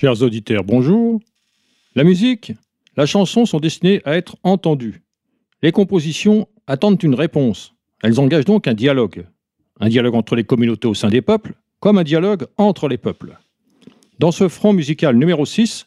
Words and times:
Chers 0.00 0.22
auditeurs, 0.22 0.64
bonjour. 0.64 1.20
La 1.94 2.04
musique, 2.04 2.54
la 2.96 3.04
chanson 3.04 3.44
sont 3.44 3.60
destinées 3.60 4.00
à 4.06 4.16
être 4.16 4.36
entendues. 4.44 5.02
Les 5.62 5.72
compositions 5.72 6.48
attendent 6.66 7.02
une 7.02 7.14
réponse. 7.14 7.74
Elles 8.02 8.18
engagent 8.18 8.46
donc 8.46 8.66
un 8.66 8.72
dialogue. 8.72 9.26
Un 9.78 9.90
dialogue 9.90 10.14
entre 10.14 10.36
les 10.36 10.44
communautés 10.44 10.88
au 10.88 10.94
sein 10.94 11.10
des 11.10 11.20
peuples, 11.20 11.52
comme 11.80 11.98
un 11.98 12.02
dialogue 12.02 12.46
entre 12.56 12.88
les 12.88 12.96
peuples. 12.96 13.36
Dans 14.18 14.32
ce 14.32 14.48
front 14.48 14.72
musical 14.72 15.16
numéro 15.16 15.44
6, 15.44 15.86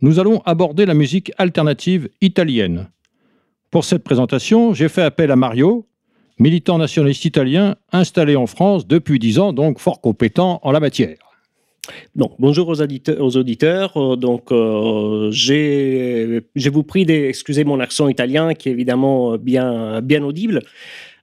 nous 0.00 0.18
allons 0.18 0.42
aborder 0.44 0.84
la 0.84 0.94
musique 0.94 1.30
alternative 1.38 2.08
italienne. 2.20 2.90
Pour 3.70 3.84
cette 3.84 4.02
présentation, 4.02 4.74
j'ai 4.74 4.88
fait 4.88 5.02
appel 5.02 5.30
à 5.30 5.36
Mario, 5.36 5.86
militant 6.40 6.78
nationaliste 6.78 7.26
italien 7.26 7.76
installé 7.92 8.34
en 8.34 8.48
France 8.48 8.88
depuis 8.88 9.20
10 9.20 9.38
ans, 9.38 9.52
donc 9.52 9.78
fort 9.78 10.00
compétent 10.00 10.58
en 10.64 10.72
la 10.72 10.80
matière. 10.80 11.31
Bonjour 12.14 12.68
aux, 12.68 13.36
auditeurs. 13.36 13.96
Euh, 13.96 14.16
donc, 14.16 14.52
euh, 14.52 15.30
j'ai 15.32 16.42
vous 16.70 16.82
prie 16.82 17.04
d'excuser 17.04 17.64
mon 17.64 17.80
accent 17.80 18.08
italien 18.08 18.54
qui 18.54 18.68
est 18.68 18.72
évidemment 18.72 19.36
bien, 19.36 20.00
bien 20.00 20.22
audible. 20.22 20.60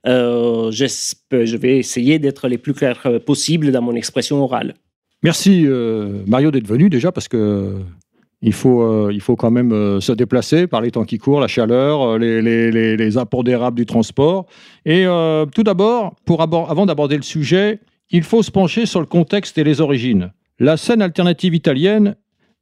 Euh, 0.06 0.70
je 0.70 1.56
vais 1.56 1.78
essayer 1.78 2.18
d'être 2.18 2.48
le 2.48 2.58
plus 2.58 2.74
clair 2.74 3.06
possible 3.24 3.72
dans 3.72 3.82
mon 3.82 3.94
expression 3.94 4.42
orale. 4.42 4.74
Merci 5.22 5.66
Mario 6.26 6.50
d'être 6.50 6.66
venu 6.66 6.88
déjà 6.88 7.12
parce 7.12 7.28
que 7.28 7.76
il 8.42 8.54
faut, 8.54 9.10
il 9.10 9.20
faut 9.20 9.36
quand 9.36 9.50
même 9.50 10.00
se 10.00 10.12
déplacer 10.12 10.66
par 10.66 10.80
les 10.80 10.90
temps 10.90 11.04
qui 11.04 11.18
courent, 11.18 11.40
la 11.40 11.48
chaleur, 11.48 12.18
les, 12.18 12.40
les, 12.40 12.96
les, 12.96 13.18
impondérables 13.18 13.76
du 13.76 13.84
transport. 13.84 14.46
Et 14.86 15.04
tout 15.54 15.62
d'abord, 15.62 16.14
avant 16.26 16.86
d'aborder 16.86 17.16
le 17.16 17.22
sujet, 17.22 17.80
il 18.10 18.22
faut 18.22 18.42
se 18.42 18.50
pencher 18.50 18.86
sur 18.86 19.00
le 19.00 19.06
contexte 19.06 19.58
et 19.58 19.64
les 19.64 19.82
origines. 19.82 20.32
La 20.62 20.76
scène 20.76 21.00
alternative 21.00 21.54
italienne 21.54 22.16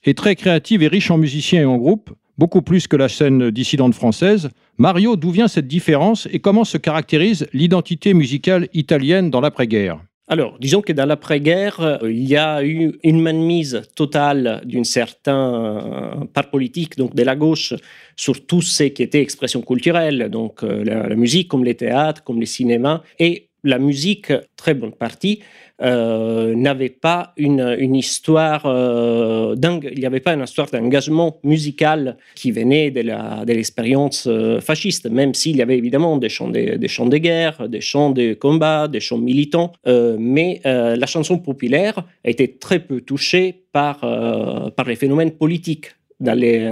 est 0.04 0.16
très 0.16 0.36
créative 0.36 0.84
et 0.84 0.86
riche 0.86 1.10
en 1.10 1.18
musiciens 1.18 1.62
et 1.62 1.64
en 1.64 1.78
groupes, 1.78 2.10
beaucoup 2.38 2.62
plus 2.62 2.86
que 2.86 2.94
la 2.94 3.08
scène 3.08 3.50
dissidente 3.50 3.92
française. 3.92 4.50
Mario, 4.76 5.16
d'où 5.16 5.32
vient 5.32 5.48
cette 5.48 5.66
différence 5.66 6.28
et 6.30 6.38
comment 6.38 6.62
se 6.62 6.78
caractérise 6.78 7.48
l'identité 7.52 8.14
musicale 8.14 8.68
italienne 8.72 9.30
dans 9.30 9.40
l'après-guerre? 9.40 10.00
Alors, 10.28 10.58
disons 10.60 10.80
que 10.80 10.92
dans 10.92 11.06
l'après-guerre, 11.06 11.80
euh, 11.80 12.12
il 12.12 12.28
y 12.28 12.36
a 12.36 12.62
eu 12.62 12.92
une 13.02 13.20
mainmise 13.20 13.82
totale 13.96 14.60
d'une 14.64 14.84
certaine 14.84 15.34
euh, 15.34 16.24
part 16.32 16.50
politique, 16.50 16.96
donc 16.96 17.16
de 17.16 17.24
la 17.24 17.34
gauche, 17.34 17.74
sur 18.14 18.46
tout 18.46 18.62
ce 18.62 18.84
qui 18.84 19.02
était 19.02 19.22
expression 19.22 19.60
culturelle, 19.60 20.28
donc 20.30 20.62
euh, 20.62 20.84
la, 20.84 21.08
la 21.08 21.16
musique 21.16 21.48
comme 21.48 21.64
les 21.64 21.74
théâtres, 21.74 22.22
comme 22.22 22.38
les 22.38 22.46
cinémas, 22.46 23.02
et 23.18 23.48
la 23.64 23.78
musique, 23.78 24.32
très 24.56 24.74
bonne 24.74 24.92
partie, 24.92 25.40
euh, 25.80 26.56
n'avait 26.56 26.88
pas 26.88 27.32
une, 27.36 27.76
une 27.78 27.94
histoire 27.94 28.66
euh, 28.66 29.54
il 29.92 30.00
n'y 30.00 30.06
avait 30.06 30.18
pas 30.18 30.34
une 30.34 30.42
histoire 30.42 30.68
d'engagement 30.68 31.38
musical 31.44 32.16
qui 32.34 32.50
venait 32.50 32.90
de 32.90 33.52
l'expérience 33.52 34.26
euh, 34.26 34.60
fasciste, 34.60 35.08
même 35.08 35.34
s'il 35.34 35.56
y 35.56 35.62
avait 35.62 35.78
évidemment 35.78 36.16
des 36.16 36.28
chants 36.28 36.48
de, 36.48 36.74
des 36.76 36.88
chants 36.88 37.06
de 37.06 37.16
guerre, 37.18 37.68
des 37.68 37.80
chants 37.80 38.10
de 38.10 38.34
combat, 38.34 38.88
des 38.88 38.98
chants 38.98 39.18
militants, 39.18 39.72
mais 40.18 40.60
la 40.64 41.06
chanson 41.06 41.38
populaire 41.38 42.04
été 42.24 42.56
très 42.56 42.80
peu 42.80 43.00
touchée 43.00 43.62
par, 43.72 44.00
par 44.00 44.86
les 44.86 44.96
phénomènes 44.96 45.32
politiques 45.32 45.92
dans 46.20 46.36
les, 46.36 46.70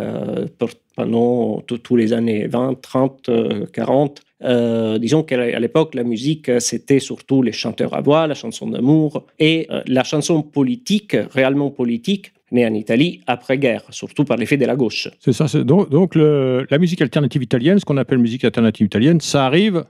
pendant 0.97 1.61
tous 1.61 1.97
les 1.97 2.12
années 2.12 2.47
20, 2.49 2.81
30, 2.81 3.31
40. 3.72 4.25
Euh, 4.44 4.98
disons 4.98 5.22
qu'à 5.22 5.58
l'époque, 5.58 5.94
la 5.94 6.04
musique, 6.04 6.50
c'était 6.60 6.98
surtout 7.00 7.42
les 7.42 7.52
chanteurs 7.52 7.94
à 7.94 8.00
voix, 8.00 8.26
la 8.26 8.34
chanson 8.34 8.69
d'amour, 8.69 9.24
et 9.38 9.66
euh, 9.70 9.82
la 9.86 10.04
chanson 10.04 10.42
politique, 10.42 11.16
réellement 11.32 11.70
politique, 11.70 12.32
née 12.52 12.66
en 12.66 12.74
Italie 12.74 13.22
après-guerre, 13.26 13.82
surtout 13.91 14.24
par 14.24 14.36
l'effet 14.36 14.56
de 14.56 14.66
la 14.66 14.76
gauche. 14.76 15.08
C'est 15.20 15.32
ça. 15.32 15.47
Donc, 15.64 16.14
la 16.14 16.78
musique 16.78 17.02
alternative 17.02 17.42
italienne, 17.42 17.78
ce 17.78 17.84
qu'on 17.84 17.97
appelle 17.97 18.19
musique 18.19 18.44
alternative 18.44 18.86
italienne, 18.86 19.20
ça 19.20 19.47
arrive 19.47 19.84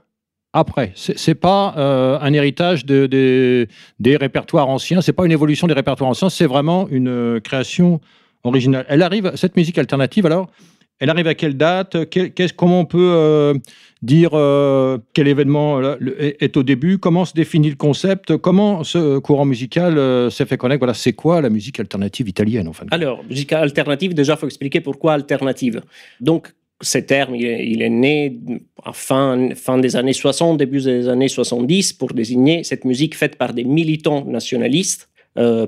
après. 0.53 0.91
C'est 0.95 1.35
pas 1.35 1.75
euh, 1.77 2.17
un 2.19 2.33
héritage 2.33 2.85
de, 2.85 3.67
des 3.99 4.17
répertoires 4.17 4.69
anciens, 4.69 5.01
c'est 5.01 5.13
pas 5.13 5.25
une 5.25 5.31
évolution 5.31 5.67
des 5.67 5.73
répertoires 5.73 6.09
anciens, 6.09 6.29
c'est 6.29 6.47
vraiment 6.47 6.87
une 6.89 7.39
création 7.43 7.99
originale. 8.43 8.85
Elle 8.89 9.03
arrive, 9.03 9.33
cette 9.35 9.55
musique 9.55 9.77
alternative, 9.77 10.25
alors, 10.25 10.49
elle 10.99 11.09
arrive 11.09 11.27
à 11.27 11.35
quelle 11.35 11.55
date? 11.55 11.97
Comment 12.55 12.81
on 12.81 12.85
peut 12.85 13.11
euh, 13.13 13.53
dire 14.01 14.31
euh, 14.33 14.97
quel 15.13 15.27
événement 15.27 15.81
est, 16.19 16.57
au 16.57 16.63
début? 16.63 16.97
Comment 16.97 17.25
se 17.25 17.33
définit 17.33 17.69
le 17.69 17.75
concept? 17.75 18.37
Comment 18.37 18.83
ce 18.83 19.19
courant 19.19 19.45
musical 19.45 19.97
euh, 19.97 20.29
s'est 20.29 20.45
fait 20.45 20.57
connaître? 20.57 20.79
Voilà, 20.79 20.93
c'est 20.93 21.13
quoi 21.13 21.41
la 21.41 21.49
musique 21.49 21.79
alternative 21.79 22.27
italienne 22.27 22.67
en 22.67 22.73
fait 22.73 22.85
Alors, 22.91 23.23
musique 23.25 23.53
alternative, 23.53 24.13
déjà, 24.13 24.33
il 24.33 24.39
faut 24.39 24.47
expliquer 24.47 24.81
pourquoi 24.81 25.13
alternative. 25.13 25.81
Donc, 26.19 26.53
ce 26.81 26.99
terme, 26.99 27.35
il 27.35 27.81
est, 27.81 27.89
né 27.89 28.37
à 28.83 28.93
fin, 28.93 29.49
fin 29.55 29.79
des 29.79 29.95
années 29.95 30.13
60, 30.13 30.57
début 30.57 30.81
des 30.81 31.07
années 31.07 31.27
70, 31.27 31.93
pour 31.93 32.13
désigner 32.13 32.63
cette 32.63 32.85
musique 32.85 33.15
faite 33.15 33.35
par 33.35 33.53
des 33.53 33.63
militants 33.63 34.23
nationalistes 34.25 35.09
euh, 35.09 35.16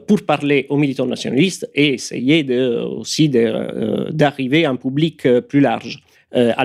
pour 0.07 0.23
parler 0.23 0.65
aux 0.69 0.77
militants 0.77 1.05
nationalistes 1.05 1.69
et 1.75 1.93
essayer 1.93 2.43
de, 2.43 2.79
aussi 2.99 3.29
euh, 3.35 4.09
d'arriver 4.09 4.65
à 4.65 4.71
un 4.71 4.75
public 4.75 5.25
euh, 5.25 5.41
plus 5.41 5.61
large. 5.61 5.99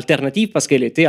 alternative 0.00 0.48
parce 0.52 0.66
qu'elle 0.66 0.84
était 0.84 1.06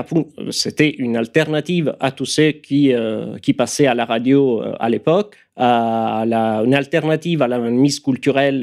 c'était 0.50 0.92
une 1.06 1.18
alternative 1.18 1.94
à 2.00 2.12
tous 2.12 2.30
ceux 2.38 2.52
qui, 2.54 2.94
qui 3.42 3.54
passaient 3.54 3.90
à 3.94 3.94
la 3.94 4.06
radio 4.06 4.62
à 4.80 4.88
l'époque, 4.90 5.36
à 5.58 6.24
une 6.66 6.74
alternative 6.74 7.42
à 7.42 7.48
la 7.48 7.60
mise 7.60 8.00
culturelle 8.00 8.62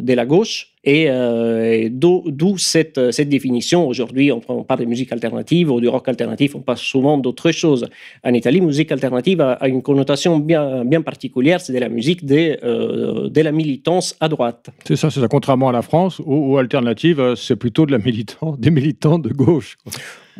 de 0.00 0.12
la 0.14 0.26
gauche 0.26 0.70
et, 0.82 1.06
euh, 1.08 1.88
d'où 1.90 2.56
cette, 2.56 3.12
cette, 3.12 3.28
définition. 3.28 3.86
Aujourd'hui, 3.86 4.32
on, 4.32 4.40
parle 4.64 4.80
de 4.80 4.86
musique 4.86 5.12
alternative 5.12 5.70
ou 5.70 5.80
du 5.80 5.88
rock 5.88 6.08
alternatif, 6.08 6.54
on 6.54 6.60
parle 6.60 6.78
souvent 6.78 7.18
d'autres 7.18 7.52
choses. 7.52 7.86
En 8.24 8.32
Italie, 8.32 8.60
musique 8.60 8.90
alternative 8.90 9.40
a, 9.40 9.68
une 9.68 9.82
connotation 9.82 10.38
bien, 10.38 11.02
particulière, 11.02 11.60
c'est 11.60 11.72
de 11.72 11.78
la 11.78 11.88
musique 11.88 12.24
de, 12.24 12.58
euh, 12.64 13.28
la 13.34 13.52
militance 13.52 14.16
à 14.20 14.28
droite. 14.28 14.70
C'est 14.84 14.96
ça, 14.96 15.10
c'est 15.10 15.20
ça. 15.20 15.28
Contrairement 15.28 15.68
à 15.68 15.72
la 15.72 15.82
France, 15.82 16.20
où, 16.24 16.56
alternative, 16.56 17.34
c'est 17.36 17.56
plutôt 17.56 17.84
de 17.86 17.92
la 17.92 17.98
militant, 17.98 18.56
des 18.58 18.70
militants 18.70 19.18
de 19.18 19.30
gauche. 19.30 19.76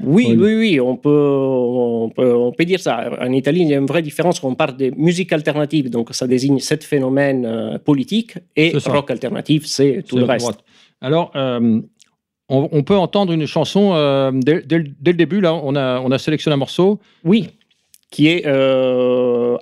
Oui, 0.02 0.36
oui, 0.38 0.54
oui, 0.54 0.80
on 0.80 0.96
peut, 0.96 1.08
on 1.10 2.10
peut, 2.10 2.34
on, 2.34 2.52
peut, 2.52 2.64
dire 2.64 2.80
ça. 2.80 3.10
En 3.20 3.32
Italie, 3.32 3.60
il 3.62 3.68
y 3.68 3.74
a 3.74 3.78
une 3.78 3.86
vraie 3.86 4.02
différence 4.02 4.40
quand 4.40 4.48
on 4.48 4.54
parle 4.54 4.76
de 4.76 4.92
musique 4.96 5.32
alternative, 5.32 5.90
donc 5.90 6.08
ça 6.12 6.26
désigne 6.26 6.58
ce 6.58 6.74
phénomène 6.76 7.44
euh, 7.44 7.78
politique, 7.78 8.38
et 8.56 8.72
rock 8.86 9.10
alternatif, 9.10 9.66
c'est 9.66 10.04
tout 10.06 10.16
le 10.16 10.24
reste. 10.24 10.58
Alors, 11.00 11.32
euh, 11.34 11.80
on, 12.48 12.82
peut 12.82 12.96
entendre 12.96 13.32
une 13.32 13.46
chanson 13.46 13.92
euh, 13.94 14.32
dès, 14.34 14.62
dès, 14.62 14.78
le 14.78 15.12
début, 15.12 15.40
là, 15.40 15.54
on 15.54 15.76
a, 15.76 16.00
on 16.00 16.10
a 16.10 16.18
sélectionné 16.18 16.54
un 16.54 16.58
morceau. 16.58 16.98
Oui 17.24 17.48
qui 18.10 18.26
est, 18.28 18.44
euh, 18.47 19.56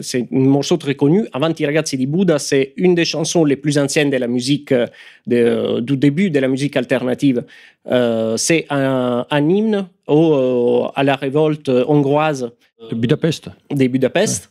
c'est 0.00 0.28
un 0.32 0.38
morceau 0.38 0.76
très 0.76 0.94
connu. 0.94 1.26
Avanti 1.32 1.66
ragazzi 1.66 1.96
di 1.96 2.06
Buddha, 2.06 2.38
c'est 2.38 2.72
une 2.76 2.94
des 2.94 3.04
chansons 3.04 3.44
les 3.44 3.56
plus 3.56 3.78
anciennes 3.78 4.10
de 4.10 4.16
la 4.16 4.28
musique, 4.28 4.72
de, 4.72 4.86
euh, 5.32 5.80
du 5.80 5.96
début 5.96 6.30
de 6.30 6.38
la 6.38 6.46
musique 6.46 6.76
alternative. 6.76 7.44
Euh, 7.90 8.36
c'est 8.36 8.66
un, 8.70 9.26
un, 9.28 9.48
hymne 9.48 9.88
au, 10.06 10.34
euh, 10.34 10.92
à 10.94 11.02
la 11.02 11.16
révolte 11.16 11.68
hongroise 11.68 12.52
de 12.90 12.94
Budapest. 12.94 13.48
De 13.70 13.86
Budapest. 13.88 14.50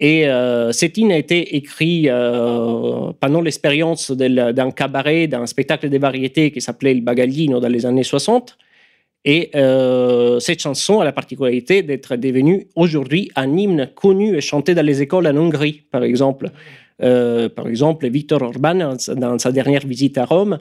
Et 0.00 0.26
euh, 0.26 0.72
cet 0.72 0.98
hymne 0.98 1.12
a 1.12 1.16
été 1.16 1.56
écrit 1.56 2.08
euh, 2.08 3.12
pendant 3.20 3.40
l'expérience 3.40 4.10
d'un 4.10 4.70
cabaret, 4.72 5.28
d'un 5.28 5.46
spectacle 5.46 5.88
de 5.88 5.98
variétés 5.98 6.50
qui 6.50 6.60
s'appelait 6.60 6.94
le 6.94 7.00
Bagaglino 7.00 7.60
dans 7.60 7.68
les 7.68 7.86
années 7.86 8.02
60. 8.02 8.58
Et 9.24 9.50
euh, 9.54 10.38
cette 10.38 10.60
chanson 10.60 11.00
a 11.00 11.04
la 11.04 11.12
particularité 11.12 11.82
d'être 11.82 12.16
devenue 12.16 12.66
aujourd'hui 12.76 13.30
un 13.36 13.56
hymne 13.56 13.90
connu 13.94 14.36
et 14.36 14.40
chanté 14.40 14.74
dans 14.74 14.84
les 14.84 15.00
écoles 15.00 15.26
en 15.26 15.36
Hongrie, 15.36 15.82
par 15.90 16.04
exemple. 16.04 16.50
Euh, 17.02 17.48
par 17.48 17.66
exemple, 17.66 18.06
Victor 18.06 18.42
Orban, 18.42 18.96
dans 19.16 19.38
sa 19.38 19.50
dernière 19.50 19.84
visite 19.84 20.18
à 20.18 20.26
Rome, 20.26 20.58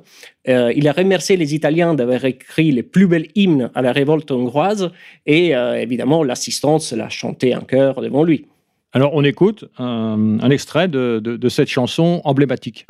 euh, 0.47 0.73
il 0.75 0.87
a 0.87 0.93
remercié 0.93 1.35
les 1.35 1.53
Italiens 1.53 1.93
d'avoir 1.93 2.23
écrit 2.25 2.71
les 2.71 2.83
plus 2.83 3.05
belles 3.05 3.27
hymnes 3.35 3.69
à 3.75 3.81
la 3.81 3.91
révolte 3.91 4.31
hongroise 4.31 4.89
et 5.25 5.49
évidemment 5.51 6.23
l'assistance 6.23 6.91
l'a 6.93 7.09
chanté 7.09 7.55
en 7.55 7.61
chœur 7.61 8.01
devant 8.01 8.23
lui. 8.23 8.47
Alors 8.93 9.11
on 9.13 9.23
écoute 9.23 9.65
un, 9.77 10.49
extrait 10.49 10.87
de 10.87 11.49
cette 11.49 11.69
chanson 11.69 12.21
emblématique. 12.23 12.87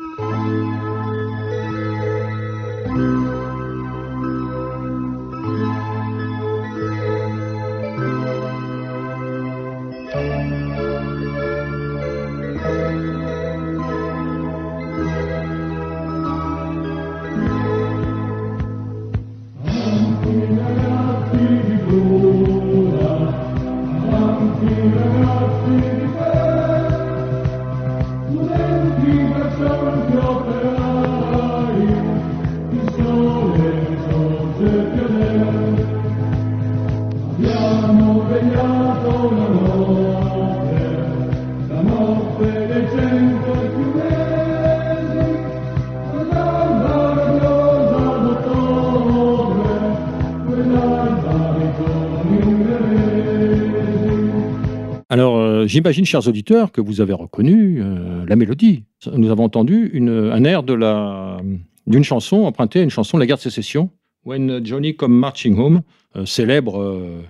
J'imagine, 55.74 56.04
chers 56.04 56.28
auditeurs, 56.28 56.70
que 56.70 56.80
vous 56.80 57.00
avez 57.00 57.12
reconnu 57.12 57.82
la 58.26 58.36
mélodie. 58.36 58.84
Nous 59.12 59.30
avons 59.30 59.44
entendu 59.44 59.92
un 60.00 60.44
air 60.44 60.62
d'une 60.62 62.04
chanson 62.04 62.44
empruntée 62.44 62.80
à 62.80 62.82
une 62.82 62.90
chanson 62.90 63.16
de 63.16 63.22
la 63.22 63.26
guerre 63.26 63.38
de 63.38 63.42
sécession, 63.42 63.90
When 64.24 64.64
Johnny 64.64 64.94
Come 64.94 65.12
Marching 65.12 65.58
Home, 65.58 65.82
célèbre 66.24 67.22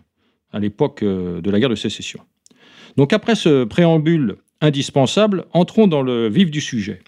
à 0.52 0.60
l'époque 0.60 1.02
de 1.02 1.50
la 1.50 1.58
guerre 1.58 1.70
de 1.70 1.74
sécession. 1.74 2.20
Donc 2.98 3.12
après 3.14 3.34
ce 3.34 3.64
préambule 3.64 4.36
indispensable, 4.60 5.46
entrons 5.52 5.86
dans 5.86 6.02
le 6.02 6.28
vif 6.28 6.50
du 6.50 6.60
sujet. 6.60 7.00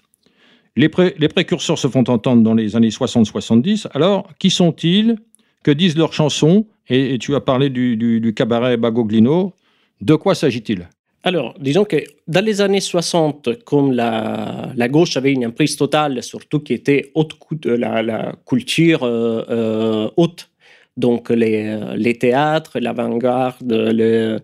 Les, 0.75 0.89
précurseurs 0.89 1.77
se 1.77 1.87
font 1.87 2.03
entendre 2.07 2.43
dans 2.43 2.53
les 2.53 2.75
années 2.75 2.89
60-70. 2.89 3.87
Alors, 3.93 4.29
qui 4.37 4.49
sont-ils? 4.49 5.17
Que 5.63 5.71
disent 5.71 5.97
leurs 5.97 6.13
chansons? 6.13 6.67
Et, 6.87 7.17
tu 7.19 7.35
as 7.35 7.41
parlé 7.41 7.69
du, 7.69 8.33
cabaret 8.35 8.77
Bagoglino. 8.77 9.53
De 10.01 10.15
quoi 10.15 10.35
s'agit-il? 10.35 10.87
Alors, 11.23 11.55
disons 11.59 11.83
que 11.83 11.97
dans 12.27 12.45
les 12.45 12.61
années 12.61 12.79
60, 12.79 13.63
comme 13.63 13.91
la, 13.91 14.87
gauche 14.89 15.17
avait 15.17 15.33
une 15.33 15.47
emprise 15.47 15.75
totale, 15.75 16.23
surtout 16.23 16.59
qui 16.59 16.73
était 16.73 17.11
haute, 17.15 17.35
la, 17.65 18.01
la 18.01 18.33
culture 18.45 19.03
euh, 19.03 19.43
euh, 19.49 20.09
haute, 20.15 20.49
donc 20.95 21.29
les, 21.29 22.17
théâtres, 22.19 22.79
l'avant-garde, 22.79 23.71
euh, 23.71 24.39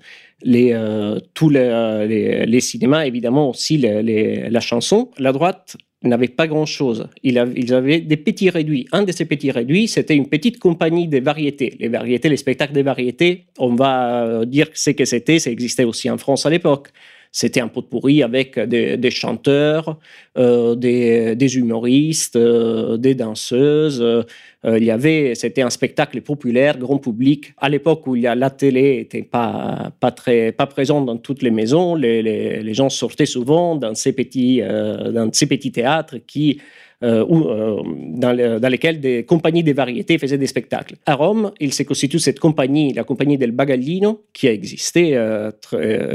tous 1.34 1.50
les, 1.50 2.60
cinémas, 2.60 3.06
évidemment 3.06 3.50
aussi 3.50 3.78
la 3.78 4.60
chanson, 4.60 5.10
la 5.18 5.32
droite 5.32 5.78
n'avait 6.10 6.28
pas 6.28 6.48
grand-chose. 6.48 7.08
Ils 7.24 7.38
avaient 7.38 8.02
des 8.02 8.18
petits 8.18 8.50
réduits. 8.50 8.88
Un 8.92 9.04
de 9.04 9.12
ces 9.12 9.26
petits 9.26 9.52
réduits, 9.52 9.88
c'était 9.88 10.16
une 10.16 10.28
petite 10.28 10.60
compagnie 10.60 11.08
de 11.08 11.20
variétés. 11.20 11.76
Les 11.80 11.88
variétés, 11.88 12.30
les 12.30 12.38
spectacles 12.38 12.74
des 12.74 12.84
variétés, 12.84 13.46
on 13.58 13.76
va 13.76 14.26
euh, 14.26 14.46
dire 14.46 14.68
ce 14.74 14.92
que 14.92 15.06
c'était, 15.06 15.40
ça 15.40 15.50
existait 15.50 15.84
aussi 15.84 16.10
en 16.10 16.18
France 16.18 16.46
à 16.46 16.50
l'époque. 16.50 16.90
C'était 17.36 17.62
un 17.62 17.68
pot 17.68 17.82
de 17.82 17.88
pourri 17.88 18.22
avec 18.22 18.60
des, 18.60 19.10
chanteurs, 19.10 19.98
euh, 20.38 20.76
des, 20.76 21.58
humoristes, 21.58 22.36
euh, 22.36 22.96
des 22.98 23.16
danseuses. 23.16 24.04
Euh, 24.04 24.24
il 24.64 24.84
y 24.84 24.92
avait, 24.92 25.34
c'était 25.34 25.64
un 25.64 25.72
spectacle 25.72 26.22
populaire, 26.22 26.78
grand 26.78 27.00
public. 27.00 27.56
À 27.58 27.70
l'époque 27.70 28.06
où 28.06 28.16
il 28.16 28.22
y 28.22 28.28
a, 28.28 28.36
la 28.36 28.52
télé 28.52 28.98
n'était 28.98 29.24
pas, 29.24 29.92
pas, 30.00 30.12
très, 30.12 30.52
pas 30.52 30.68
présente 30.68 31.08
dans 31.08 31.18
toutes 31.18 31.42
les 31.42 31.50
maisons, 31.50 31.96
les, 31.96 32.22
les, 32.22 32.74
gens 32.76 32.90
sortaient 32.90 33.26
souvent 33.26 33.76
dans 33.76 33.96
ces 33.96 34.14
petits, 34.14 34.62
dans 34.62 35.34
ces 35.34 35.48
petits 35.48 35.72
théâtres 35.72 36.18
qui 36.28 36.62
euh, 37.04 37.26
euh, 37.30 37.82
dans, 38.16 38.70
lesquels 38.70 39.02
des 39.02 39.26
compagnies 39.26 39.64
de 39.64 39.74
variétés 39.74 40.18
faisaient 40.18 40.38
des 40.38 40.48
spectacles. 40.48 40.96
À 41.06 41.16
Rome, 41.16 41.52
il 41.60 41.74
s'est 41.74 41.84
constitué 41.84 42.18
cette 42.18 42.40
compagnie, 42.40 42.94
la 42.94 43.04
compagnie 43.04 43.38
del 43.38 43.52
Bagallino, 43.52 44.24
qui 44.32 44.48
a 44.48 44.54
existé 44.54 45.18
euh, 45.18 45.52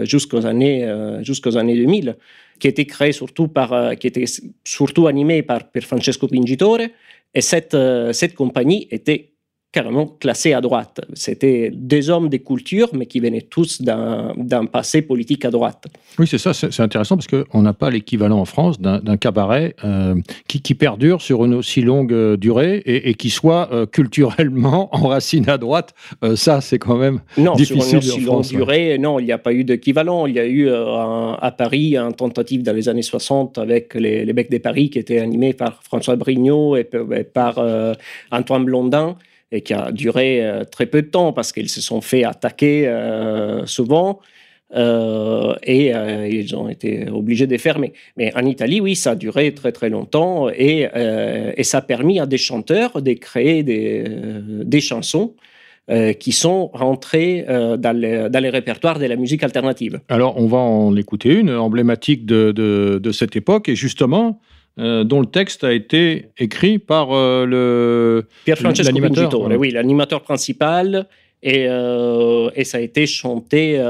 jusqu'aux 0.06 0.46
années, 0.46 0.90
jusqu'aux 1.20 1.58
années 1.58 1.76
2000, 1.76 2.16
qui 2.58 2.68
était 2.68 2.86
créée 2.86 3.12
surtout 3.12 3.48
par, 3.48 3.96
qui 3.98 4.06
était 4.06 4.24
surtout 4.64 5.08
animée 5.08 5.42
par, 5.42 5.70
par 5.70 5.82
Francesco 5.82 6.26
Pingitore. 6.26 6.80
Et 7.34 7.42
cette, 7.42 7.76
cette 8.12 8.34
compagnie 8.34 8.88
était 8.90 9.32
carrément 9.70 10.06
classés 10.06 10.54
à 10.54 10.62
droite. 10.62 11.00
C'était 11.12 11.70
des 11.72 12.08
hommes 12.08 12.30
des 12.30 12.38
cultures, 12.38 12.88
mais 12.94 13.04
qui 13.04 13.20
venaient 13.20 13.42
tous 13.42 13.82
d'un 13.82 14.66
passé 14.66 15.02
politique 15.02 15.44
à 15.44 15.50
droite. 15.50 15.84
Oui, 16.18 16.26
c'est 16.26 16.38
ça, 16.38 16.54
c'est 16.54 16.80
intéressant 16.80 17.16
parce 17.16 17.26
qu'on 17.26 17.62
n'a 17.62 17.74
pas 17.74 17.90
l'équivalent 17.90 18.38
en 18.38 18.46
France 18.46 18.80
d'un 18.80 19.16
cabaret 19.18 19.74
euh, 19.84 20.14
qui, 20.46 20.62
qui, 20.62 20.74
perdure 20.74 21.20
sur 21.20 21.44
une 21.44 21.54
aussi 21.54 21.82
longue 21.82 22.12
euh, 22.12 22.36
durée 22.36 22.82
et, 22.86 23.14
qui 23.14 23.28
soit 23.28 23.68
euh, 23.72 23.84
culturellement 23.84 24.88
enraciné 24.94 25.50
à 25.50 25.58
droite. 25.58 25.94
ça, 26.34 26.60
c'est 26.60 26.78
quand 26.78 26.96
même 26.96 27.20
non, 27.36 27.54
difficile. 27.54 27.82
Sur 27.82 27.92
une 27.92 27.98
aussi 27.98 28.20
longue 28.20 28.46
durée, 28.46 28.98
non, 28.98 29.18
il 29.18 29.26
n'y 29.26 29.32
a 29.32 29.38
pas 29.38 29.52
eu 29.52 29.64
d'équivalent. 29.64 30.26
Il 30.26 30.34
y 30.34 30.40
a 30.40 30.46
eu 30.46 30.70
à 30.70 31.54
Paris 31.56 31.96
une 31.96 32.14
tentative 32.14 32.62
dans 32.62 32.72
les 32.72 32.88
années 32.88 33.02
60 33.02 33.58
avec 33.58 33.94
les, 33.94 34.24
les 34.24 34.32
Becs 34.32 34.50
des 34.50 34.60
Paris 34.60 34.88
qui 34.88 34.98
était 34.98 35.18
animé 35.18 35.52
par 35.52 35.82
François 35.82 36.16
Brignot 36.16 36.76
et, 36.76 36.88
et 37.14 37.24
par 37.24 37.60
Antoine 38.30 38.64
Blondin 38.64 39.16
et 39.52 39.62
qui 39.62 39.74
a 39.74 39.90
duré 39.92 40.44
euh, 40.44 40.64
très 40.64 40.86
peu 40.86 41.02
de 41.02 41.08
temps 41.08 41.32
parce 41.32 41.52
qu'ils 41.52 41.68
se 41.68 41.80
sont 41.80 42.00
fait 42.00 42.24
attaquer 42.24 42.86
euh, 42.86 43.66
souvent. 43.66 44.20
Euh, 44.76 45.54
et 45.62 45.92
ils 46.30 46.54
ont 46.54 46.68
été 46.68 47.08
obligés 47.08 47.46
de 47.46 47.56
fermer. 47.56 47.94
Mais 48.18 48.36
en 48.36 48.44
Italie, 48.44 48.82
oui, 48.82 48.96
ça 48.96 49.12
a 49.12 49.14
duré 49.14 49.54
très 49.54 49.72
très 49.72 49.88
longtemps 49.88 50.50
et, 50.50 50.86
ça 51.62 51.78
a 51.78 51.80
permis 51.80 52.20
à 52.20 52.26
des 52.26 52.36
chanteurs 52.36 53.00
de 53.00 53.12
créer 53.14 53.62
des, 53.62 54.80
chansons 54.82 55.34
qui 56.20 56.32
sont 56.32 56.68
rentrées 56.74 57.46
dans, 57.48 57.96
les, 57.98 58.50
répertoires 58.50 58.98
de 58.98 59.06
la 59.06 59.16
musique 59.16 59.42
alternative. 59.42 60.00
Alors, 60.10 60.36
on 60.36 60.46
va 60.46 60.58
en 60.58 60.94
écouter 60.96 61.32
une 61.32 61.52
emblématique 61.52 62.26
de, 62.26 62.52
de 62.52 63.10
cette 63.10 63.36
époque 63.36 63.70
et 63.70 63.74
justement, 63.74 64.38
euh, 64.78 65.02
dont 65.02 65.20
le 65.20 65.26
texte 65.26 65.64
a 65.64 65.72
été 65.72 66.26
écrit 66.38 66.78
par 66.78 67.12
euh, 67.12 67.44
le 67.46 68.28
Pier 68.44 68.54
Francesco 68.54 68.96
Pingitore, 68.96 69.50
oui, 69.58 69.70
l'animateur 69.70 70.22
principal, 70.22 71.08
et, 71.42 71.66
euh, 71.68 72.50
et, 72.54 72.62
ça 72.64 72.78
a 72.78 72.80
été 72.80 73.06
chanté 73.06 73.82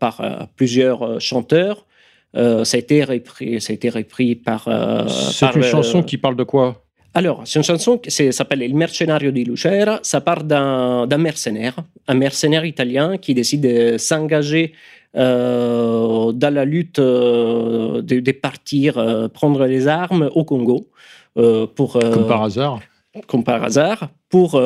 par 0.00 0.48
plusieurs 0.56 1.20
chanteurs. 1.20 1.86
ça, 2.34 2.62
a 2.62 2.76
été 2.76 3.04
repris, 3.04 3.60
ça 3.60 3.72
a 3.72 3.74
été 3.74 3.90
repris 3.90 4.34
par. 4.34 4.68
C'est 5.08 5.54
une 5.54 5.62
chanson 5.62 6.02
qui 6.02 6.18
parle 6.18 6.36
de 6.36 6.44
quoi? 6.44 6.84
Alors, 7.16 7.42
c'est 7.44 7.60
une 7.60 7.64
chanson 7.64 7.96
qui 7.96 8.10
s'appelle 8.10 8.62
Il 8.62 8.74
mercenario 8.74 9.30
di 9.30 9.44
Lucera. 9.44 10.00
Ça 10.02 10.20
part 10.20 10.42
d'un 10.42 11.18
mercenaire, 11.18 11.76
un 12.08 12.14
mercenaire 12.14 12.64
italien 12.64 13.18
qui 13.18 13.34
décide 13.34 13.60
de 13.60 13.98
s'engager 13.98 14.72
dans 15.14 16.54
la 16.54 16.64
lutte 16.64 16.98
euh, 16.98 18.02
de, 18.02 18.32
partir 18.32 18.98
euh, 18.98 19.28
prendre 19.28 19.64
les 19.66 19.86
armes 19.86 20.30
au 20.34 20.44
Congo. 20.44 20.88
pour, 21.34 21.98
comme 21.98 22.26
par 22.26 22.42
hasard 22.42 22.80
Comme 23.26 23.44
par 23.44 23.62
hasard, 23.62 24.08
pour, 24.28 24.60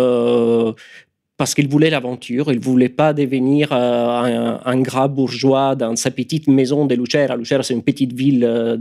parce 1.36 1.54
qu'il 1.54 1.68
voulait 1.68 1.90
l'aventure, 1.90 2.50
il 2.50 2.58
ne 2.58 2.64
voulait 2.64 2.88
pas 2.88 3.12
devenir 3.12 3.72
un, 3.72 4.60
un, 4.64 4.80
gras 4.80 5.08
bourgeois 5.08 5.76
dans 5.76 5.94
sa 5.96 6.10
petite 6.10 6.48
maison 6.48 6.84
de 6.86 6.94
Lucera. 6.94 7.36
Lucera, 7.36 7.62
c'est 7.62 7.74
une 7.74 7.82
petite 7.82 8.12
ville 8.12 8.76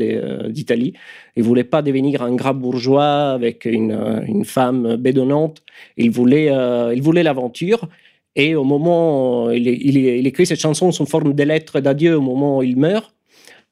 d'Italie. 0.49 0.93
Il 1.35 1.43
ne 1.43 1.47
voulait 1.47 1.63
pas 1.63 1.81
devenir 1.81 2.23
un 2.23 2.33
gras 2.35 2.53
bourgeois 2.53 3.31
avec 3.31 3.65
une, 3.65 4.23
une 4.27 4.43
femme 4.43 4.95
bédonnante. 4.95 5.61
Il 5.97 6.11
voulait, 6.11 6.51
il 6.95 7.01
voulait 7.01 7.23
l'aventure. 7.23 7.87
Et 8.37 8.55
au 8.55 8.63
moment, 8.63 9.49
il, 9.49 9.67
il, 9.67 10.27
écrit 10.27 10.45
cette 10.45 10.61
chanson 10.61 10.91
sous 10.91 11.07
forme 11.07 11.33
de 11.33 11.43
lettre 11.43 11.79
d'adieu 11.81 12.15
au 12.15 12.21
moment 12.21 12.59
où 12.59 12.63
il 12.63 12.77
meurt. 12.77 13.13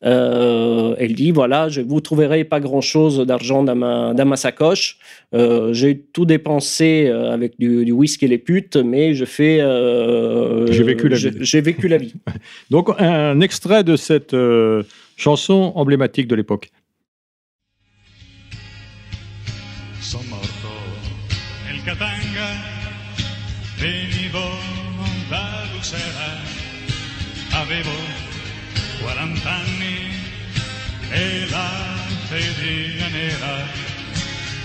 Euh, 0.04 0.94
elle 1.00 1.14
dit 1.14 1.32
voilà, 1.32 1.70
je 1.70 1.82
vous 1.82 2.02
trouverai 2.02 2.44
pas 2.44 2.60
grand 2.60 2.82
chose 2.82 3.20
d'argent 3.20 3.64
dans 3.64 3.76
ma, 3.76 4.14
dans 4.14 4.26
ma 4.26 4.36
sacoche. 4.36 4.98
Euh, 5.34 5.72
j'ai 5.72 6.00
tout 6.00 6.26
dépensé 6.26 7.06
euh, 7.08 7.32
avec 7.32 7.58
du, 7.58 7.92
whisky 7.92 8.26
et 8.26 8.28
les 8.28 8.38
putes, 8.38 8.76
mais 8.76 9.14
je 9.14 9.26
fais. 9.26 9.58
j'ai 10.72 10.84
vécu 10.84 11.08
la 11.08 11.18
vie. 11.18 11.32
J'ai 11.40 11.62
vécu 11.62 11.88
la 11.88 11.98
vie. 11.98 12.14
Donc 12.70 12.90
un 13.00 13.40
extrait 13.40 13.84
de 13.84 13.96
cette 13.96 14.36
chanson 15.16 15.72
emblématique 15.76 16.28
de 16.28 16.36
l'époque. 16.36 16.72
Avevo 27.66 27.92
40 29.02 29.50
anni 29.50 29.98
e 31.10 31.48
la 31.50 31.72
fedina 32.28 33.08
nera 33.08 33.66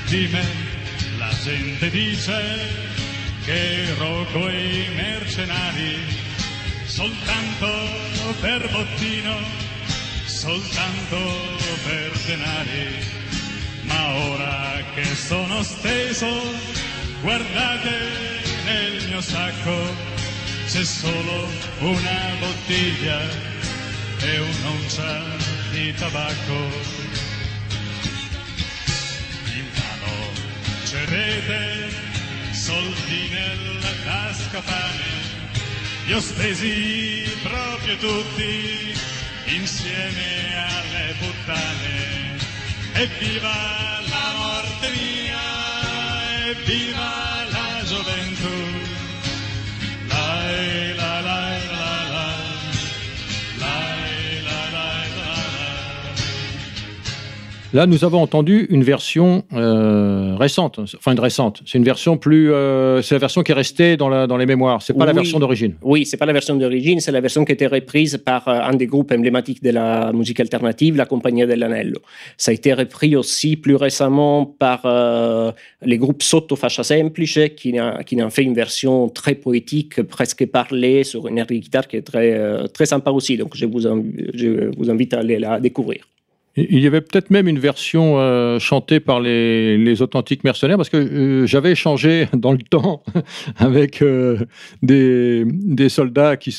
di 0.07 0.29
me 0.31 0.45
la 1.17 1.31
gente 1.43 1.89
dice 1.89 2.43
che 3.45 3.85
ero 3.85 4.27
coi 4.33 4.87
mercenari 4.95 5.97
soltanto 6.85 7.69
per 8.41 8.69
bottino, 8.71 9.35
soltanto 10.27 11.17
per 11.87 12.11
denari. 12.27 12.99
Ma 13.83 14.15
ora 14.29 14.85
che 14.95 15.05
sono 15.05 15.63
steso, 15.63 16.29
guardate 17.23 17.91
nel 18.67 19.09
mio 19.09 19.21
sacco 19.23 20.20
c'è 20.71 20.85
solo 20.85 21.49
una 21.81 22.37
bottiglia 22.39 23.19
e 24.21 24.39
un'oncia 24.39 25.21
di 25.73 25.93
tabacco. 25.95 26.59
In 29.57 29.67
mano 29.75 30.31
c'è 30.85 31.05
rete, 31.07 31.91
soldi 32.53 33.31
nella 33.31 33.91
tasca 34.05 34.61
pane, 34.61 35.11
li 36.07 36.13
ho 36.13 36.21
spesi 36.21 37.29
proprio 37.43 37.97
tutti 37.97 38.95
insieme 39.47 40.55
alle 40.55 41.15
puttane. 41.19 42.39
Evviva 42.93 43.99
la 44.09 44.35
morte 44.37 44.89
mia, 44.91 46.51
evviva 46.51 47.31
gioventù. 47.91 48.30
La, 48.30 48.30
la, 48.30 48.30
la, 50.63 51.21
la, 51.23 51.70
Là, 57.73 57.87
nous 57.87 58.05
avons 58.05 58.21
entendu 58.21 58.67
une 58.71 58.83
version 58.83 59.45
euh, 59.53 60.35
récente, 60.37 60.81
enfin 60.97 61.13
une 61.13 61.21
récente. 61.21 61.63
C'est 61.67 61.79
une 61.79 61.85
version 61.85 62.17
plus, 62.17 62.53
euh, 62.53 63.01
c'est 63.01 63.15
la 63.15 63.21
version 63.21 63.45
qui 63.45 63.53
est 63.53 63.55
restée 63.55 63.97
dans, 63.97 64.09
la, 64.09 64.27
dans 64.27 64.37
les 64.37 64.45
mémoires. 64.47 64.83
C'est 64.83 64.93
pas 64.93 65.07
la 65.07 65.13
Oui. 65.13 65.19
version 65.19 65.39
d'origine. 65.39 65.75
Oui, 65.83 66.05
c'est 66.05 66.17
pas 66.17 66.27
la 66.27 66.33
version 66.33 66.57
d'origine, 66.57 66.99
c'est 66.99 67.13
la 67.13 67.21
version 67.21 67.45
qui 67.45 67.53
a 67.53 67.55
été 67.55 67.69
reprise 67.69 68.21
par 68.25 68.49
euh, 68.49 68.59
un 68.61 68.75
des 68.75 68.87
groupes 68.89 69.13
emblématiques 69.13 69.63
de 69.63 69.71
la 69.71 70.13
musique 70.13 70.41
alternative, 70.41 70.97
la 70.97 71.07
Compagnia 71.07 71.47
dell'Anello. 71.47 72.01
Ça 72.37 72.51
a 72.51 72.55
été 72.55 72.75
repris 72.75 73.15
aussi 73.15 73.55
plus 73.57 73.77
récemment 73.77 74.47
par 74.47 74.81
euh, 74.85 75.53
les 75.83 75.97
groupes 75.97 76.25
Sotto 76.25 76.57
Fascia 76.57 76.83
Semplice, 76.83 77.39
qui 77.57 77.79
a, 77.79 78.03
qui 78.03 78.21
a 78.21 78.29
fait 78.31 78.43
une 78.43 78.55
version 78.55 79.09
très 79.09 79.37
poétique, 79.37 80.03
presque 80.03 80.45
parlée, 80.47 81.05
sur 81.05 81.29
une 81.29 81.39
air 81.39 81.47
de 81.47 81.55
guitare 81.55 81.87
qui 81.87 81.99
est 81.99 82.03
très, 82.03 82.67
très 82.75 82.87
sympa 82.87 83.13
aussi. 83.13 83.37
Donc 83.37 83.55
je 83.55 83.65
vous, 83.67 83.87
inv- 83.87 84.31
je 84.35 84.77
vous 84.77 84.91
invite 84.91 85.15
à 85.15 85.21
aller 85.21 85.39
la 85.39 85.61
découvrir. 85.61 86.01
Il 86.69 86.81
y 86.81 86.87
avait 86.87 87.01
peut-être 87.01 87.31
même 87.31 87.49
une 87.49 87.59
version 87.59 88.19
euh, 88.19 88.59
chantée 88.59 89.01
par 89.01 89.21
les, 89.21 89.79
les 89.79 90.03
authentiques 90.03 90.45
mercenaires, 90.45 90.77
parce 90.77 90.89
que 90.89 90.97
euh, 90.97 91.47
j'avais 91.47 91.73
échangé 91.73 92.27
dans 92.37 92.53
le 92.53 92.59
temps 92.59 93.03
avec 93.57 94.03
euh, 94.03 94.39
des, 94.83 95.45
des 95.47 95.89
soldats 95.89 96.37
qui, 96.37 96.57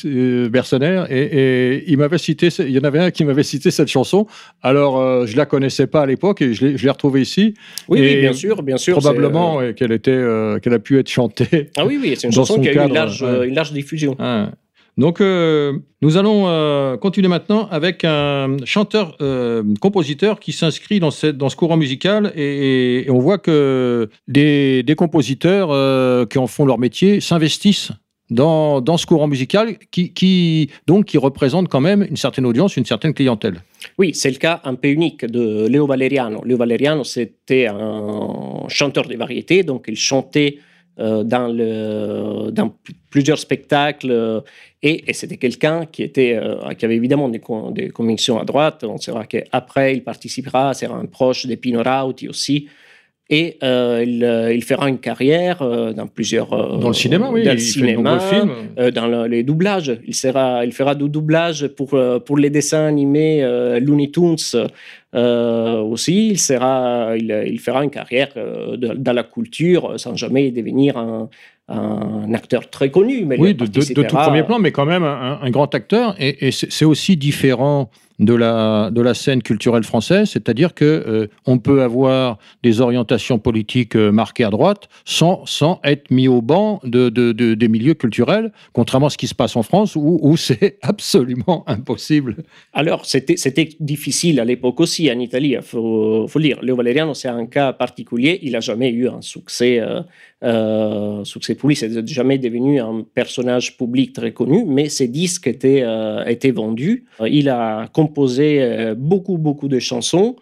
mercenaires, 0.52 1.06
et, 1.10 1.92
et 1.92 2.18
cité, 2.18 2.48
il 2.58 2.70
y 2.70 2.78
en 2.78 2.84
avait 2.84 2.98
un 2.98 3.10
qui 3.10 3.24
m'avait 3.24 3.42
cité 3.42 3.70
cette 3.70 3.88
chanson. 3.88 4.26
Alors, 4.62 4.98
euh, 4.98 5.26
je 5.26 5.36
la 5.36 5.46
connaissais 5.46 5.86
pas 5.86 6.02
à 6.02 6.06
l'époque, 6.06 6.42
et 6.42 6.54
je 6.54 6.66
l'ai 6.66 6.76
je 6.76 6.88
retrouvée 6.88 7.22
ici. 7.22 7.54
Oui, 7.88 8.00
Et 8.00 8.14
oui, 8.14 8.20
bien 8.20 8.32
sûr, 8.32 8.62
bien 8.62 8.76
sûr. 8.76 8.98
Probablement 8.98 9.60
qu'elle 9.74 9.92
était, 9.92 10.22
qu'elle 10.62 10.74
a 10.74 10.78
pu 10.78 10.98
être 10.98 11.08
chantée. 11.08 11.70
Ah 11.76 11.86
oui, 11.86 11.98
oui, 12.00 12.14
c'est 12.16 12.26
une 12.26 12.32
chanson 12.32 12.54
son 12.54 12.60
qui 12.60 12.68
a 12.68 12.72
eu 12.72 12.86
une 12.86 12.94
large, 12.94 13.22
ouais. 13.22 13.48
une 13.48 13.54
large 13.54 13.72
diffusion. 13.72 14.16
Ah. 14.18 14.50
Donc, 14.98 15.20
euh, 15.20 15.78
nous 16.02 16.18
allons 16.18 16.44
euh, 16.46 16.96
continuer 16.98 17.28
maintenant 17.28 17.66
avec 17.70 18.04
un 18.04 18.56
chanteur-compositeur 18.64 20.38
qui 20.38 20.52
s'inscrit 20.52 21.00
dans, 21.00 21.10
dans 21.34 21.48
ce 21.48 21.56
courant 21.56 21.78
musical 21.78 22.32
et, 22.36 23.06
on 23.08 23.18
voit 23.18 23.38
que 23.38 24.10
des, 24.28 24.82
des 24.82 24.94
compositeurs 24.94 25.70
euh, 25.70 26.26
qui 26.26 26.38
en 26.38 26.46
font 26.46 26.66
leur 26.66 26.78
métier 26.78 27.20
s'investissent 27.20 27.92
dans, 28.30 28.80
dans 28.80 28.96
ce 28.96 29.06
courant 29.06 29.28
musical 29.28 29.78
qui, 29.90 30.12
qui, 30.12 30.70
donc, 30.86 31.06
qui 31.06 31.18
représente 31.18 31.68
quand 31.68 31.80
même 31.80 32.06
une 32.08 32.16
certaine 32.16 32.46
audience, 32.46 32.76
une 32.76 32.84
certaine 32.84 33.14
clientèle. 33.14 33.56
Oui, 33.98 34.14
c'est 34.14 34.30
le 34.30 34.36
cas 34.36 34.60
un 34.64 34.74
peu 34.74 34.88
unique 34.88 35.24
de 35.24 35.66
Leo 35.68 35.86
Valeriano. 35.86 36.42
Leo 36.44 36.56
Valeriano, 36.56 37.04
c'était 37.04 37.66
un 37.66 38.68
chanteur 38.68 39.08
de 39.08 39.16
variété, 39.16 39.62
donc 39.62 39.84
il 39.88 39.96
chantait 39.96 40.58
euh, 40.58 40.71
dans, 40.98 41.48
le, 41.48 42.50
dans 42.50 42.74
plusieurs 43.10 43.38
spectacles 43.38 44.10
euh, 44.10 44.40
et, 44.82 45.12
c'était 45.12 45.36
quelqu'un 45.36 45.86
qui, 45.86 46.02
était, 46.02 46.34
euh, 46.34 46.74
qui 46.74 46.84
avait 46.84 46.96
évidemment 46.96 47.28
des, 47.28 47.38
con- 47.38 47.70
des 47.70 47.90
convictions 47.90 48.40
à 48.40 48.44
droite. 48.44 48.82
On 48.84 48.98
saura 48.98 49.26
qu'après, 49.26 49.94
il 49.94 50.02
participera, 50.02 50.74
sera 50.74 50.96
un 50.96 51.06
proche 51.06 51.46
de 51.46 51.54
Pino 51.54 51.82
Rauti 51.82 52.28
aussi. 52.28 52.68
Et 53.34 53.56
euh, 53.62 54.04
il, 54.06 54.22
euh, 54.22 54.52
il 54.52 54.62
fera 54.62 54.90
une 54.90 54.98
carrière 54.98 55.62
euh, 55.62 55.94
dans 55.94 56.06
plusieurs. 56.06 56.52
euh, 56.52 56.76
Dans 56.78 56.88
le 56.88 56.92
cinéma, 57.04 57.30
oui. 57.32 57.42
Dans 57.44 57.52
il 57.52 57.54
le 57.54 57.58
cinéma, 57.74 58.18
films. 58.20 58.52
dans 58.98 59.06
le- 59.06 59.26
les 59.26 59.42
doublages. 59.42 59.92
Il, 60.06 60.14
sera, 60.14 60.66
il 60.66 60.72
fera 60.72 60.94
du 60.94 61.08
doublage 61.08 61.66
pour, 61.68 61.90
pour 62.26 62.36
les 62.36 62.50
dessins 62.50 62.84
animés 62.94 63.36
Looney 63.80 64.10
Tunes 64.10 64.36
aussi. 65.92 66.28
Il, 66.28 66.38
sera, 66.38 67.14
il, 67.16 67.30
il 67.46 67.58
fera 67.60 67.82
une 67.84 67.90
carrière 67.90 68.28
de- 68.34 68.94
dans 68.94 69.12
la 69.12 69.22
culture 69.24 69.98
sans 69.98 70.14
jamais 70.16 70.50
devenir 70.50 70.96
un, 70.98 71.28
un 71.68 72.34
acteur 72.34 72.68
très 72.70 72.90
connu. 72.90 73.24
Mais 73.24 73.36
Oui, 73.38 73.54
de, 73.54 73.66
de- 73.66 73.94
de 73.94 74.02
tout 74.02 74.16
premier 74.16 74.42
plan, 74.42 74.58
mais 74.58 74.72
quand 74.72 74.86
même 74.86 75.04
un, 75.04 75.38
un 75.42 75.50
grand 75.50 75.74
acteur. 75.74 76.14
Et, 76.18 76.50
c'est 76.50 76.84
aussi 76.84 77.16
différent 77.16 77.90
de 78.18 78.34
la, 78.34 78.90
de 78.90 79.00
la 79.00 79.14
scène 79.14 79.42
culturelle 79.42 79.84
française, 79.84 80.30
c'est-à-dire 80.30 80.74
que 80.74 80.84
euh, 80.84 81.26
on 81.46 81.58
peut 81.58 81.82
avoir 81.82 82.38
des 82.62 82.80
orientations 82.80 83.38
politiques 83.38 83.96
euh, 83.96 84.12
marquées 84.12 84.44
à 84.44 84.50
droite 84.50 84.88
sans, 85.04 85.44
sans 85.46 85.80
être 85.84 86.10
mis 86.10 86.28
au 86.28 86.42
banc 86.42 86.80
de, 86.84 87.08
de- 87.08 87.32
de- 87.32 87.54
des 87.54 87.68
milieux 87.68 87.94
culturels, 87.94 88.52
contrairement 88.72 89.06
à 89.06 89.10
ce 89.10 89.18
qui 89.18 89.26
se 89.28 89.34
passe 89.34 89.56
en 89.56 89.62
France 89.62 89.96
où, 89.96 90.36
c'est 90.36 90.78
absolument 90.82 91.64
impossible. 91.66 92.36
Alors, 92.72 93.06
c'était 93.06 93.68
difficile 93.80 94.40
à 94.40 94.44
l'époque 94.44 94.80
aussi 94.80 95.10
en 95.10 95.18
Italie, 95.18 95.50
il 95.58 95.62
faut, 95.62 96.26
faut 96.28 96.38
le 96.38 96.74
Valeriano, 96.74 97.14
c'est 97.14 97.28
un 97.28 97.46
cas 97.46 97.72
particulier. 97.72 98.38
Il 98.42 98.52
n'a 98.52 98.60
jamais 98.60 98.90
eu 98.90 99.08
un 99.08 99.20
succès, 99.20 99.80
euh, 100.42 101.24
succès 101.24 101.54
public. 101.54 101.78
C'est 101.78 102.06
jamais 102.08 102.38
devenu 102.38 102.80
un 102.80 103.04
personnage 103.14 103.76
public 103.76 104.12
très 104.12 104.32
connu, 104.32 104.64
mais 104.66 104.88
ses 104.88 105.08
disques 105.08 105.46
étaient, 105.46 105.82
euh, 105.82 106.24
étaient 106.24 106.50
vendus. 106.50 107.04
Euh, 107.20 107.28
Il 107.28 107.48
a 107.48 107.86
composé 107.92 108.62
euh, 108.62 108.94
beaucoup, 108.96 109.38
beaucoup 109.38 109.68
de 109.68 109.78
chansons, 109.78 110.36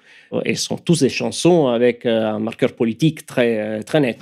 et 0.44 0.54
sont 0.54 0.76
tous 0.76 1.00
des 1.00 1.08
chansons 1.08 1.66
avec 1.66 2.06
un 2.06 2.38
marqueur 2.38 2.72
politique 2.74 3.26
très, 3.26 3.82
très 3.82 3.98
net. 4.00 4.18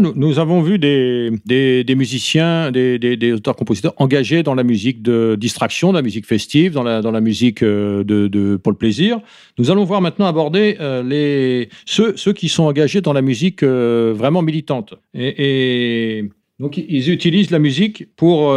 Nous, 0.00 0.38
avons 0.38 0.62
vu 0.62 0.78
des, 0.78 1.94
musiciens, 1.96 2.70
des, 2.70 3.32
auteurs-compositeurs 3.32 3.94
engagés 3.96 4.42
dans 4.42 4.54
la 4.54 4.62
musique 4.62 5.02
de 5.02 5.36
distraction, 5.38 5.88
dans 5.88 5.98
la 5.98 6.02
musique 6.02 6.26
festive, 6.26 6.72
dans 6.72 6.82
la, 6.82 7.20
musique 7.20 7.62
euh, 7.62 8.58
pour 8.58 8.72
le 8.72 8.78
plaisir. 8.78 9.20
Nous 9.58 9.70
allons 9.70 9.84
voir 9.84 10.00
maintenant 10.00 10.26
aborder 10.26 10.76
euh, 10.80 11.64
ceux, 11.86 12.32
qui 12.32 12.48
sont 12.48 12.64
engagés 12.64 13.00
dans 13.00 13.12
la 13.12 13.22
musique 13.22 13.62
euh, 13.62 14.12
vraiment 14.16 14.42
militante. 14.42 14.94
Et, 15.14 16.28
donc, 16.58 16.76
ils 16.76 17.10
utilisent 17.10 17.50
la 17.50 17.58
musique 17.58 18.14
pour, 18.16 18.54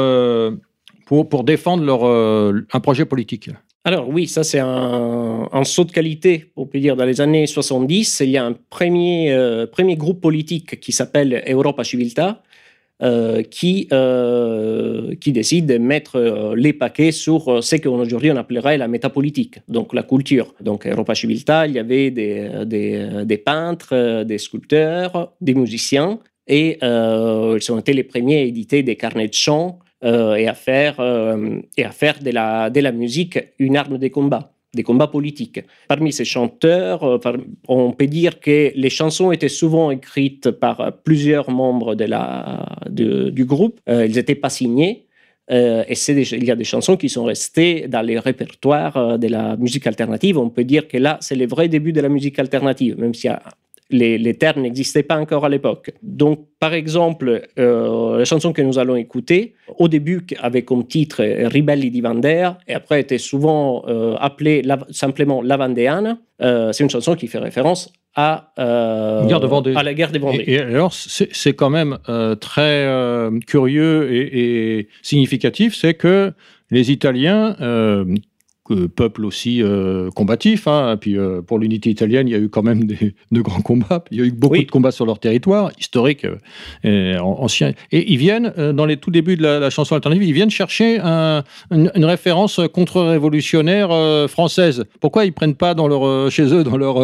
défendre 1.44 2.66
un 2.72 2.80
projet 2.80 3.06
politique. 3.06 3.50
Alors 3.88 4.10
oui, 4.10 4.26
ça 4.28 4.44
c'est 4.44 4.60
un, 4.60 5.64
saut 5.64 5.84
de 5.84 5.92
qualité, 5.92 6.52
on 6.56 6.66
peut 6.66 6.80
dire, 6.80 6.96
dans 6.96 7.06
les 7.06 7.22
années 7.22 7.46
70. 7.46 8.22
Il 8.22 8.32
y 8.32 8.38
a 8.38 8.44
un 8.44 8.54
premier, 8.54 9.32
euh, 9.32 9.68
premier 9.68 9.96
groupe 9.96 10.22
politique 10.22 10.80
qui 10.80 10.92
s'appelle 10.92 11.44
Europa 11.48 11.84
Civiltà, 11.84 12.42
euh, 13.04 13.44
qui, 13.44 13.88
euh, 13.94 15.14
qui 15.22 15.32
décide 15.32 15.68
de 15.68 15.78
mettre 15.78 16.54
les 16.56 16.74
paquets 16.74 17.12
sur 17.12 17.64
ce 17.64 17.76
qu'aujourd'hui 17.76 18.32
on 18.32 18.38
appellerait 18.38 18.80
la 18.80 18.88
métapolitique, 18.88 19.60
donc 19.68 19.94
la 19.94 20.02
culture. 20.02 20.56
Donc 20.62 20.88
Europa 20.88 21.14
Civiltà, 21.14 21.68
il 21.68 21.74
y 21.74 21.80
avait 21.80 22.10
des, 22.10 22.66
des, 22.66 23.24
des 23.24 23.38
peintres, 23.38 24.24
des 24.24 24.40
sculpteurs, 24.40 25.34
des 25.42 25.54
musiciens, 25.54 26.18
et 26.48 26.80
ils 26.82 27.72
ont 27.72 27.78
été 27.78 27.94
les 27.94 28.04
premiers 28.04 28.38
à 28.38 28.42
éditer 28.42 28.82
des 28.82 28.96
carnets 28.96 29.28
de 29.28 29.34
chants 29.36 29.78
et 30.04 30.48
à 30.48 30.54
faire, 30.54 31.00
euh, 31.00 31.60
et 31.78 31.84
à 31.86 31.92
faire 31.92 32.20
de, 32.22 32.32
la, 32.32 32.70
de 32.70 32.80
la 32.82 32.92
musique 32.92 33.40
une 33.60 33.78
arme 33.78 33.98
de 33.98 34.08
combat, 34.10 34.52
des 34.74 34.84
combats 34.84 35.08
politiques. 35.08 35.62
Parmi 35.88 36.12
ces 36.12 36.26
chanteurs, 36.26 37.04
euh, 37.04 37.18
on 37.68 37.92
peut 37.92 38.08
dire 38.08 38.40
que 38.40 38.72
les 38.76 38.90
chansons 38.90 39.32
étaient 39.32 39.48
souvent 39.50 39.92
écrites 39.92 40.52
par 40.52 40.82
euh, 40.82 40.92
plusieurs 40.92 41.50
membres 41.50 41.96
de 41.96 42.06
la, 42.06 42.66
du 42.90 43.46
groupe. 43.46 43.80
Euh, 43.90 44.06
ils 44.06 44.16
n'étaient 44.16 44.36
pas 44.36 44.50
signés. 44.50 45.04
Euh, 45.52 45.84
et 45.88 46.14
des- 46.14 46.34
il 46.34 46.44
y 46.44 46.52
a 46.52 46.56
des 46.56 46.64
chansons 46.64 46.98
qui 46.98 47.08
sont 47.08 47.24
restées 47.26 47.88
dans 47.88 48.02
les 48.02 48.18
répertoires 48.18 48.98
euh, 48.98 49.18
de 49.18 49.28
la 49.28 49.56
musique 49.58 49.86
alternative. 49.86 50.40
On 50.40 50.50
peut 50.50 50.64
dire 50.64 50.88
que 50.88 50.98
là, 50.98 51.18
c'est 51.22 51.36
le 51.36 51.46
vrai 51.46 51.68
début 51.70 51.94
de 51.94 52.02
la 52.02 52.10
musique 52.10 52.40
alternative, 52.40 53.00
même 53.00 53.14
si 53.14 53.28
les, 53.90 54.18
les 54.18 54.34
termes 54.34 54.62
n'existaient 54.64 55.04
pas 55.04 55.18
encore 55.18 55.46
à 55.46 55.50
l'époque. 55.50 55.92
Donc, 56.02 56.48
par 56.60 56.74
exemple, 56.74 57.48
euh, 57.60 58.18
la 58.18 58.26
chanson 58.26 58.52
que 58.52 58.62
nous 58.62 58.80
allons 58.80 58.96
écouter, 58.96 59.54
au 59.78 59.88
début 59.88 60.26
avait 60.40 60.64
comme 60.64 60.88
titre 60.88 61.22
euh, 61.24 61.48
Ribelli 61.48 61.92
di 61.92 62.02
Vandea, 62.02 62.58
et 62.68 62.74
après 62.74 63.02
était 63.02 63.20
souvent 63.20 63.84
euh, 63.88 64.16
appelée 64.20 64.62
la- 64.64 64.80
simplement 64.90 65.42
La 65.42 65.58
Vandeana. 65.58 66.18
Euh, 66.42 66.72
c'est 66.72 66.84
une 66.84 66.90
chanson 66.90 67.16
qui 67.16 67.28
fait 67.28 67.38
référence 67.38 67.94
à, 68.16 68.54
Guerre 68.58 69.40
de 69.42 69.48
Vendée. 69.48 69.74
à 69.76 69.84
la 69.84 69.94
guerre 69.94 70.12
des 70.12 70.20
Vendées. 70.20 70.44
Et, 70.48 70.54
et 70.54 70.60
alors, 70.60 70.94
c'est 70.94 71.54
quand 71.54 71.70
même 71.70 71.98
très 72.40 72.88
curieux 73.46 74.12
et, 74.14 74.78
et 74.80 74.88
significatif, 75.02 75.76
c'est 75.76 75.96
que 75.96 76.32
les 76.72 76.92
Italiens, 76.94 77.58
euh, 78.72 78.88
peuple 78.88 79.26
aussi 79.26 79.62
euh, 79.62 80.10
combatif, 80.12 80.68
hein, 80.68 80.98
puis 81.00 81.18
euh, 81.18 81.42
pour 81.42 81.60
l'unité 81.60 81.90
italienne, 81.90 82.28
il 82.28 82.32
y 82.32 82.36
a 82.36 82.40
eu 82.40 82.50
quand 82.50 82.64
même 82.64 82.86
des, 82.86 83.14
de 83.32 83.42
grands 83.42 83.62
combats, 83.62 84.04
il 84.12 84.18
y 84.18 84.22
a 84.22 84.26
eu 84.26 84.32
beaucoup 84.32 84.54
Oui. 84.54 84.66
de 84.66 84.72
combats 84.72 84.92
sur 84.92 85.06
leur 85.06 85.20
territoire, 85.20 85.72
historique, 85.80 86.26
euh, 86.26 86.36
et 86.84 87.18
an- 87.20 87.38
ancien. 87.40 87.74
Et 87.92 88.12
ils 88.12 88.18
viennent, 88.18 88.54
euh, 88.58 88.74
dans 88.74 88.86
les 88.86 88.98
tout 88.98 89.12
débuts 89.12 89.36
de 89.38 89.44
la, 89.44 89.60
la 89.60 89.70
chanson 89.70 89.96
alternative, 89.96 90.24
ils 90.28 90.34
viennent 90.34 90.50
chercher 90.50 91.00
un- 91.00 91.44
une, 91.72 91.92
une 91.96 92.06
référence 92.06 92.60
contre-révolutionnaire 92.74 93.90
française. 94.30 94.86
Pourquoi 95.00 95.26
ils 95.26 95.34
prennent 95.34 95.56
pas 95.56 95.74
dans 95.74 95.88
leur, 95.88 96.32
chez 96.32 96.44
eux, 96.54 96.64
dans, 96.64 96.78
leur, 96.78 96.96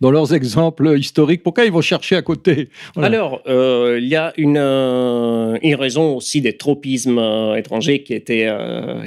dans 0.00 0.10
leurs 0.10 0.34
exemples 0.34 0.96
historiques, 0.98 1.42
pourquoi 1.42 1.64
ils 1.64 1.72
vont 1.72 1.80
chercher 1.80 2.16
à 2.16 2.22
côté? 2.22 2.68
Voilà. 2.94 3.08
Alors, 3.08 3.42
il 3.46 4.06
y 4.06 4.16
a 4.16 4.32
une, 4.36 4.56
une 4.58 5.74
raison 5.74 6.16
aussi 6.16 6.40
des 6.40 6.56
tropismes 6.56 7.20
étrangers 7.56 8.02
qui 8.02 8.14
étaient, 8.14 8.48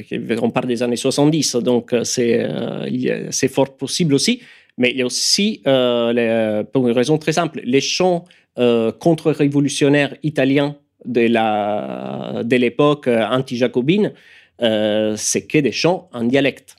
qui- 0.07 0.19
on 0.41 0.49
parle 0.49 0.67
des 0.67 0.83
années 0.83 0.95
70, 0.95 1.55
donc 1.57 1.86
euh, 1.93 2.03
c'est 2.03 2.39
euh, 2.39 2.83
a- 2.83 3.31
c'est 3.31 3.47
fort 3.47 3.75
possible 3.77 4.13
aussi. 4.13 4.41
Mais 4.77 4.91
il 4.91 4.97
y 4.97 5.01
a 5.01 5.05
aussi, 5.05 5.61
euh, 5.65 6.13
les- 6.13 6.63
pour 6.71 6.87
une 6.87 6.93
raison 6.95 7.17
très 7.17 7.33
simple, 7.33 7.61
les 7.63 7.81
chants 7.81 8.25
euh, 8.59 8.91
contre-révolutionnaires 8.91 10.15
italiens 10.23 10.75
de 11.05 12.55
l'époque 12.55 13.07
euh, 13.07 13.23
anti-jacobine, 13.29 14.13
euh, 14.61 15.13
c'est 15.15 15.45
que 15.45 15.59
des 15.59 15.71
chants 15.71 16.09
en 16.13 16.23
dialecte. 16.23 16.75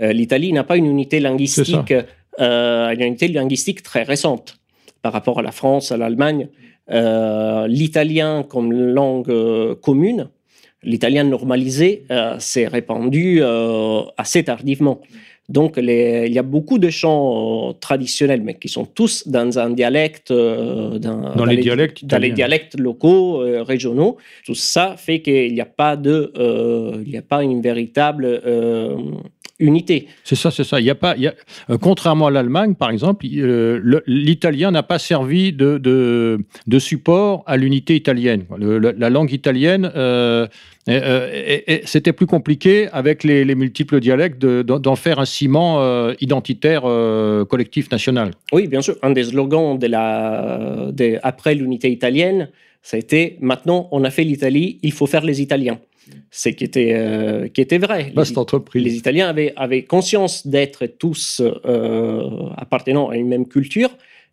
Euh, 0.00 0.12
L'Italie 0.12 0.52
n'a 0.52 0.64
pas 0.64 0.76
une 0.76 0.86
unité 0.86 1.20
linguistique, 1.20 1.92
euh, 2.40 2.88
une 2.94 3.02
unité 3.02 3.28
linguistique 3.28 3.82
très 3.82 4.02
récente 4.04 4.56
par 5.02 5.12
rapport 5.12 5.38
à 5.38 5.42
la 5.42 5.52
France, 5.52 5.90
à 5.92 5.96
l'Allemagne. 5.96 6.48
Euh, 6.90 7.66
l'italien 7.66 8.44
comme 8.44 8.72
langue 8.72 9.28
euh, 9.30 9.74
commune, 9.74 10.28
l'italien 10.86 11.24
normalisé, 11.24 12.04
euh, 12.10 12.36
s'est 12.38 12.68
répandu 12.68 13.40
euh, 13.42 14.00
assez 14.16 14.42
tardivement. 14.44 15.00
Donc, 15.48 15.76
les- 15.76 16.24
il 16.26 16.32
y 16.32 16.40
a 16.40 16.42
beaucoup 16.42 16.78
de 16.78 16.90
chants 16.90 17.68
euh, 17.70 17.72
traditionnels, 17.86 18.42
mais 18.42 18.54
qui 18.54 18.68
sont 18.68 18.84
tous 18.84 19.28
dans 19.28 19.58
un 19.60 19.70
dialecte, 19.70 20.32
dans, 20.32 21.34
Dans 21.36 21.44
les 21.44 21.58
dialectes 21.58 22.04
dans 22.04 22.18
les 22.18 22.28
italiens. 22.28 22.34
dialectes 22.34 22.80
locaux, 22.80 23.38
régionaux. 23.72 24.16
Tout 24.44 24.56
ça 24.56 24.94
fait 24.96 25.20
qu'il 25.20 25.52
n'y 25.54 25.60
a 25.60 25.64
pas 25.82 25.94
de, 25.96 26.32
il 27.04 27.10
n'y 27.12 27.18
a 27.18 27.22
pas 27.22 27.42
une 27.44 27.60
véritable 27.62 28.26
unité. 29.58 30.06
C'est 30.24 30.34
ça, 30.36 30.50
c'est 30.50 30.64
ça. 30.64 30.80
Il 30.80 30.86
y 30.86 30.90
a 30.90 30.94
pas, 30.94 31.14
il 31.16 31.22
y 31.22 31.26
a, 31.28 31.34
euh, 31.70 31.78
contrairement 31.78 32.26
à 32.26 32.30
l'Allemagne, 32.30 32.74
par 32.74 32.90
exemple, 32.90 33.24
euh, 33.34 34.00
l'italien 34.06 34.70
n'a 34.70 34.82
pas 34.82 34.98
servi 34.98 35.52
de, 35.52 35.78
de, 35.78 36.38
de 36.66 36.78
support 36.78 37.42
à 37.46 37.56
l'unité 37.56 37.94
italienne. 37.96 38.44
Le- 38.58 38.78
la 38.78 39.10
langue 39.10 39.32
italienne, 39.32 39.90
euh, 39.96 40.46
c'était 41.84 42.12
plus 42.12 42.26
compliqué 42.26 42.88
avec 42.92 43.24
les, 43.24 43.44
les 43.44 43.54
multiples 43.54 44.00
dialectes 44.00 44.40
de- 44.40 44.62
d'en 44.62 44.96
faire 44.96 45.18
un 45.18 45.24
ciment 45.24 45.80
euh, 45.80 46.12
identitaire 46.20 46.82
collectif 47.48 47.90
national. 47.90 48.32
Oui, 48.52 48.66
bien 48.66 48.82
sûr. 48.82 48.96
Un 49.02 49.10
des 49.10 49.24
slogans 49.24 49.78
de 49.78 49.86
la, 49.86 50.90
après 51.22 51.54
l'unité 51.54 51.90
italienne, 51.90 52.48
ça 52.82 52.96
a 52.96 53.00
été 53.00 53.36
maintenant 53.40 53.88
on 53.90 54.04
a 54.04 54.10
fait 54.10 54.22
l'Italie, 54.24 54.78
il 54.82 54.92
faut 54.92 55.06
faire 55.06 55.24
les 55.24 55.40
Italiens. 55.42 55.78
C'est 56.30 56.54
qui 56.54 56.64
était, 56.64 56.92
euh, 56.94 57.48
qui 57.48 57.60
était 57.60 57.78
vrai. 57.78 58.12
Vaste 58.14 58.38
Les, 58.74 58.96
Italiens 58.96 59.28
avaient, 59.28 59.52
avaient 59.56 59.84
conscience 59.84 60.46
d'être 60.46 60.86
tous 60.86 61.42
euh, 61.42 62.48
appartenant 62.56 63.08
à 63.08 63.16
une 63.16 63.28
même 63.28 63.46
culture, 63.46 63.90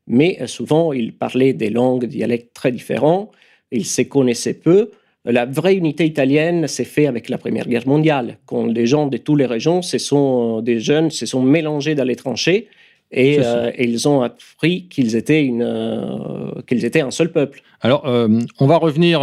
mais 0.08 0.38
euh, 0.42 0.48
souvent 0.48 0.94
ils 0.94 1.14
parlaient 1.14 1.54
des 1.54 1.70
langues, 1.70 2.06
dialectes 2.06 2.54
très 2.54 2.72
différents, 2.72 3.32
ils 3.72 3.86
se 3.86 4.02
connaissaient 4.02 4.54
peu. 4.54 4.92
La 5.26 5.46
vraie 5.46 5.76
unité 5.76 6.06
italienne 6.06 6.68
s'est 6.68 6.84
faite 6.84 7.08
avec 7.08 7.30
la 7.30 7.38
Première 7.38 7.68
Guerre 7.68 7.88
mondiale, 7.88 8.38
quand 8.46 8.66
les 8.66 8.86
gens 8.86 9.08
de 9.08 9.18
toutes 9.18 9.40
les 9.40 9.46
régions, 9.46 9.82
se 9.82 9.98
sont, 9.98 10.62
des 10.62 10.80
jeunes, 10.80 11.10
se 11.10 11.26
sont 11.26 11.42
mélangés 11.42 11.96
dans 11.96 12.04
les 12.04 12.18
tranchées 12.18 12.68
et, 13.14 13.38
euh, 13.40 13.72
et 13.76 13.86
ils 13.86 14.08
ont 14.08 14.22
appris 14.22 14.88
qu'ils 14.88 15.16
étaient, 15.16 15.44
une, 15.44 15.62
euh, 15.62 16.62
qu'ils 16.68 16.84
étaient 16.84 17.02
un 17.02 17.12
seul 17.12 17.32
peuple. 17.32 17.62
Alors, 17.82 18.08
euh, 18.08 18.28
on 18.60 18.66
va 18.66 18.78
revenir 18.78 19.22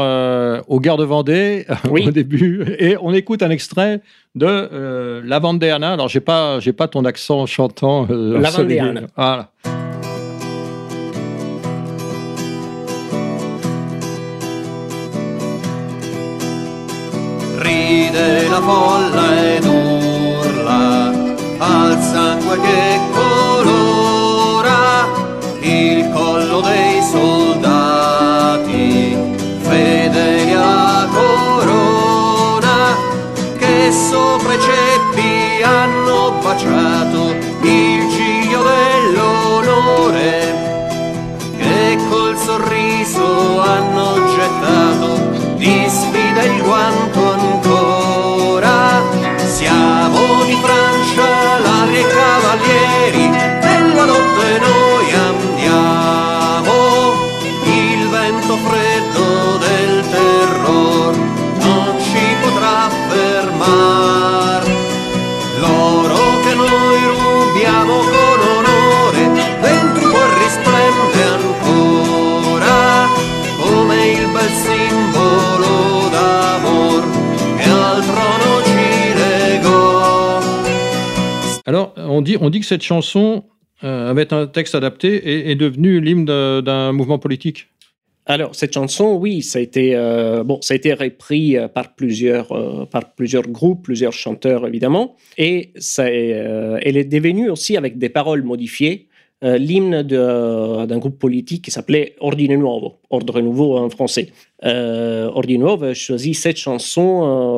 aux 0.69 0.81
guerres 0.81 0.97
de 0.97 1.05
Vendée 1.05 1.67
Oui. 1.91 2.07
au 2.07 2.11
début, 2.11 2.65
et 2.79 2.97
on 3.01 3.13
écoute 3.13 3.43
un 3.43 3.51
extrait 3.51 4.01
de 4.35 5.21
La 5.25 5.39
Vandeana. 5.39 5.93
Alors, 5.93 6.09
j'ai 6.09 6.21
pas, 6.21 6.61
j'ai 6.61 6.73
pas 6.73 6.87
ton 6.89 7.05
accent 7.05 7.47
chantant. 7.47 8.07
La. 8.09 8.51
Vandeana. 8.51 9.03
Voilà. 9.17 9.51
On 82.41 82.51
dit, 82.51 82.61
que 82.61 82.67
cette 82.67 82.83
chanson, 82.83 83.45
euh, 83.85 84.11
avec 84.11 84.33
un 84.33 84.47
texte 84.47 84.75
adapté, 84.75 85.15
est, 85.15 85.51
est 85.51 85.57
devenue 85.57 86.01
l'hymne 86.01 86.25
d'un 86.25 86.93
mouvement 86.93 87.19
politique. 87.19 87.69
Alors, 88.31 88.55
cette 88.55 88.75
chanson, 88.75 89.17
oui, 89.17 89.43
ça 89.43 89.59
a 89.59 89.63
été, 89.63 89.97
euh, 89.97 90.45
bon, 90.45 90.61
ça 90.63 90.75
a 90.75 90.77
été 90.77 90.95
repris 90.95 91.57
euh, 91.57 91.67
par 91.67 91.97
plusieurs, 91.97 92.53
euh, 92.53 92.85
par 92.85 93.13
plusieurs 93.15 93.49
groupes, 93.49 93.83
plusieurs 93.83 94.13
chanteurs, 94.13 94.69
évidemment. 94.69 95.17
Et 95.37 95.73
ça 95.77 96.09
elle 96.09 96.97
est 96.97 97.05
devenue 97.05 97.51
aussi, 97.51 97.77
avec 97.77 97.99
des 97.99 98.09
paroles 98.09 98.45
modifiées, 98.45 99.09
euh, 99.43 99.57
l'hymne 99.59 100.03
de- 100.03 100.85
d'un 100.87 100.99
groupe 100.99 101.19
politique 101.19 101.63
qui 101.65 101.71
s'appelait 101.71 102.15
Ordine 102.21 102.55
Nuovo, 102.57 102.99
Ordre 103.11 103.41
Nouveau 103.41 103.77
en 103.79 103.89
français. 103.91 104.29
Euh, 104.65 105.31
Ordine 105.35 105.61
Nuovo 105.63 105.85
a 105.87 105.95
choisi 105.95 106.35
cette 106.35 106.59
chanson 106.59 107.09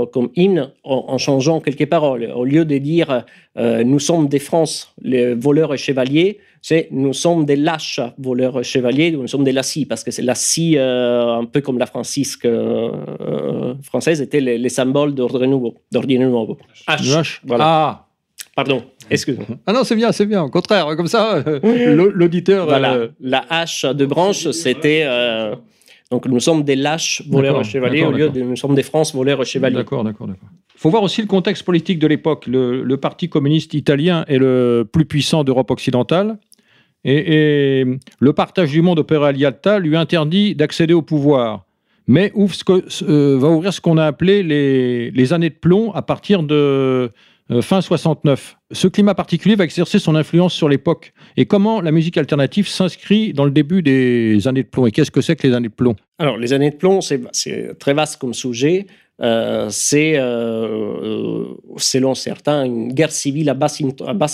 euh, 0.02 0.06
comme 0.06 0.30
hymne 0.36 0.70
en, 0.84 1.04
en 1.08 1.18
changeant 1.18 1.60
quelques 1.60 1.86
paroles. 1.88 2.30
Au 2.34 2.44
lieu 2.44 2.64
de 2.64 2.78
dire 2.78 3.24
euh, 3.58 3.82
Nous 3.84 3.98
sommes 3.98 4.28
des 4.28 4.38
France, 4.38 4.94
les 5.02 5.34
voleurs 5.34 5.74
et 5.74 5.78
chevaliers, 5.78 6.38
c'est 6.60 6.86
Nous 6.92 7.12
sommes 7.12 7.44
des 7.44 7.56
lâches 7.56 7.98
voleurs 8.18 8.60
et 8.60 8.62
chevaliers, 8.62 9.16
ou 9.16 9.22
nous 9.22 9.26
sommes 9.28 9.42
des 9.42 9.50
lacis, 9.50 9.84
parce 9.84 10.04
que 10.04 10.12
c'est 10.12 10.22
la 10.22 10.36
scie, 10.36 10.74
euh, 10.78 11.34
un 11.40 11.44
peu 11.46 11.60
comme 11.60 11.78
la 11.80 11.86
francisque 11.86 12.44
euh, 12.44 13.74
française, 13.82 14.20
était 14.20 14.40
les, 14.40 14.58
les 14.58 14.68
symboles 14.68 15.12
d'Ordre 15.14 15.44
Nouveau, 15.46 15.74
d'Ordine 15.90 16.20
Nuovo. 16.28 16.58
H, 16.88 17.40
voilà. 17.44 17.64
Ah. 17.66 18.06
Pardon, 18.54 18.82
excuse-moi. 19.10 19.46
Ah 19.66 19.72
non, 19.72 19.82
c'est 19.84 19.96
bien, 19.96 20.12
c'est 20.12 20.26
bien. 20.26 20.42
Au 20.42 20.50
contraire, 20.50 20.86
comme 20.96 21.06
ça, 21.06 21.36
euh, 21.46 21.94
l'au- 21.94 22.10
l'auditeur. 22.10 22.66
Voilà, 22.66 22.94
euh, 22.94 23.08
la 23.20 23.44
hache 23.48 23.84
de 23.86 24.04
branche, 24.06 24.50
c'était. 24.50 25.04
euh, 25.06 25.54
donc 26.10 26.26
nous 26.26 26.40
sommes 26.40 26.62
des 26.62 26.76
lâches 26.76 27.22
voleurs 27.30 27.64
chevaliers 27.64 28.04
au 28.04 28.10
lieu 28.12 28.28
de 28.28 28.42
nous 28.42 28.56
sommes 28.56 28.74
des 28.74 28.82
France 28.82 29.14
voleurs 29.14 29.42
chevaliers. 29.46 29.76
D'accord, 29.76 30.04
d'accord, 30.04 30.26
d'accord. 30.26 30.48
Il 30.74 30.78
faut 30.82 30.90
voir 30.90 31.02
aussi 31.02 31.22
le 31.22 31.28
contexte 31.28 31.64
politique 31.64 31.98
de 31.98 32.06
l'époque. 32.06 32.46
Le, 32.46 32.82
le 32.82 32.96
Parti 32.98 33.28
communiste 33.30 33.72
italien 33.72 34.24
est 34.28 34.36
le 34.38 34.86
plus 34.90 35.06
puissant 35.06 35.44
d'Europe 35.44 35.70
occidentale. 35.70 36.36
Et, 37.04 37.80
et 37.80 37.86
le 38.20 38.32
partage 38.32 38.70
du 38.70 38.82
monde 38.82 38.98
opéré 38.98 39.28
à 39.28 39.32
Yalta 39.32 39.78
lui 39.78 39.96
interdit 39.96 40.54
d'accéder 40.54 40.92
au 40.92 41.02
pouvoir. 41.02 41.64
Mais 42.06 42.30
ouvre 42.34 42.54
ce 42.54 42.64
que- 42.64 42.84
euh, 43.08 43.38
va 43.38 43.48
ouvrir 43.48 43.72
ce 43.72 43.80
qu'on 43.80 43.96
a 43.96 44.04
appelé 44.04 44.42
les, 44.42 45.10
les 45.12 45.32
années 45.32 45.50
de 45.50 45.54
plomb 45.54 45.92
à 45.92 46.02
partir 46.02 46.42
de, 46.42 47.10
fin 47.60 47.80
69. 47.80 48.56
Ce 48.70 48.88
climat 48.88 49.14
particulier 49.14 49.56
va 49.56 49.64
exercer 49.64 49.98
son 49.98 50.14
influence 50.14 50.54
sur 50.54 50.68
l'époque. 50.68 51.12
Et 51.36 51.46
comment 51.46 51.80
la 51.80 51.92
musique 51.92 52.16
alternative 52.16 52.68
s'inscrit 52.68 53.32
dans 53.32 53.44
le 53.44 53.50
début 53.50 53.82
des 53.82 54.46
années 54.48 54.62
de 54.62 54.68
plomb? 54.68 54.86
Et 54.86 54.90
qu'est-ce 54.90 55.10
que 55.10 55.20
c'est 55.20 55.36
que 55.36 55.46
les 55.46 55.54
années 55.54 55.68
de 55.68 55.74
plomb? 55.74 55.96
Alors, 56.18 56.38
les 56.38 56.52
années 56.52 56.70
de 56.70 56.76
plomb, 56.76 57.00
c'est 57.00 57.78
très 57.78 57.94
vaste 57.94 58.20
comme 58.20 58.34
sujet. 58.34 58.86
Euh, 59.20 59.68
c'est, 59.70 60.14
euh, 60.16 61.44
selon 61.76 62.14
certains, 62.14 62.64
une 62.64 62.92
guerre 62.92 63.12
civile 63.12 63.50
à 63.50 63.54
basse, 63.54 63.80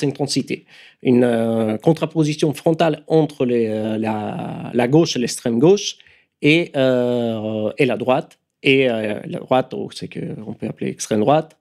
intensité, 0.03 0.65
une 1.03 1.79
contraposition 1.83 2.55
frontale 2.55 3.03
entre 3.07 3.45
la, 3.45 4.89
gauche 4.89 5.17
et 5.17 5.19
l'extrême 5.19 5.59
gauche 5.59 5.97
et, 6.43 6.73
et 6.73 7.87
la 7.87 7.97
droite. 7.97 8.39
Et 8.63 8.87
la 8.87 9.39
droite, 9.39 9.73
oh, 9.75 9.89
c'est 9.95 10.09
qu'on 10.09 10.55
peut 10.55 10.67
appeler 10.69 10.91
extrême 10.91 11.21
droite, 11.21 11.57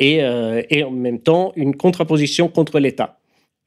euh, 0.00 0.62
et, 0.70 0.82
en 0.82 0.90
même 0.90 1.20
temps 1.20 1.52
une 1.56 1.76
contraposition 1.76 2.48
contre 2.48 2.80
l'État. 2.80 3.18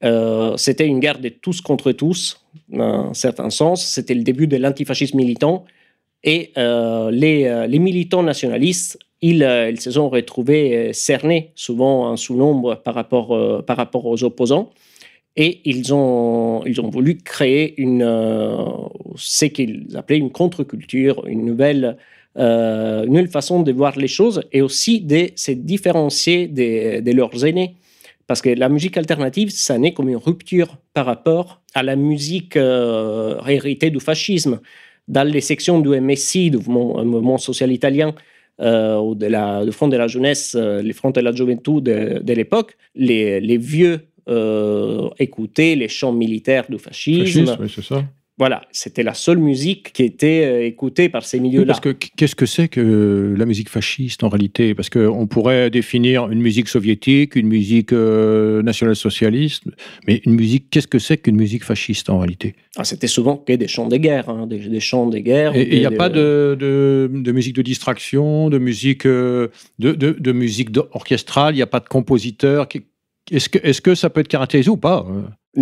Euh, 0.04 0.56
c'était 0.56 0.86
une 0.86 1.00
guerre 1.00 1.18
de 1.18 1.28
tous 1.28 1.60
contre 1.60 1.92
tous, 1.92 2.44
dans 2.68 3.10
un 3.10 3.14
certain 3.14 3.50
sens. 3.50 3.84
C'était 3.84 4.14
le 4.14 4.22
début 4.22 4.46
de 4.46 4.56
l'antifascisme 4.56 5.16
militant. 5.16 5.64
Et 6.24 6.52
euh, 6.56 7.10
les, 7.10 7.78
militants 7.78 8.22
nationalistes, 8.22 8.98
ils, 9.22 9.42
ils, 9.70 9.80
se 9.80 9.90
sont 9.92 10.08
retrouvés 10.08 10.92
cernés, 10.92 11.52
souvent 11.54 12.10
en 12.10 12.16
sous-nombre 12.16 12.76
par 12.76 12.94
rapport, 12.94 13.64
par 13.64 13.76
rapport 13.76 14.06
aux 14.06 14.22
opposants. 14.22 14.70
Et 15.36 15.60
ils 15.64 15.94
ont, 15.94 16.64
ils 16.66 16.80
ont 16.80 16.90
voulu 16.90 17.18
créer 17.18 17.80
une, 17.80 18.04
ce 19.16 19.44
qu'ils 19.46 19.96
appelaient 19.96 20.18
une 20.18 20.32
contre-culture, 20.32 21.26
une 21.26 21.44
nouvelle 21.44 21.96
euh, 22.36 23.02
une 23.04 23.10
nouvelle 23.10 23.28
façon 23.28 23.62
de 23.62 23.72
voir 23.72 23.98
les 23.98 24.08
choses 24.08 24.42
et 24.52 24.62
aussi 24.62 25.00
de 25.00 25.30
se 25.34 25.52
différencier 25.52 26.46
de, 26.46 27.12
leurs 27.12 27.44
aînés. 27.44 27.76
Parce 28.26 28.42
que 28.42 28.50
la 28.50 28.68
musique 28.68 28.96
alternative, 28.96 29.50
ça 29.50 29.78
n'est 29.78 29.94
comme 29.94 30.08
une 30.08 30.16
rupture 30.16 30.76
par 30.92 31.06
rapport 31.06 31.62
à 31.74 31.82
la 31.82 31.96
musique 31.96 32.56
euh, 32.56 33.40
héritée 33.46 33.90
du 33.90 34.00
fascisme. 34.00 34.60
Dans 35.08 35.26
les 35.26 35.40
sections 35.40 35.80
du 35.80 35.88
MSI, 36.00 36.50
du 36.50 36.58
mouvement, 36.58 37.38
social 37.38 37.72
italien, 37.72 38.14
euh, 38.60 38.98
ou 38.98 39.14
de 39.14 39.26
la, 39.26 39.64
du 39.64 39.72
Front 39.72 39.88
de 39.88 39.96
la 39.96 40.08
jeunesse, 40.08 40.54
les 40.54 40.92
Fronts 40.92 41.12
de 41.12 41.20
la 41.20 41.32
Juventud 41.32 41.82
de, 41.82 42.32
l'époque, 42.34 42.76
les, 42.94 43.56
vieux 43.56 44.00
écoutaient 45.18 45.74
les 45.74 45.88
chants 45.88 46.12
militaires 46.12 46.66
du 46.68 46.78
fascisme. 46.78 47.56
Voilà, 48.38 48.62
c'était 48.70 49.02
la 49.02 49.14
seule 49.14 49.38
musique 49.38 49.92
qui 49.92 50.04
était 50.04 50.44
euh, 50.44 50.66
écoutée 50.66 51.08
par 51.08 51.24
ces 51.24 51.40
milieux-là. 51.40 51.66
parce 51.66 51.80
que 51.80 51.90
qu'est-ce 51.90 52.36
que 52.36 52.46
c'est 52.46 52.68
que 52.68 53.34
la 53.36 53.46
musique 53.46 53.68
fasciste 53.68 54.22
en 54.22 54.28
réalité? 54.28 54.74
Parce 54.74 54.90
qu'on 54.90 55.26
pourrait 55.26 55.70
définir 55.70 56.30
une 56.30 56.40
musique 56.40 56.68
soviétique, 56.68 57.34
une 57.34 57.48
musique 57.48 57.92
euh, 57.92 58.62
nationale-socialiste, 58.62 59.64
mais 60.06 60.22
une 60.24 60.34
musique, 60.34 60.70
qu'est-ce 60.70 60.86
que 60.86 61.00
c'est 61.00 61.16
qu'une 61.16 61.34
musique 61.34 61.64
fasciste 61.64 62.10
en 62.10 62.18
réalité? 62.18 62.54
Ah, 62.76 62.84
C'était 62.84 63.08
souvent 63.08 63.36
que 63.36 63.52
des 63.54 63.66
chants 63.66 63.88
de 63.88 63.96
guerre, 63.96 64.28
hein, 64.28 64.46
des, 64.46 64.78
chants 64.78 65.08
de 65.08 65.18
guerre. 65.18 65.56
Et 65.56 65.74
il 65.74 65.80
n'y 65.80 65.86
a 65.86 65.90
pas 65.90 66.08
de, 66.08 66.56
de, 66.58 67.32
musique 67.32 67.56
de 67.56 67.62
distraction, 67.62 68.50
de 68.50 68.58
musique, 68.58 69.04
euh, 69.04 69.48
de, 69.80 69.92
de, 69.92 70.32
musique 70.32 70.70
orchestrale, 70.92 71.54
il 71.54 71.56
n'y 71.56 71.62
a 71.62 71.66
pas 71.66 71.80
de 71.80 71.88
compositeur. 71.88 72.68
Est-ce 73.30 73.48
que, 73.48 73.58
est 73.58 73.80
que 73.80 73.94
ça 73.94 74.10
peut 74.10 74.20
être 74.20 74.28
caractérisé 74.28 74.70
ou 74.70 74.76
pas 74.76 75.06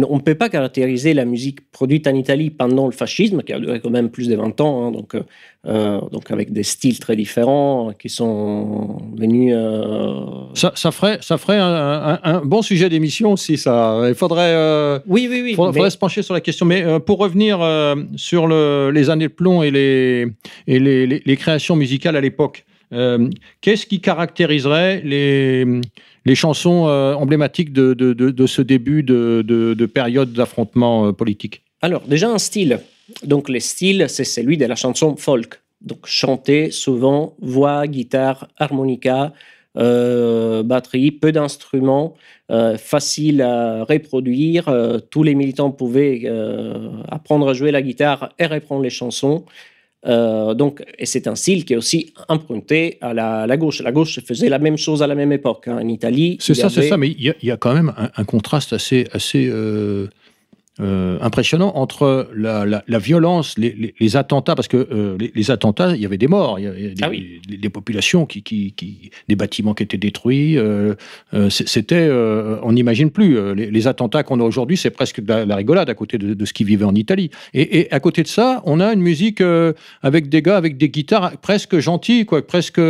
on 0.05 0.17
ne 0.17 0.21
peut 0.21 0.35
pas 0.35 0.49
caractériser 0.49 1.15
la 1.15 1.25
musique 1.25 1.71
produite 1.71 2.07
en 2.07 2.15
Italie 2.15 2.51
pendant 2.51 2.87
le 2.87 2.93
fascisme, 2.93 3.43
qui 3.43 3.53
a 3.53 3.59
duré 3.59 3.81
quand 3.81 3.91
même 3.91 4.11
plus 4.11 4.29
de 4.29 4.37
20 4.37 4.61
ans, 4.61 4.87
hein, 4.87 4.91
donc, 4.91 5.15
euh, 5.15 5.23
euh, 5.67 6.01
donc 6.11 6.31
avec 6.31 6.53
des 6.53 6.65
styles 6.65 6.99
très 6.99 7.17
différents 7.17 7.93
qui 7.99 8.09
sont 8.09 8.99
venus. 9.17 9.55
Euh, 9.57 10.25
ça, 10.55 10.73
ça, 10.75 10.91
ferait, 10.91 11.19
ça 11.23 11.39
ferait 11.39 11.59
un, 11.59 12.43
bon 12.45 12.63
sujet 12.63 12.89
d'émission 12.89 13.33
aussi, 13.33 13.57
ça. 13.57 14.03
Il 14.09 14.15
faudrait. 14.15 14.55
oui, 15.07 15.29
oui, 15.31 15.41
oui. 15.43 15.55
faudrait 15.55 15.91
se 15.91 15.99
pencher 15.99 16.23
sur 16.23 16.35
la 16.35 16.41
question. 16.41 16.67
Mais 16.67 17.01
pour 17.01 17.19
revenir 17.19 17.61
sur 18.17 18.49
les 18.49 19.11
années 19.11 19.29
de 19.29 19.33
plomb 19.33 19.63
et 19.63 19.71
les, 19.71 20.27
et 20.67 20.79
les 20.79 21.37
créations 21.37 21.77
musicales 21.77 22.17
à 22.17 22.21
l'époque, 22.21 22.65
qu'est-ce 22.91 23.87
qui 23.87 24.01
caractériserait 24.01 25.03
les 25.05 25.65
les 26.27 26.35
chansons 26.35 26.89
euh, 26.89 27.15
emblématiques 27.15 27.73
de, 27.73 27.95
de, 27.95 28.47
ce 28.47 28.61
début 28.61 29.03
de, 29.03 29.87
période 29.87 30.33
d'affrontement 30.33 31.07
euh, 31.07 31.13
politique? 31.13 31.63
Alors, 31.81 32.03
déjà 32.03 32.29
un 32.29 32.39
style. 32.39 32.81
Donc, 33.23 33.49
le 33.49 33.61
style, 33.61 34.07
c'est 34.09 34.25
celui 34.25 34.59
de 34.59 34.67
la 34.67 34.75
chanson 34.75 35.17
folk. 35.17 35.61
Donc, 35.81 36.07
chanter 36.07 36.73
souvent, 36.73 37.37
voix, 37.41 37.87
guitare, 37.87 38.49
harmonica, 38.59 39.33
euh, 39.79 40.65
batterie, 40.65 41.13
peu 41.13 41.31
d'instruments, 41.33 42.15
facile 42.79 43.43
à 43.43 43.85
reproduire. 43.85 44.65
tous 45.11 45.23
les 45.23 45.35
militants 45.35 45.71
pouvaient 45.71 46.23
apprendre 47.09 47.49
à 47.49 47.55
jouer 47.55 47.73
la 47.73 47.83
guitare 47.83 48.33
et 48.39 48.47
reprendre 48.47 48.83
les 48.83 48.91
chansons. 48.91 49.45
Euh, 50.07 50.55
donc, 50.55 50.85
et 50.99 51.07
c'est 51.07 51.27
un 51.27 51.35
style 51.35 51.65
qui 51.65 51.73
est 51.73 51.77
aussi 51.77 52.13
emprunté 52.29 52.99
à 53.01 53.13
la, 53.13 53.57
gauche. 53.57 53.83
La 53.83 53.93
gauche 53.93 54.21
faisait 54.21 54.49
la 54.49 54.59
même 54.59 54.77
chose 54.77 55.03
à 55.03 55.07
la 55.07 55.15
même 55.15 55.33
époque. 55.33 55.69
Hein. 55.69 55.79
En 55.83 55.89
Italie. 55.89 56.37
C'est 56.41 56.55
ça, 56.55 56.69
c'est 56.69 56.89
ça, 56.89 56.97
mais 56.97 57.09
il 57.09 57.35
y, 57.43 57.51
a 57.51 57.57
quand 57.57 57.75
même 57.75 57.93
un, 57.97 58.25
contraste 58.25 58.73
assez, 58.73 59.07
assez 59.13 59.49
euh, 59.51 60.09
euh, 60.79 61.17
impressionnant 61.23 61.73
entre 61.75 62.29
la, 62.35 62.99
violence, 62.99 63.57
les, 63.57 64.17
attentats, 64.17 64.55
parce 64.55 64.69
que 64.69 64.77
euh, 64.77 65.17
les, 65.35 65.51
attentats, 65.51 65.95
il 65.95 66.03
y 66.03 66.05
avait 66.05 66.19
des 66.19 66.29
morts, 66.29 66.59
il 66.59 66.65
y 66.65 66.67
avait 66.67 66.91
des, 66.91 67.03
ah 67.03 67.71
populations, 67.71 68.27
qui, 68.27 68.43
qui, 68.43 69.11
des 69.27 69.37
bâtiments 69.37 69.73
qui 69.73 69.85
étaient 69.85 69.97
détruits. 69.97 70.59
Euh, 70.59 70.95
c'était, 71.49 72.11
on 72.63 72.73
n'imagine 72.73 73.11
plus. 73.11 73.55
Les, 73.55 73.87
attentats 73.87 74.23
qu'on 74.23 74.39
a 74.41 74.45
aujourd'hui, 74.45 74.77
c'est 74.77 74.91
presque 74.91 75.23
de 75.23 75.33
la, 75.33 75.57
rigolade 75.57 75.89
à 75.89 75.95
côté 75.95 76.19
de, 76.19 76.45
ce 76.45 76.53
qui 76.53 76.65
vivait 76.65 76.85
en 76.85 76.95
Italie. 76.95 77.31
Et, 77.55 77.89
à 77.91 78.01
côté 78.01 78.23
de 78.23 78.29
ça, 78.29 78.63
on 78.67 78.79
a 78.79 78.93
une 78.93 79.01
musique 79.01 79.43
avec 80.03 80.29
des 80.29 80.43
gars 80.43 80.59
avec 80.59 80.77
des 80.77 80.91
guitares 80.91 81.39
presque 81.39 81.79
gentilles, 81.79 82.27
quoi, 82.27 82.47
presque 82.47 82.81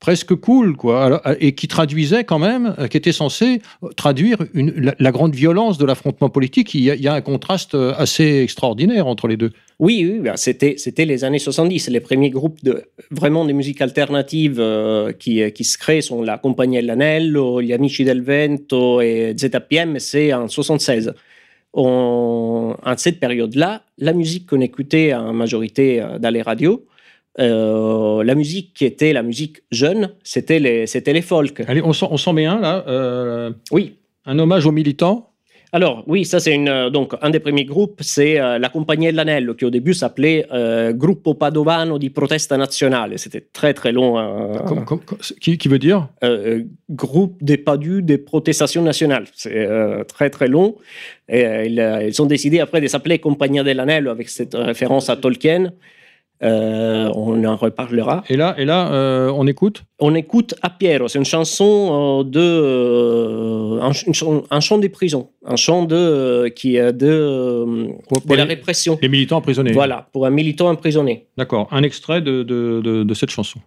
presque 0.00 0.34
cool, 0.36 0.76
quoi, 0.76 1.20
euh, 1.26 1.34
et 1.40 1.52
qui 1.52 1.66
traduisait 1.66 2.24
quand 2.24 2.38
même, 2.38 2.74
euh, 2.78 2.86
qui 2.86 2.96
était 2.96 3.12
censé 3.12 3.60
traduire 3.96 4.38
la, 4.54 5.10
grande 5.10 5.34
violence 5.34 5.78
de 5.78 5.84
l'affrontement 5.84 6.28
politique. 6.28 6.74
Il 6.74 6.82
y, 6.82 7.08
a, 7.08 7.14
un 7.14 7.20
contraste 7.20 7.74
euh, 7.74 7.94
assez 7.96 8.40
extraordinaire 8.42 9.06
entre 9.06 9.26
les 9.26 9.36
deux. 9.36 9.50
Oui, 9.80 10.08
oui 10.08 10.20
ben, 10.20 10.36
c'était, 10.36 10.76
les 11.04 11.24
années 11.24 11.38
70. 11.38 11.88
Les 11.88 12.00
premiers 12.00 12.30
groupes 12.30 12.62
de 12.62 12.84
vraiment 13.10 13.44
de 13.44 13.52
musique 13.52 13.80
alternative 13.80 14.62
qui, 15.18 15.52
qui 15.52 15.64
se 15.64 15.78
créent 15.78 16.02
sont 16.02 16.22
la 16.22 16.36
Compagnie 16.38 16.82
L'Anello, 16.82 17.60
gli 17.60 17.72
Amici 17.72 18.04
del 18.04 18.22
Vento 18.22 19.00
et 19.00 19.34
ZPM, 19.38 19.98
c'est 19.98 20.32
en 20.32 20.48
76. 20.48 21.14
en 21.74 22.74
cette 22.96 23.20
période-là, 23.20 23.82
la 23.98 24.12
musique 24.12 24.48
qu'on 24.48 24.60
écoutait 24.60 25.14
en 25.14 25.32
majorité 25.32 26.04
dans 26.18 26.30
les 26.30 26.42
radios, 26.42 26.87
euh, 27.38 28.24
la 28.24 28.34
musique 28.34 28.74
qui 28.74 28.84
était 28.84 29.12
la 29.12 29.22
musique 29.22 29.62
jeune, 29.70 30.10
c'était 30.24 30.58
les, 30.58 30.86
c'était 30.86 31.12
les 31.12 31.22
folk. 31.22 31.62
Allez, 31.68 31.82
on 31.82 31.92
s'en, 31.92 32.10
on 32.26 32.32
met 32.32 32.46
un 32.46 32.60
là. 32.60 32.84
Euh, 32.88 33.52
oui. 33.70 33.96
Un 34.24 34.38
hommage 34.38 34.66
aux 34.66 34.72
militants. 34.72 35.24
Alors 35.70 36.02
oui, 36.06 36.24
ça 36.24 36.40
c'est 36.40 36.54
une, 36.54 36.68
euh, 36.68 36.88
donc 36.88 37.12
un 37.20 37.28
des 37.28 37.40
premiers 37.40 37.66
groupes, 37.66 38.00
c'est 38.00 38.36
la 38.36 38.68
Compagnie 38.70 39.12
L'Anello 39.12 39.54
qui 39.54 39.66
au 39.66 39.70
début 39.70 39.92
s'appelait 39.92 40.46
Gruppo 40.94 41.34
Padovano 41.34 41.98
di 41.98 42.10
Protesta 42.10 42.56
Nazionale. 42.56 43.18
C'était 43.18 43.42
très 43.52 43.74
très 43.74 43.92
long. 43.92 44.16
qui, 45.40 45.58
qui, 45.58 45.68
veut 45.68 45.78
dire? 45.78 46.08
Groupe 46.90 47.36
des 47.42 47.58
Padus 47.58 48.02
des 48.02 48.18
protestations 48.18 48.82
nationales. 48.82 49.26
C'est 49.34 49.68
très 50.08 50.30
très 50.30 50.48
long. 50.48 50.76
Et 51.28 51.42
ils, 51.66 52.06
ils, 52.08 52.22
ont 52.22 52.26
décidé 52.26 52.60
après 52.60 52.80
de 52.80 52.86
s'appeler 52.88 53.18
Compagnia 53.18 53.62
dell'Anello 53.62 54.10
avec 54.10 54.30
cette 54.30 54.54
référence 54.54 55.10
à 55.10 55.16
Tolkien. 55.16 55.72
Euh, 56.42 57.10
on 57.14 57.44
en 57.44 57.56
reparlera. 57.56 58.22
Et 58.28 58.36
là, 58.36 58.54
et 58.58 58.64
là 58.64 58.92
euh, 58.92 59.32
on 59.34 59.46
écoute? 59.46 59.82
On 59.98 60.14
écoute 60.14 60.54
A 60.62 60.70
Piero, 60.70 61.08
c'est 61.08 61.18
une 61.18 61.24
chanson 61.24 62.20
euh, 62.20 62.24
de. 62.24 63.80
Un, 63.80 64.60
chant 64.60 64.78
des 64.78 64.88
prisons, 64.88 65.30
un 65.44 65.56
chant 65.56 65.82
de, 65.82 66.48
qui 66.54 66.76
est 66.76 66.92
de, 66.92 67.88
la 68.28 68.44
répression. 68.44 68.98
Les 69.02 69.08
militants 69.08 69.38
emprisonnés. 69.38 69.72
Voilà, 69.72 70.08
pour 70.12 70.26
un 70.26 70.30
militant 70.30 70.68
emprisonné. 70.68 71.26
D'accord, 71.36 71.66
un 71.72 71.82
extrait 71.82 72.20
de, 72.20 72.42
de, 72.44 72.80
de 73.02 73.14
cette 73.14 73.30
chanson. 73.30 73.58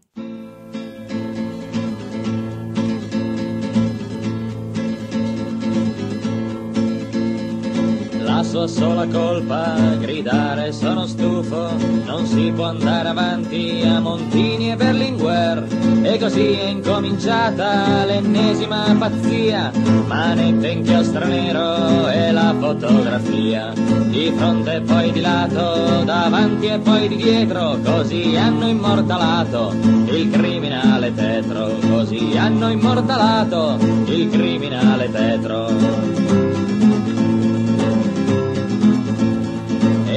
Sua 8.52 8.68
sola 8.68 9.08
colpa, 9.08 9.76
gridare 9.98 10.74
sono 10.74 11.06
stufo, 11.06 11.72
non 12.04 12.26
si 12.26 12.52
può 12.54 12.66
andare 12.66 13.08
avanti 13.08 13.82
a 13.86 14.02
Montini 14.02 14.72
e 14.72 14.76
Berlinguer. 14.76 15.66
E 16.02 16.20
così 16.20 16.52
è 16.52 16.68
incominciata 16.68 18.04
l'ennesima 18.04 18.94
pazzia, 19.00 19.72
manette 20.06 20.68
inchiostro 20.68 21.26
nero 21.28 22.10
e 22.10 22.32
la 22.34 22.54
fotografia. 22.60 23.72
Di 24.10 24.34
fronte 24.36 24.76
e 24.76 24.82
poi 24.82 25.12
di 25.14 25.22
lato, 25.22 26.04
davanti 26.04 26.66
e 26.66 26.80
poi 26.80 27.08
di 27.08 27.16
dietro, 27.16 27.78
così 27.82 28.36
hanno 28.36 28.68
immortalato 28.68 29.74
il 30.08 30.30
criminale 30.30 31.14
tetro, 31.14 31.78
così 31.90 32.36
hanno 32.36 32.70
immortalato 32.70 33.78
il 34.08 34.30
criminale 34.30 35.10
tetro. 35.10 36.71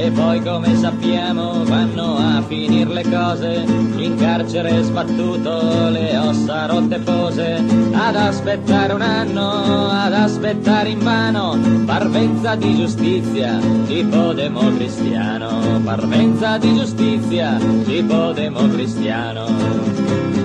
E 0.05 0.11
poi 0.11 0.39
come 0.43 0.75
sappiamo 0.75 1.63
vanno 1.63 2.17
a 2.17 2.43
finire 2.43 2.93
le 2.93 3.09
cose. 3.09 3.65
In 3.97 4.15
carcere 4.17 4.83
sbattuto 4.83 5.89
le 5.89 6.15
ossa 6.15 6.67
rotte 6.67 6.99
pose. 6.99 7.63
Ad 7.91 8.15
aspettare 8.15 8.93
un 8.93 9.01
anno, 9.01 9.89
ad 9.89 10.13
aspettare 10.13 10.89
in 10.89 10.99
vano. 10.99 11.57
Parvenza 11.85 12.53
di 12.53 12.75
giustizia, 12.75 13.57
tipo 13.87 14.33
democristiano 14.33 15.81
Parvenza 15.83 16.59
di 16.59 16.75
giustizia, 16.75 17.57
tipo 17.83 18.31
democristiano 18.31 20.44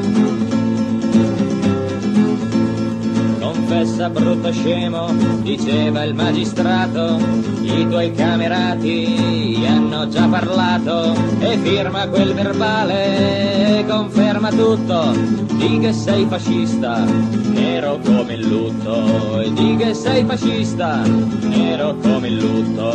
confessa 3.71 4.11
brutto 4.11 4.51
scemo, 4.51 5.13
diceva 5.43 6.03
il 6.03 6.13
magistrato, 6.13 7.21
i 7.63 7.87
tuoi 7.89 8.11
camerati 8.11 9.65
hanno 9.65 10.09
già 10.09 10.27
parlato 10.27 11.15
e 11.39 11.57
firma 11.59 12.09
quel 12.09 12.35
verbale 12.35 13.79
e 13.79 13.87
conferma 13.87 14.51
tutto, 14.51 15.13
di 15.55 15.79
che 15.79 15.93
sei 15.93 16.27
fascista, 16.27 17.05
nero 17.05 18.01
come 18.05 18.35
il 18.35 18.49
lutto, 18.49 19.41
e 19.41 19.53
di 19.53 19.77
che 19.77 19.95
sei 19.95 20.25
fascista, 20.25 21.03
nero 21.05 21.95
come 21.95 22.27
il 22.27 22.39
lutto. 22.39 22.89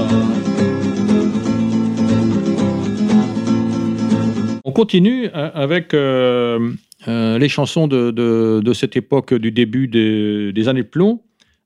On 4.61 4.73
continue 4.73 5.31
euh, 5.31 5.51
avec 5.53 5.93
euh, 5.93 6.75
euh, 7.07 7.37
les 7.37 7.49
chansons 7.49 7.87
de, 7.87 8.11
de, 8.11 8.61
de, 8.63 8.73
cette 8.73 8.95
époque 8.95 9.33
du 9.33 9.51
début 9.51 9.87
des, 9.87 10.51
des, 10.51 10.67
années 10.67 10.83
de 10.83 10.87
plomb, 10.87 11.21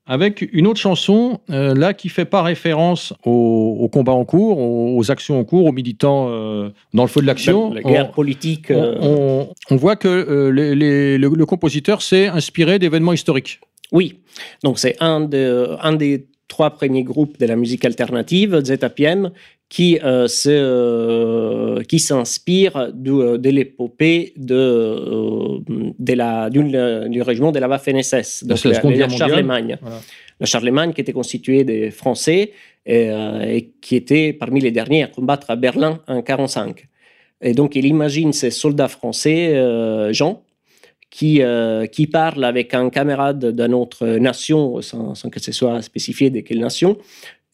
avec 0.06 0.48
une 0.54 0.68
autre 0.68 0.80
chanson, 0.80 1.40
euh, 1.50 1.74
là, 1.76 1.94
qui 1.94 2.10
fait 2.10 2.26
pas 2.26 2.42
référence 2.42 3.14
au, 3.26 3.78
au, 3.80 3.88
combat 3.90 4.12
en 4.12 4.26
cours, 4.26 4.58
aux, 4.58 4.98
aux, 4.98 5.12
actions 5.12 5.40
en 5.40 5.44
cours, 5.44 5.66
aux 5.66 5.72
militants 5.72 6.28
euh, 6.30 6.70
dans 6.94 7.04
le 7.04 7.10
feu 7.10 7.22
de 7.22 7.28
l'action. 7.28 7.74
La, 7.74 7.82
la, 7.82 7.90
guerre 7.90 8.10
on, 8.10 8.14
politique. 8.14 8.72
On, 8.72 9.48
voit 9.72 9.96
que 9.96 10.50
les, 10.50 10.76
les, 10.76 11.18
le, 11.18 11.30
le, 11.30 11.46
compositeur 11.46 12.02
s'est 12.02 12.28
inspiré 12.28 12.80
d'événements 12.80 13.14
historiques. 13.14 13.60
Oui, 13.92 14.20
donc 14.64 14.78
c'est 14.78 14.96
un, 15.00 15.22
de, 15.22 15.76
un 15.82 15.94
des 15.94 16.28
trois 16.50 16.72
premiers 16.72 17.04
groupes 17.04 17.40
de 17.40 17.46
la 17.46 17.56
musique 17.56 17.86
alternative, 17.86 18.60
ZAPM, 18.66 19.32
qui, 19.70 20.00
euh, 20.04 20.28
euh, 20.48 21.82
qui 21.84 22.00
s'inspire 22.00 22.92
de, 22.92 23.38
de 23.38 23.50
l'épopée 23.50 24.34
de, 24.36 24.56
euh, 24.56 25.60
de 25.68 26.14
la, 26.14 26.50
du 26.50 27.22
régiment 27.22 27.52
de 27.52 27.60
la 27.60 27.68
Waffen-SS, 27.70 28.46
donc 28.46 28.64
la, 28.66 28.82
la, 28.82 28.96
la 28.98 29.10
Charlemagne. 29.10 29.78
Voilà. 29.80 30.02
La 30.40 30.46
Charlemagne 30.46 30.94
qui 30.94 31.02
était 31.02 31.14
constituée 31.14 31.64
des 31.64 31.92
Français 31.92 32.52
et, 32.86 33.10
et, 33.44 33.72
qui 33.82 33.96
était 33.96 34.34
parmi 34.34 34.60
les 34.60 34.72
derniers 34.72 35.04
à 35.04 35.08
combattre 35.08 35.52
à 35.52 35.56
Berlin 35.56 36.02
en 36.08 36.24
1945. 36.24 36.88
Et 37.42 37.54
donc 37.54 37.76
il 37.76 37.86
imagine 37.86 38.34
ces 38.34 38.50
soldats 38.50 38.88
français, 38.88 39.54
Jean, 40.14 40.42
qui, 41.10 41.42
euh, 41.42 41.86
qui 41.88 42.08
parle 42.08 42.44
avec 42.44 42.74
un 42.74 42.90
camarade 42.90 43.56
d'une 43.56 43.74
autre 43.74 44.06
nation, 44.08 44.82
sans, 44.82 45.16
sans, 45.16 45.30
que 45.30 45.40
ce 45.40 45.52
soit 45.52 45.82
spécifié 45.82 46.30
de 46.30 46.42
quelle 46.42 46.60
nation, 46.60 46.98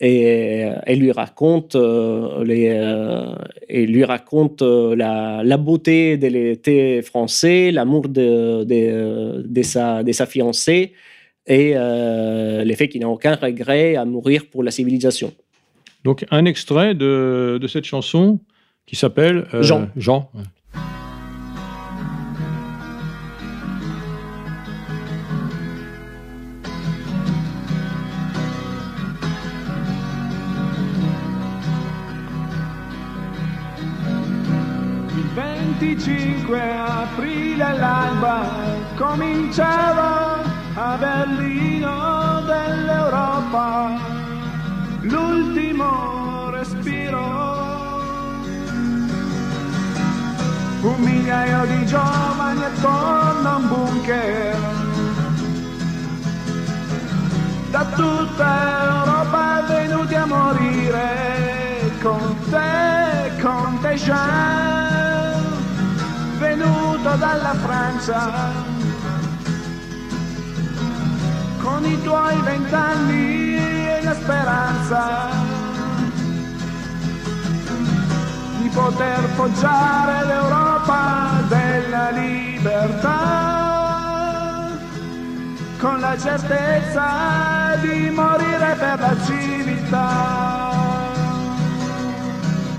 et, 0.02 0.68
et 0.88 0.96
lui 0.98 1.12
raconte, 1.14 1.76
euh, 1.76 2.44
les, 2.44 2.68
euh, 2.70 3.34
et 3.70 3.86
lui 3.86 4.04
raconte 4.04 4.62
la, 4.62 5.42
la, 5.44 5.58
beauté 5.58 6.18
de 6.18 6.28
l'été 6.28 7.02
français, 7.02 7.72
l'amour 7.72 8.10
de, 8.10 8.66
de, 8.66 9.44
de, 9.48 9.62
sa, 9.62 10.04
de 10.04 10.12
sa 10.12 10.26
fiancée 10.26 10.92
et 11.48 11.76
le 11.76 12.74
fait 12.74 12.90
qu'il 12.90 13.02
n'a 13.02 13.10
aucun 13.10 13.36
regret 13.36 13.96
à 13.96 14.04
mourir 14.04 14.48
pour 14.52 14.64
la 14.64 14.72
civilisation. 14.72 15.32
Donc 16.04 16.26
un 16.32 16.46
extrait 16.46 16.96
de, 16.96 17.60
de 17.62 17.68
cette 17.68 17.86
chanson 17.86 18.40
qui 18.88 18.96
s'appelle 18.96 19.46
Jean. 19.62 19.90
Jean. 19.96 20.30
25 35.96 36.60
aprile 36.60 37.64
all'alba 37.64 38.44
cominciava 38.96 40.42
a 40.76 40.98
Berlino 40.98 42.42
dell'Europa. 42.42 43.98
L'ultimo 45.02 46.50
respiro. 46.50 47.24
Un 50.82 50.96
migliaio 51.00 51.66
di 51.66 51.86
giovani 51.86 52.64
attorno 52.64 53.50
a 53.50 53.56
un 53.56 53.68
bunker. 53.68 54.56
Da 57.72 57.86
tutta 57.96 58.84
Europa 58.84 59.64
venuti 59.68 60.14
a 60.14 60.26
morire. 60.26 61.34
Con 62.02 62.36
te, 62.50 63.42
con 63.42 63.80
te 63.82 63.96
Jean, 63.96 64.85
dalla 67.18 67.54
Francia, 67.54 68.32
con 71.62 71.86
i 71.86 72.02
tuoi 72.02 72.42
vent'anni 72.42 73.58
e 73.58 74.02
la 74.04 74.14
speranza 74.14 75.30
di 78.62 78.70
poter 78.70 79.30
poggiare 79.36 80.26
l'Europa 80.26 81.44
della 81.48 82.10
libertà 82.12 83.46
con 85.80 86.00
la 86.00 86.18
certezza 86.18 87.76
di 87.82 88.10
morire 88.10 88.76
per 88.80 89.00
la 89.00 89.16
civiltà. 89.24 90.65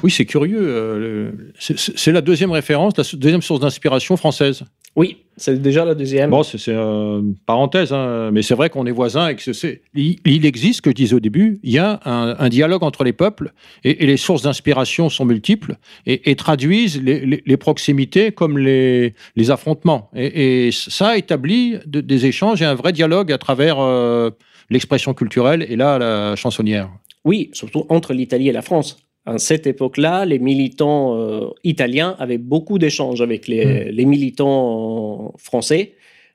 Oui, 0.06 0.12
c'est 0.12 0.24
curieux. 0.24 0.60
Euh, 0.60 1.32
c'est 1.58 2.12
la 2.12 2.20
deuxième 2.20 2.52
référence, 2.52 2.96
la 2.96 3.02
deuxième 3.18 3.42
source 3.42 3.58
d'inspiration 3.58 4.16
française. 4.16 4.62
Oui, 4.94 5.24
c'est 5.36 5.60
déjà 5.60 5.84
la 5.84 5.96
deuxième. 5.96 6.30
Bon, 6.30 6.44
c'est 6.44 6.60
euh, 6.68 7.18
une 7.18 7.34
parenthèse, 7.34 7.92
hein, 7.92 8.30
mais 8.32 8.42
c'est 8.42 8.54
vrai 8.54 8.70
qu'on 8.70 8.86
est 8.86 8.92
voisins 8.92 9.26
et 9.26 9.34
que 9.34 9.52
c'est. 9.52 9.82
Il, 9.94 10.20
il, 10.24 10.46
existe, 10.46 10.82
que 10.82 10.90
je 10.90 10.94
disais 10.94 11.14
au 11.14 11.18
début, 11.18 11.58
il 11.64 11.72
y 11.72 11.80
a 11.80 11.98
un, 12.04 12.36
un 12.38 12.48
dialogue 12.48 12.84
entre 12.84 13.02
les 13.02 13.12
peuples 13.12 13.50
et, 13.82 14.04
et 14.04 14.06
les 14.06 14.16
sources 14.16 14.42
d'inspiration 14.42 15.08
sont 15.08 15.24
multiples 15.24 15.74
et, 16.06 16.30
et 16.30 16.36
traduisent 16.36 17.02
les, 17.02 17.26
les, 17.26 17.42
les, 17.44 17.56
proximités 17.56 18.30
comme 18.30 18.58
les, 18.58 19.12
les 19.34 19.50
affrontements. 19.50 20.08
Et, 20.14 20.70
ça 20.70 21.18
établit 21.18 21.78
de, 21.84 22.00
des 22.00 22.26
échanges 22.26 22.62
et 22.62 22.64
un 22.64 22.76
vrai 22.76 22.92
dialogue 22.92 23.32
à 23.32 23.38
travers 23.38 23.80
euh, 23.80 24.30
l'expression 24.70 25.14
culturelle 25.14 25.66
et 25.68 25.74
là, 25.74 25.98
la 25.98 26.36
chansonnière. 26.36 26.90
Oui, 27.24 27.50
surtout 27.54 27.86
entre 27.88 28.12
l'Italie 28.12 28.48
et 28.48 28.52
la 28.52 28.62
France 28.62 28.98
à 29.26 29.38
cette 29.38 29.66
époque-là, 29.66 30.24
les 30.24 30.38
militants 30.38 31.16
euh, 31.18 31.48
italiens 31.64 32.16
avaient 32.18 32.38
beaucoup 32.38 32.78
d'échanges 32.78 33.20
avec 33.20 33.48
les, 33.48 33.64
mmh. 33.64 33.88
les, 33.90 34.04
militants 34.04 35.34
français. 35.36 35.94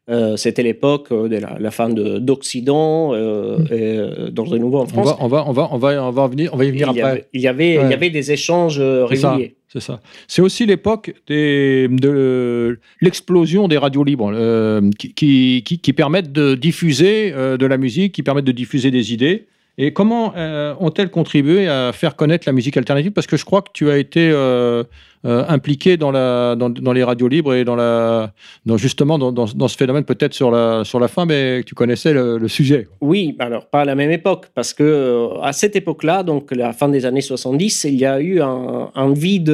Euh, 0.10 0.36
C'était 0.36 0.64
l'époque 0.64 1.12
de 1.12 1.38
la, 1.38 1.58
la, 1.60 1.72
fin 1.72 1.90
d'Occident 1.90 3.14
euh, 3.14 3.58
mmh. 3.58 4.30
dans 4.32 4.46
le 4.46 4.58
nouveau 4.58 4.80
en 4.80 4.88
France. 4.88 5.16
On 5.20 5.28
va, 5.28 5.46
on 5.48 5.54
va, 5.54 5.70
on 5.72 5.78
va, 5.78 6.04
on 6.04 6.12
va, 6.12 6.28
venir, 6.28 6.54
on 6.54 6.58
va 6.58 6.66
y 6.66 6.72
venir 6.72 6.92
il 6.94 7.00
après. 7.02 7.02
Y 7.02 7.04
avait, 7.04 7.28
il, 7.34 7.42
y 7.42 7.48
avait, 7.48 7.78
ouais. 7.78 7.86
il 7.86 7.92
y 7.92 7.94
avait 7.94 8.10
des 8.10 8.32
échanges 8.32 8.80
réguliers. 8.80 9.56
C'est 9.72 9.80
ça. 9.80 10.02
C'est 10.28 10.42
aussi 10.42 10.66
l'époque 10.66 11.14
de 11.30 12.78
l'explosion 13.00 13.70
des 13.70 13.78
radios 13.78 14.04
libres 14.04 14.30
euh, 14.34 14.82
qui, 15.00 15.14
qui, 15.14 15.64
qui, 15.66 15.80
qui, 15.80 15.94
permettent 15.94 16.34
de 16.34 16.56
diffuser 16.56 17.32
euh, 17.34 17.56
de 17.56 17.66
la 17.66 17.78
musique, 17.78 18.14
qui 18.14 18.22
permettent 18.22 18.46
de 18.46 18.52
diffuser 18.52 18.92
des 18.92 19.14
idées 19.14 19.48
Et 19.78 19.94
comment 19.94 20.34
euh, 20.36 20.76
ont-elles 20.80 21.10
contribué 21.10 21.68
à 21.68 21.92
faire 21.94 22.16
connaître 22.16 22.44
la 22.46 22.52
musique 22.52 22.76
alternative? 22.76 23.12
Parce 23.12 23.28
que 23.28 23.38
je 23.38 23.46
crois 23.46 23.62
que 23.62 23.72
tu 23.74 23.90
as 23.90 23.98
été 23.98 24.30
euh, 24.30 24.84
euh, 25.26 25.46
impliqué 25.48 25.96
dans, 25.96 26.12
les 26.12 27.04
radios 27.04 27.30
libres 27.30 27.54
et 27.54 27.64
dans 27.64 28.78
justement 28.78 29.18
dans, 29.18 29.68
ce 29.68 29.78
phénomène 29.78 30.04
peut-être 30.04 30.34
sur 30.34 30.52
la, 30.52 31.08
fin, 31.08 31.26
mais 31.26 31.64
tu 31.64 31.74
connaissais 31.74 32.14
le, 32.14 32.48
sujet. 32.50 32.90
Oui, 33.00 33.36
alors 33.40 33.68
pas 33.68 33.82
à 33.82 33.86
la 33.86 33.96
même 33.96 34.12
époque, 34.12 34.48
parce 34.54 34.74
que 34.74 35.30
à 35.42 35.54
cette 35.54 35.78
époque-là, 35.78 36.24
donc 36.24 36.52
la 36.52 36.74
fin 36.74 36.90
des 36.90 37.06
années 37.06 37.22
70, 37.22 37.86
il 37.86 37.96
y 37.96 38.06
a 38.06 38.20
eu 38.20 38.42
un, 38.42 39.14
vide 39.14 39.50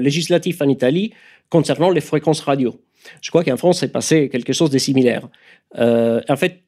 législatif 0.00 0.62
en 0.62 0.68
Italie 0.68 1.12
concernant 1.48 1.90
les 1.90 2.00
fréquences 2.00 2.40
radio. 2.40 2.74
Je 3.22 3.30
crois 3.30 3.44
qu'en 3.44 3.56
France, 3.56 3.80
c'est 3.80 3.92
passé 3.92 4.28
quelque 4.28 4.52
chose 4.52 4.70
de 4.70 4.78
similaire. 4.78 5.28
En 5.78 6.36
fait, 6.36 6.64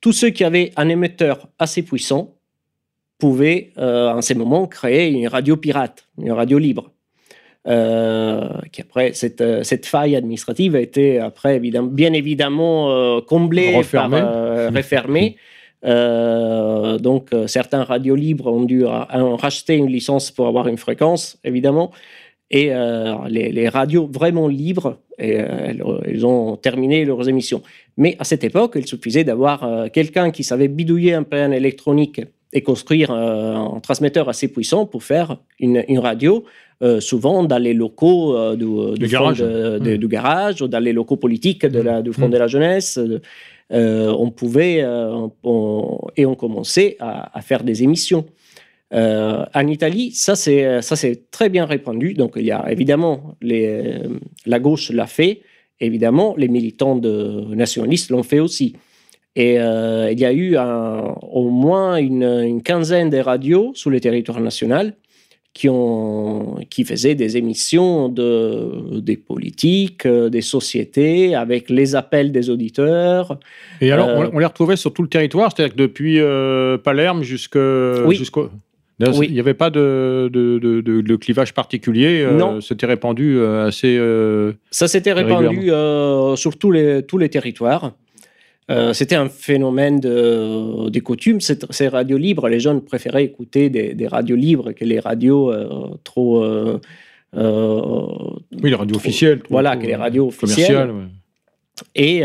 tous 0.00 0.12
ceux 0.12 0.30
qui 0.30 0.44
avaient 0.44 0.72
un 0.76 0.88
émetteur 0.88 1.48
assez 1.58 1.82
puissant 1.82 2.34
pouvaient, 3.20 3.72
euh, 3.78 4.10
en 4.10 4.22
ces 4.22 4.34
moments, 4.34 4.66
créer 4.66 5.08
une 5.10 5.28
radio 5.28 5.56
pirate, 5.56 6.08
une 6.18 6.32
radio 6.32 6.58
libre. 6.58 6.90
Euh, 7.68 8.48
qui 8.72 8.80
après 8.80 9.12
cette, 9.12 9.42
euh, 9.42 9.62
cette 9.64 9.84
faille 9.84 10.16
administrative 10.16 10.74
a 10.74 10.80
été 10.80 11.18
après 11.18 11.56
évidemment, 11.56 11.88
bien 11.88 12.14
évidemment 12.14 13.20
comblée 13.20 13.76
Refermée. 13.76 14.20
par 14.20 14.74
refermée. 14.74 15.36
Euh, 15.84 16.98
donc 16.98 17.32
euh, 17.32 17.46
certains 17.46 17.84
radios 17.84 18.14
libres 18.14 18.52
ont 18.52 18.64
dû 18.64 18.84
racheter 18.84 19.76
une 19.76 19.86
licence 19.86 20.30
pour 20.30 20.46
avoir 20.46 20.68
une 20.68 20.76
fréquence 20.76 21.38
évidemment 21.42 21.90
et 22.50 22.74
euh, 22.74 23.14
les, 23.28 23.50
les 23.50 23.68
radios 23.68 24.06
vraiment 24.06 24.46
libres 24.46 24.98
et, 25.18 25.30
elles, 25.30 25.82
elles 26.04 26.26
ont 26.26 26.56
terminé 26.56 27.04
leurs 27.04 27.28
émissions. 27.28 27.62
Mais 27.96 28.16
à 28.18 28.24
cette 28.24 28.44
époque, 28.44 28.72
il 28.74 28.86
suffisait 28.86 29.24
d'avoir 29.24 29.90
quelqu'un 29.92 30.30
qui 30.30 30.42
savait 30.42 30.68
bidouiller 30.68 31.14
un 31.14 31.22
peu 31.22 31.40
en 31.40 31.52
électronique 31.52 32.22
et 32.52 32.62
construire 32.62 33.10
euh, 33.12 33.54
un 33.54 33.80
transmetteur 33.80 34.28
assez 34.28 34.48
puissant 34.48 34.84
pour 34.86 35.02
faire 35.04 35.36
une, 35.60 35.84
une 35.88 35.98
radio, 36.00 36.44
euh, 36.82 36.98
souvent 37.00 37.44
dans 37.44 37.58
les 37.58 37.74
locaux 37.74 38.36
euh, 38.36 38.56
du, 38.56 39.06
garage. 39.06 39.38
de- 39.38 39.78
de- 39.78 39.94
Mm. 39.94 39.98
du 39.98 40.08
garage 40.08 40.62
ou 40.62 40.66
dans 40.68 40.80
les 40.82 40.92
locaux 40.92 41.16
politiques 41.16 41.64
de 41.66 41.80
la, 41.80 42.02
du 42.02 42.12
Front 42.12 42.28
Mm. 42.28 42.32
de 42.32 42.38
la 42.38 42.46
Jeunesse. 42.48 42.98
Euh, 43.72 44.12
on 44.18 44.30
pouvait 44.32 44.84
on- 45.44 46.00
et 46.16 46.26
on 46.26 46.34
commençait 46.34 46.96
à, 46.98 47.36
à 47.38 47.40
faire 47.42 47.62
des 47.62 47.82
émissions. 47.84 48.24
En 48.92 49.66
Italie, 49.68 50.10
ça 50.10 50.34
c'est 50.34 50.82
ça 50.82 50.96
c'est 50.96 51.30
très 51.30 51.48
bien 51.48 51.64
répandu. 51.64 52.14
Donc 52.14 52.32
il 52.36 52.44
y 52.44 52.50
a 52.50 52.70
évidemment 52.72 53.36
les, 53.40 54.00
la 54.46 54.58
gauche 54.58 54.90
l'a 54.90 55.06
fait, 55.06 55.42
évidemment 55.78 56.34
les 56.36 56.48
militants 56.48 56.96
de 56.96 57.54
nationalistes 57.54 58.10
l'ont 58.10 58.24
fait 58.24 58.40
aussi. 58.40 58.74
Et 59.36 59.60
euh, 59.60 60.10
il 60.10 60.18
y 60.18 60.24
a 60.24 60.32
eu 60.32 60.56
un- 60.56 61.14
au 61.22 61.50
moins 61.50 61.96
une, 61.96 62.24
une 62.24 62.62
quinzaine 62.62 63.10
de 63.10 63.18
radios 63.18 63.70
sur 63.74 63.90
le 63.90 64.00
territoire 64.00 64.40
national 64.40 64.94
qui, 65.54 65.68
ont, 65.68 66.56
qui 66.68 66.84
faisaient 66.84 67.14
des 67.14 67.36
émissions 67.36 68.08
de, 68.08 68.98
des 69.00 69.16
politiques, 69.16 70.06
euh, 70.06 70.30
des 70.30 70.42
sociétés, 70.42 71.34
avec 71.34 71.70
les 71.70 71.94
appels 71.96 72.30
des 72.32 72.50
auditeurs. 72.50 73.38
Et 73.80 73.90
alors, 73.92 74.08
Euh, 74.08 74.26
on, 74.32 74.36
on 74.36 74.38
les 74.38 74.46
retrouvait 74.46 74.76
sur 74.76 74.92
tout 74.92 75.02
le 75.02 75.08
territoire, 75.08 75.52
c'est-à-dire 75.54 75.74
que 75.74 75.80
depuis 75.80 76.18
euh, 76.20 76.76
Palerme 76.78 77.20
Oui. 77.20 77.24
jusqu'au. 77.24 78.48
D'ailleurs, 78.98 79.16
Oui. 79.18 79.26
Il 79.28 79.32
n'y 79.34 79.40
avait 79.40 79.54
pas 79.54 79.70
de, 79.70 80.28
de, 80.32 80.58
de- 80.58 81.00
de- 81.00 81.16
clivage 81.16 81.54
particulier. 81.54 82.20
euh, 82.22 82.36
Non. 82.36 82.60
C'était 82.60 82.86
répandu 82.86 83.38
euh, 83.38 83.66
assez. 83.68 83.96
euh, 83.98 84.52
Ça 84.70 84.88
s'était 84.88 85.12
répandu 85.14 85.72
euh, 85.72 86.36
sur 86.36 86.56
tous 86.58 86.70
les, 86.70 87.02
tous 87.02 87.16
les 87.16 87.28
territoires. 87.30 87.92
Euh, 88.70 88.92
C'était 88.92 89.16
un 89.16 89.28
phénomène 89.28 89.98
de, 90.00 90.88
des 90.90 91.00
coutumes. 91.00 91.40
Ces 91.40 91.88
radios 91.88 92.18
libres, 92.18 92.48
les 92.48 92.60
jeunes 92.60 92.80
préféraient 92.82 93.24
écouter 93.24 93.68
des, 93.70 93.94
des 93.94 94.06
radios 94.06 94.36
libres 94.36 94.72
que 94.72 94.84
les 94.84 95.00
radios 95.00 95.52
euh, 95.52 95.96
trop. 96.04 96.44
euh, 96.44 96.78
oui, 98.62 98.70
les 98.70 98.74
radios 98.74 98.96
officielles. 98.96 99.40
Voilà, 99.50 99.72
trop, 99.72 99.80
que 99.82 99.86
les 99.86 99.94
radios 99.96 100.26
officielles. 100.28 100.66
commerciales, 100.66 100.90
ouais. 100.90 101.04
Et 101.94 102.22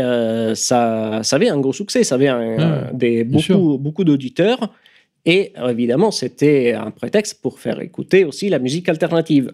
ça, 0.54 1.20
ça 1.22 1.36
avait 1.36 1.48
un 1.48 1.58
gros 1.58 1.72
succès, 1.72 2.04
ça 2.04 2.16
avait 2.16 2.28
un- 2.28 2.56
Ouais, 2.58 2.90
des, 2.92 3.38
sûr. 3.38 3.56
beaucoup, 3.58 3.78
beaucoup 3.78 4.04
d'auditeurs. 4.04 4.60
Et 5.24 5.52
évidemment, 5.68 6.10
c'était 6.12 6.74
un 6.74 6.90
prétexte 6.92 7.40
pour 7.42 7.58
faire 7.58 7.80
écouter 7.80 8.24
aussi 8.24 8.48
la 8.48 8.58
musique 8.60 8.88
alternative. 8.88 9.52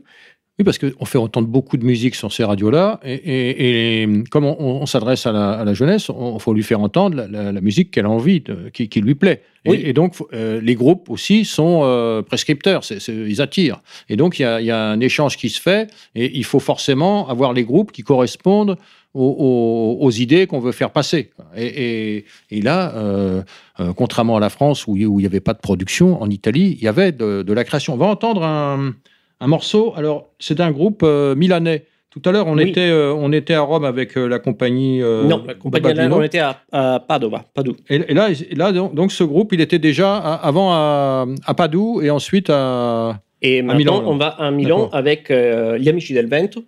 Oui, 0.63 0.65
parce 0.65 0.79
qu'on 0.79 1.05
fait 1.07 1.19
entendre 1.19 1.49
beaucoup 1.49 1.77
de 1.77 1.85
musique 1.85 2.15
sur 2.15 2.33
ces 2.33 2.45
radios-là, 2.45 3.01
et, 3.05 3.15
et- 3.15 4.03
et 4.05 4.09
comme 4.31 4.45
on, 4.45 4.55
on 4.61 4.87
s'adresse 4.87 5.27
à 5.27 5.33
la, 5.33 5.51
à 5.55 5.65
la 5.65 5.75
jeunesse, 5.75 6.09
il 6.09 6.41
faut 6.41 6.55
lui 6.55 6.63
faire 6.63 6.81
entendre 6.81 7.17
la, 7.17 7.27
la- 7.27 7.51
la 7.51 7.61
musique 7.61 7.91
qu'elle 7.91 8.05
a 8.07 8.11
envie, 8.11 8.39
de- 8.43 8.69
qui, 8.73 8.89
qui 8.89 9.01
lui 9.01 9.17
plaît. 9.17 9.43
Et, 9.65 9.71
Oui. 9.71 9.81
et 9.85 9.93
donc, 9.93 10.15
euh, 10.33 10.61
les 10.61 10.77
groupes 10.77 11.11
aussi 11.11 11.45
sont 11.45 11.81
euh, 11.83 12.23
prescripteurs, 12.23 12.83
ils 13.09 13.43
attirent. 13.43 13.81
Et 14.09 14.15
donc, 14.15 14.39
il 14.39 14.43
y 14.43 14.45
a, 14.45 14.61
il 14.61 14.67
y 14.67 14.71
a 14.71 14.91
un 14.91 15.01
échange 15.01 15.37
qui 15.37 15.49
se 15.49 15.61
fait, 15.61 15.91
et 16.15 16.31
il 16.39 16.45
faut 16.45 16.61
forcément 16.61 17.29
avoir 17.29 17.53
les 17.55 17.65
groupes 17.65 17.91
qui 17.91 18.03
correspondent 18.03 18.77
aux, 19.15 19.21
aux- 20.01 20.07
aux 20.07 20.11
idées 20.13 20.47
qu'on 20.47 20.61
veut 20.61 20.71
faire 20.71 20.91
passer. 20.93 21.31
Et, 21.57 22.25
là, 22.53 22.93
euh, 22.95 23.43
euh, 23.81 23.93
contrairement 23.95 24.37
à 24.37 24.41
la 24.41 24.49
France, 24.49 24.87
où 24.87 24.97
il 24.97 25.09
n'y 25.09 25.27
avait 25.27 25.41
pas 25.41 25.55
de 25.55 25.59
production, 25.61 26.23
en 26.23 26.31
Italie, 26.31 26.77
il 26.79 26.85
y 26.85 26.89
avait 26.89 27.11
de, 27.11 27.43
de 27.43 27.53
la 27.53 27.65
création. 27.65 27.95
On 27.95 27.97
va 27.97 28.07
entendre 28.07 28.45
un 28.45 28.95
un 29.43 29.49
morceau. 29.49 29.93
Alors, 29.97 30.29
c'est 30.39 30.61
un 30.61 30.71
groupe 30.71 31.03
euh, 31.03 31.35
milanais. 31.35 31.85
Tout 32.11 32.23
à 32.27 32.31
l'heure, 32.33 32.47
on, 32.47 32.57
Oui. 32.59 32.69
était, 32.71 32.91
euh, 32.91 33.15
on 33.15 33.33
était 33.33 33.55
à 33.55 33.63
Rome 33.63 33.85
avec 33.87 34.17
euh, 34.19 34.27
la 34.29 34.39
compagnie. 34.39 35.01
non, 35.01 35.43
la 35.47 35.55
compagnie. 35.55 35.89
Alain, 35.89 36.13
on 36.13 36.23
était 36.23 36.41
à, 36.41 36.61
à 36.71 37.01
Padova, 37.01 37.45
Padoue. 37.55 37.75
Et, 37.89 37.97
et 38.09 38.15
là, 38.15 38.29
et 38.31 38.55
là 38.55 38.71
donc, 38.71 38.95
donc, 38.95 39.11
ce 39.13 39.25
groupe, 39.25 39.53
il 39.53 39.61
était 39.61 39.79
déjà 39.79 40.17
à- 40.17 40.35
avant 40.47 40.73
à, 40.73 41.27
à 41.45 41.55
Padoue 41.55 42.03
et 42.03 42.11
ensuite 42.11 42.51
à. 42.51 43.21
Et 43.41 43.63
maintenant, 43.63 43.79
Milan, 43.79 44.01
là. 44.03 44.09
on 44.09 44.17
va 44.17 44.29
à 44.29 44.51
Milan 44.51 44.89
avec 44.93 45.31
gli 45.31 45.89
Amici 45.89 46.13
del 46.15 46.27
Vento, 46.29 46.63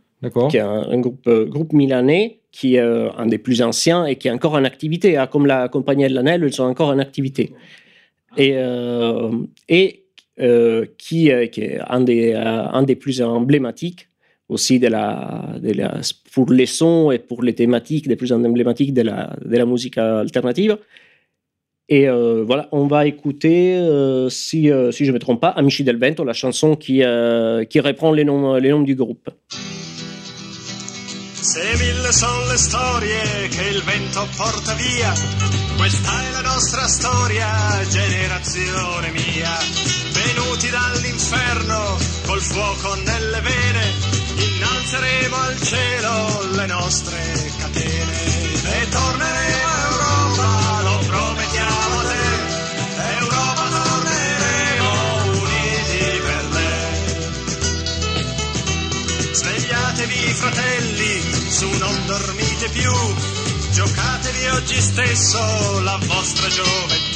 qui 0.50 0.56
est 0.56 0.60
un, 0.60 0.82
un 0.90 0.98
groupe, 0.98 1.28
groupe 1.28 1.72
milanais 1.72 2.38
qui 2.50 2.76
est 2.76 2.80
un 2.80 3.26
des 3.26 3.38
plus 3.38 3.62
anciens 3.62 4.06
et 4.06 4.16
qui 4.16 4.28
est 4.28 4.30
encore 4.32 4.54
en 4.54 4.64
activité. 4.64 5.16
hein, 5.18 5.26
comme 5.26 5.44
la 5.46 5.68
compagnie 5.68 6.08
de 6.08 6.14
l'Anel, 6.14 6.42
ils 6.46 6.52
sont 6.52 6.64
encore 6.64 6.88
en 6.88 6.98
activité. 6.98 7.52
Et, 8.36 8.54
et 9.68 10.03
qui, 10.36 11.30
euh, 11.30 11.46
qui 11.46 11.60
est 11.62 11.80
un 11.88 12.00
des, 12.00 12.32
euh, 12.32 12.66
un 12.78 12.82
des 12.82 12.96
plus 12.96 13.22
emblématiques 13.22 14.08
aussi 14.48 14.78
de 14.78 14.88
la, 14.88 15.54
de 15.58 15.72
la, 15.72 16.00
pour 16.32 16.50
les 16.52 16.66
sons 16.66 17.10
et 17.10 17.18
pour 17.18 17.42
les 17.42 17.54
thématiques 17.54 18.08
des 18.08 18.16
plus 18.16 18.32
emblématiques 18.32 18.92
de 18.92 19.02
la, 19.02 19.34
de 19.44 19.56
la 19.56 19.64
musique 19.64 19.96
alternative. 19.98 20.76
Et 21.88 22.08
euh, 22.08 22.44
voilà, 22.46 22.68
on 22.72 22.86
va 22.86 23.06
écouter, 23.06 23.76
euh, 23.76 24.28
si, 24.30 24.70
euh, 24.70 24.90
si 24.90 25.04
je 25.04 25.10
ne 25.10 25.14
me 25.14 25.18
trompe 25.18 25.40
pas, 25.40 25.50
Amici 25.50 25.84
del 25.84 25.98
Vento, 25.98 26.24
la 26.24 26.32
chanson 26.32 26.76
qui, 26.76 27.02
euh, 27.02 27.64
qui 27.64 27.78
reprend 27.80 28.10
les 28.10 28.24
noms, 28.24 28.54
les 28.54 28.70
noms 28.70 28.82
du 28.82 28.94
groupe. 28.94 29.30
Se 31.44 31.60
mille 31.78 32.10
sono 32.10 32.50
le 32.50 32.56
storie 32.56 33.48
che 33.48 33.68
il 33.68 33.82
vento 33.82 34.26
porta 34.34 34.74
via, 34.74 35.12
questa 35.76 36.10
è 36.26 36.32
la 36.32 36.40
nostra 36.40 36.88
storia, 36.88 37.46
generazione 37.90 39.12
mia. 39.12 39.93
Venuti 40.54 40.70
dall'inferno 40.70 41.98
col 42.26 42.40
fuoco 42.40 42.94
nelle 42.94 43.40
vene, 43.40 43.92
innalzeremo 44.36 45.36
al 45.36 45.60
cielo 45.60 46.48
le 46.52 46.66
nostre 46.66 47.52
catene 47.58 48.52
e 48.62 48.88
torneremo 48.88 49.66
a 49.66 49.82
Europa, 49.90 50.80
lo 50.82 50.98
promettiamo 51.08 51.98
a 51.98 52.04
te. 52.04 53.16
Europa 53.18 53.68
torneremo 53.68 55.24
uniti 55.42 56.20
per 56.22 56.44
te. 56.52 56.70
Svegliatevi 59.32 60.34
fratelli, 60.34 61.50
su 61.50 61.68
non 61.78 62.06
dormite 62.06 62.68
più, 62.68 62.92
giocatevi 63.72 64.46
oggi 64.50 64.80
stesso 64.80 65.80
la 65.80 65.98
vostra 66.06 66.46
gioventù. 66.46 67.13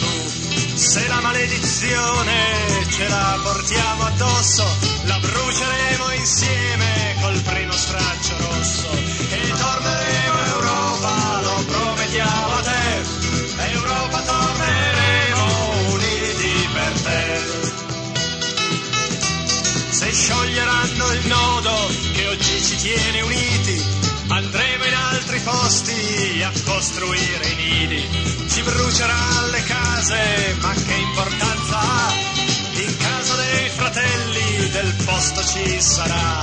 Se 0.78 1.04
la 1.08 1.20
maledizione 1.20 2.86
ce 2.88 3.08
la 3.08 3.36
portiamo 3.42 4.04
addosso, 4.04 4.64
la 5.06 5.18
bruceremo 5.18 6.12
insieme 6.12 7.16
col 7.20 7.40
primo 7.40 7.72
straccio 7.72 8.36
rosso. 8.38 8.88
E 8.92 9.40
torneremo 9.58 10.38
Europa, 10.54 11.40
lo 11.42 11.64
promettiamo 11.64 12.52
a 12.54 12.62
te. 12.62 13.72
Europa 13.72 14.20
torneremo 14.20 15.92
uniti 15.94 16.68
per 16.72 16.92
te. 17.02 17.40
Se 19.90 20.12
scioglieranno 20.12 21.12
il 21.12 21.26
nodo 21.26 21.90
che 22.14 22.28
oggi 22.28 22.62
ci 22.62 22.76
tiene 22.76 23.20
uniti, 23.22 23.84
andremo 24.28 24.84
in 24.84 24.94
altri 24.94 25.40
posti 25.40 26.40
a 26.44 26.52
costruire 26.64 27.48
i 27.48 27.54
nidi. 27.56 28.27
Ci 28.58 28.64
bruceranno 28.64 29.50
le 29.52 29.62
case, 29.62 30.18
ma 30.60 30.72
che 30.72 30.94
importanza 30.98 31.78
ha? 31.78 32.10
In 32.74 32.96
casa 32.98 33.36
dei 33.36 33.68
fratelli 33.68 34.68
del 34.72 34.94
posto 35.06 35.40
ci 35.44 35.80
sarà. 35.80 36.42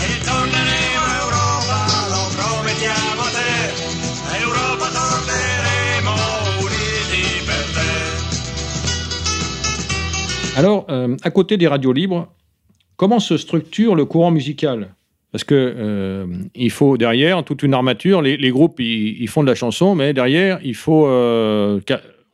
E 0.00 0.24
torneremo 0.24 1.04
a 1.04 1.20
Europa, 1.20 1.78
lo 2.08 2.22
promettiamo 2.34 3.20
a 3.20 3.30
te. 3.36 3.52
Europa 4.40 4.86
torneremo 4.88 6.14
uniti 6.64 7.44
per 7.44 7.64
te. 7.76 7.92
Alors, 10.56 10.86
euh, 10.88 11.14
à 11.22 11.30
côté 11.30 11.58
des 11.58 11.68
radios 11.68 11.92
libres, 11.92 12.26
comment 12.96 13.20
se 13.20 13.36
structure 13.36 13.94
le 13.94 14.06
courant 14.06 14.30
musical? 14.30 14.94
Parce 15.32 15.44
que 15.44 15.54
euh, 15.54 16.26
il 16.54 16.70
faut 16.70 16.96
derrière 16.96 17.44
toute 17.44 17.62
une 17.62 17.74
armature. 17.74 18.20
Les, 18.22 18.50
groupes, 18.50 18.80
ils, 18.80 19.28
font 19.28 19.42
de 19.42 19.48
la 19.48 19.54
chanson, 19.54 19.94
mais 19.94 20.12
derrière, 20.12 20.58
il 20.64 20.74
faut. 20.74 21.06
euh, 21.06 21.80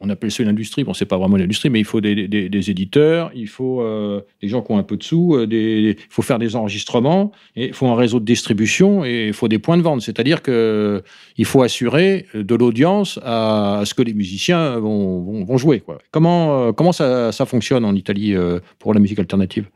on 0.01 0.11
appelle 0.11 0.31
ça 0.31 0.43
une 0.43 0.51
industrie. 0.51 0.85
Bon, 0.85 0.93
c'est 0.93 1.07
pas 1.07 1.17
vraiment 1.17 1.37
une 1.37 1.45
industrie, 1.45 1.71
mais 1.71 1.81
il 1.81 1.85
faut 1.85 2.03
des, 2.03 2.71
éditeurs, 2.71 3.31
il 3.35 3.49
faut 3.49 3.81
euh, 3.81 4.21
des 4.43 4.49
gens 4.49 4.61
qui 4.61 4.73
ont 4.73 4.79
un 4.79 4.83
peu 4.83 4.97
de 4.99 5.03
sous, 5.03 5.39
il 5.51 5.97
faut 6.11 6.21
faire 6.21 6.39
des 6.39 6.55
enregistrements, 6.55 7.33
il 7.55 7.73
faut 7.73 7.87
un 7.87 7.97
réseau 7.97 8.21
de 8.21 8.25
distribution 8.25 9.07
et 9.07 9.29
il 9.29 9.33
faut 9.33 9.49
des 9.49 9.59
points 9.59 9.79
de 9.79 9.83
vente. 9.83 10.03
C'est-à-dire 10.03 10.43
que 10.43 11.03
il 11.39 11.47
faut 11.47 11.63
assurer 11.63 12.27
de 12.35 12.55
l'audience 12.55 13.19
à, 13.25 13.83
ce 13.85 13.95
que 13.95 14.03
les 14.03 14.13
musiciens 14.15 14.79
vont, 14.79 15.57
jouer. 15.57 15.83
Comment, 16.11 16.73
comment 16.75 16.93
ça, 16.93 17.33
fonctionne 17.47 17.85
en 17.85 17.95
Italie 17.95 18.35
pour 18.79 18.93
la 18.93 19.01
musique 19.01 19.19
alternative? 19.19 19.67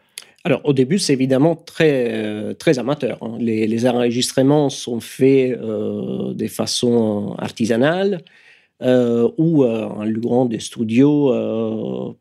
Alors, 0.45 0.63
au 0.65 0.73
début, 0.73 0.99
c'est 0.99 1.13
évidemment 1.13 1.55
très, 1.55 2.07
euh, 2.13 2.55
très 2.55 2.79
amateur. 2.79 3.19
hein. 3.23 3.37
Les, 3.39 3.67
les 3.67 3.87
enregistrements 3.87 4.71
sont 4.71 5.01
faits 5.01 5.59
euh, 5.61 6.33
de 6.33 6.47
façon 6.47 7.35
artisanale 7.39 8.23
euh, 8.83 9.29
ou 9.37 9.65
euh, 9.65 9.85
en 9.85 10.05
lieu 10.05 10.21
des 10.49 10.59
studios, 10.61 11.31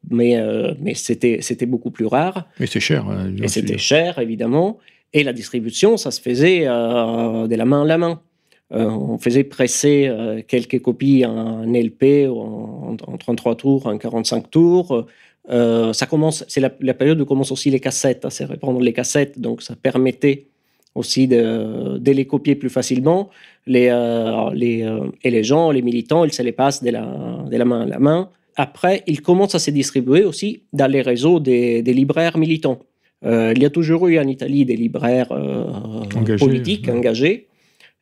mais, 0.09 0.37
mais 0.81 0.93
c'était 0.95 1.37
c'était 1.41 1.65
beaucoup 1.65 1.91
plus 1.91 2.05
rare. 2.07 2.47
Mais 2.59 2.65
c'est 2.67 2.81
cher. 2.81 3.07
hein, 3.07 3.31
Et 3.41 3.47
c'était 3.47 3.77
cher, 3.77 4.19
évidemment. 4.19 4.77
Et 5.13 5.23
la 5.23 5.31
distribution, 5.33 5.95
ça 5.95 6.11
se 6.11 6.19
faisait 6.21 6.65
de 6.65 7.55
la 7.55 7.65
main 7.65 7.83
à 7.83 7.85
la 7.85 7.97
main. 7.97 8.21
On 8.71 9.17
faisait 9.17 9.43
presser 9.45 10.11
quelques 10.47 10.79
copies 10.81 11.25
en 11.25 11.63
LP, 11.73 12.27
ou 12.29 12.39
en, 12.41 12.97
en 13.07 13.17
33 13.17 13.55
tours, 13.55 13.87
en 13.87 13.97
45 13.97 14.51
tours. 14.51 15.07
Euh, 15.51 15.93
ça 15.93 16.05
commence, 16.05 16.45
c'est 16.47 16.61
la, 16.61 16.71
la 16.79 16.93
période 16.93 17.19
où 17.21 17.25
commencent 17.25 17.51
aussi 17.51 17.69
les 17.71 17.79
cassettes, 17.79 18.23
à 18.25 18.29
se 18.29 18.43
répandre 18.43 18.79
les 18.79 18.93
cassettes, 18.93 19.39
donc 19.39 19.61
ça 19.61 19.75
permettait 19.75 20.45
aussi 20.95 21.27
de, 21.27 21.97
de 21.97 22.11
les 22.11 22.25
copier 22.25 22.55
plus 22.55 22.69
facilement. 22.69 23.29
Les, 23.65 23.87
euh, 23.89 24.49
les, 24.53 24.83
euh, 24.83 25.07
et 25.23 25.31
les 25.31 25.43
gens, 25.43 25.71
les 25.71 25.81
militants, 25.81 26.23
ils 26.25 26.33
se 26.33 26.41
les 26.41 26.51
passent 26.51 26.83
de 26.83 26.91
la, 26.91 27.45
de 27.49 27.57
la 27.57 27.65
main 27.65 27.81
à 27.81 27.85
la 27.85 27.99
main. 27.99 28.29
Après, 28.55 29.03
ils 29.07 29.21
commencent 29.21 29.55
à 29.55 29.59
se 29.59 29.71
distribuer 29.71 30.23
aussi 30.23 30.63
dans 30.73 30.91
les 30.91 31.01
réseaux 31.01 31.39
des, 31.39 31.81
des 31.81 31.93
libraires 31.93 32.37
militants. 32.37 32.79
Il 33.23 33.59
y 33.61 33.65
a 33.65 33.69
toujours 33.69 34.07
eu 34.07 34.17
en 34.17 34.27
Italie 34.27 34.65
des 34.65 34.77
libraires 34.77 35.31
Engagés, 35.31 36.37
politiques 36.37 36.87
ouais. 36.87 36.93
engagés. 36.93 37.47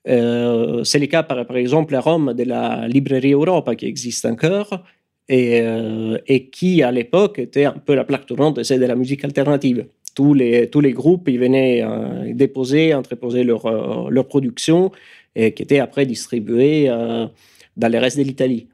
C'est 0.06 1.00
le 1.00 1.06
cas, 1.08 1.24
par, 1.24 1.45
par 1.45 1.58
exemple, 1.58 1.95
à 1.95 2.02
Rome, 2.02 2.34
de 2.34 2.43
la 2.43 2.88
Librairie 2.88 3.34
Europa 3.34 3.76
qui 3.76 3.88
existe 3.88 4.26
encore 4.26 4.84
et, 5.30 5.61
euh, 5.61 6.17
et 6.28 6.47
qui, 6.47 6.84
à 6.84 6.91
l'époque, 6.91 7.39
était 7.39 7.65
un 7.65 7.73
peu 7.73 7.95
la 7.95 8.03
plaque 8.03 8.25
tournante 8.25 8.59
de 8.59 8.86
la 8.86 8.95
musique 8.95 9.23
alternative. 9.25 9.88
Tous 10.15 10.34
les, 10.34 10.69
tous 10.69 10.82
les 10.82 10.93
groupes, 10.93 11.28
ils 11.28 11.39
venaient 11.39 11.84
euh, 11.84 12.34
déposer, 12.34 12.93
entreposer 12.93 13.43
leur, 13.43 13.65
euh, 13.65 14.09
leur 14.09 14.28
production 14.28 14.91
et 15.36 15.53
qui 15.53 15.63
était 15.63 15.80
après 15.80 16.05
distribuée 16.05 16.88
dans 16.88 17.91
le 17.91 17.99
reste 17.99 18.17
de 18.17 18.23
l'Italie. 18.23 18.67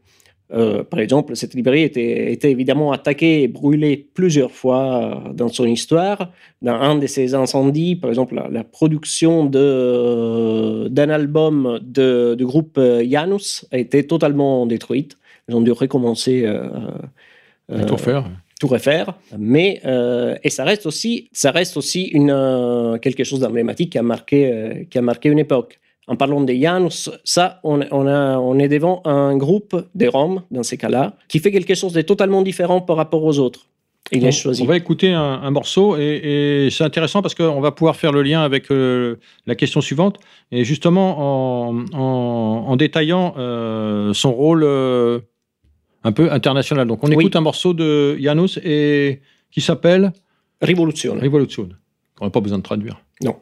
Par 0.50 1.00
exemple, 1.00 1.36
cette 1.36 1.56
librairie 1.56 1.82
était, 1.82 2.52
évidemment 2.52 2.94
attaquée 2.94 3.42
et 3.42 3.48
brûlée 3.50 4.08
plusieurs 4.14 4.52
fois 4.52 5.26
dans 5.34 5.50
son 5.50 5.66
histoire. 5.66 6.32
Dans 6.62 6.76
un 6.76 6.96
de 6.96 7.08
ces 7.08 7.34
incendies, 7.34 7.98
par 7.98 8.12
exemple, 8.12 8.42
la, 8.50 8.64
production 8.64 9.46
d'un 9.46 11.10
album 11.10 11.80
du 11.82 12.46
groupe 12.46 12.80
Janus 12.80 13.66
a 13.72 13.78
été 13.78 14.08
totalement 14.08 14.66
détruite. 14.66 15.18
Ils 15.50 15.56
ont 15.56 15.62
dû 15.62 15.72
recommencer. 15.72 16.46
tout 17.88 17.94
refaire. 17.94 18.26
tout 18.60 18.68
refaire. 18.68 19.14
Mais 19.38 19.82
euh, 19.86 20.36
et 20.44 20.50
ça 20.50 20.64
reste 20.64 20.86
aussi, 20.86 21.30
ça 21.32 21.52
reste 21.52 21.76
aussi 21.78 22.04
une, 22.06 22.32
euh, 22.32 22.98
quelque 22.98 23.24
chose 23.24 23.40
d'emblématique 23.40 23.92
qui 23.92 23.98
a 23.98 24.04
marqué, 24.04 24.52
euh, 24.52 24.84
qui 24.90 24.98
a 24.98 25.02
marqué 25.02 25.30
une 25.30 25.40
époque. 25.40 25.80
En 26.08 26.18
parlant 26.18 26.42
des 26.42 26.60
Janus, 26.62 27.10
ça, 27.24 27.60
on, 27.64 27.80
on, 27.92 28.08
a, 28.08 28.38
on 28.38 28.60
est 28.60 28.68
devant 28.68 29.02
un 29.06 29.38
groupe 29.38 29.86
de 29.96 30.08
Roms, 30.08 30.42
dans 30.52 30.64
ces 30.64 30.76
cas-là, 30.78 31.16
qui 31.30 31.40
fait 31.40 31.52
quelque 31.52 31.76
chose 31.76 31.94
de 31.94 32.02
totalement 32.02 32.42
différent 32.42 32.82
par 32.82 32.98
rapport 32.98 33.24
aux 33.24 33.40
autres. 33.40 33.68
Il 34.12 34.22
on, 34.26 34.28
est 34.28 34.32
choisi. 34.34 34.62
on 34.62 34.66
va 34.66 34.76
écouter 34.76 35.14
un, 35.14 35.22
un 35.22 35.50
morceau 35.52 35.96
et, 35.98 36.66
et 36.66 36.70
c'est 36.72 36.84
intéressant 36.84 37.22
parce 37.22 37.34
qu'on 37.36 37.62
va 37.62 37.72
pouvoir 37.72 37.96
faire 37.96 38.12
le 38.12 38.22
lien 38.22 38.42
avec 38.44 38.70
euh, 38.70 39.16
la 39.48 39.56
question 39.56 39.80
suivante 39.80 40.18
et 40.52 40.66
justement 40.66 41.70
en, 41.70 41.86
en- 41.94 42.66
en 42.68 42.76
détaillant 42.76 43.34
euh, 43.38 44.14
son 44.14 44.34
rôle 44.34 44.64
euh, 44.66 45.20
un 46.04 46.12
peu 46.12 46.32
international. 46.32 46.88
Donc 46.88 47.04
on 47.04 47.08
Oui. 47.08 47.16
écoute 47.20 47.36
un 47.36 47.42
morceau 47.42 47.74
de 47.74 48.18
Janus 48.20 48.60
et 48.64 49.22
qui 49.52 49.62
s'appelle 49.62 50.12
Révolution. 50.62 51.16
Revolution. 51.20 51.70
On 52.22 52.26
n'a 52.26 52.32
pas 52.32 52.40
besoin 52.40 52.58
de 52.60 52.64
traduire. 52.64 53.02
Non. 53.24 53.36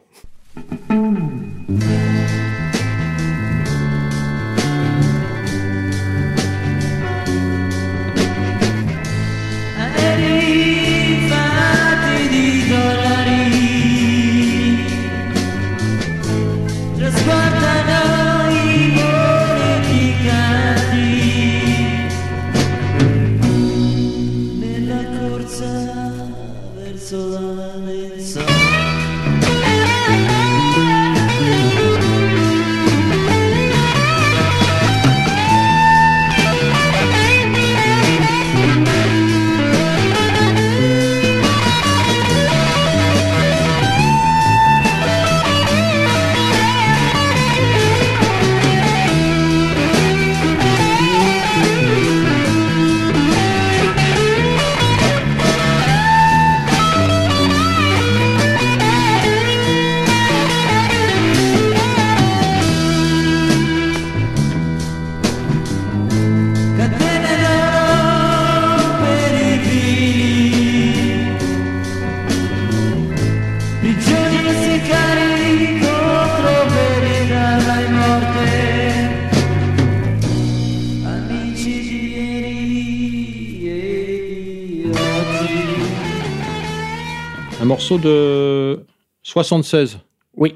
Morceau 87.92 87.98
de 88.08 88.84
76. 89.22 89.98
Oui. 90.36 90.54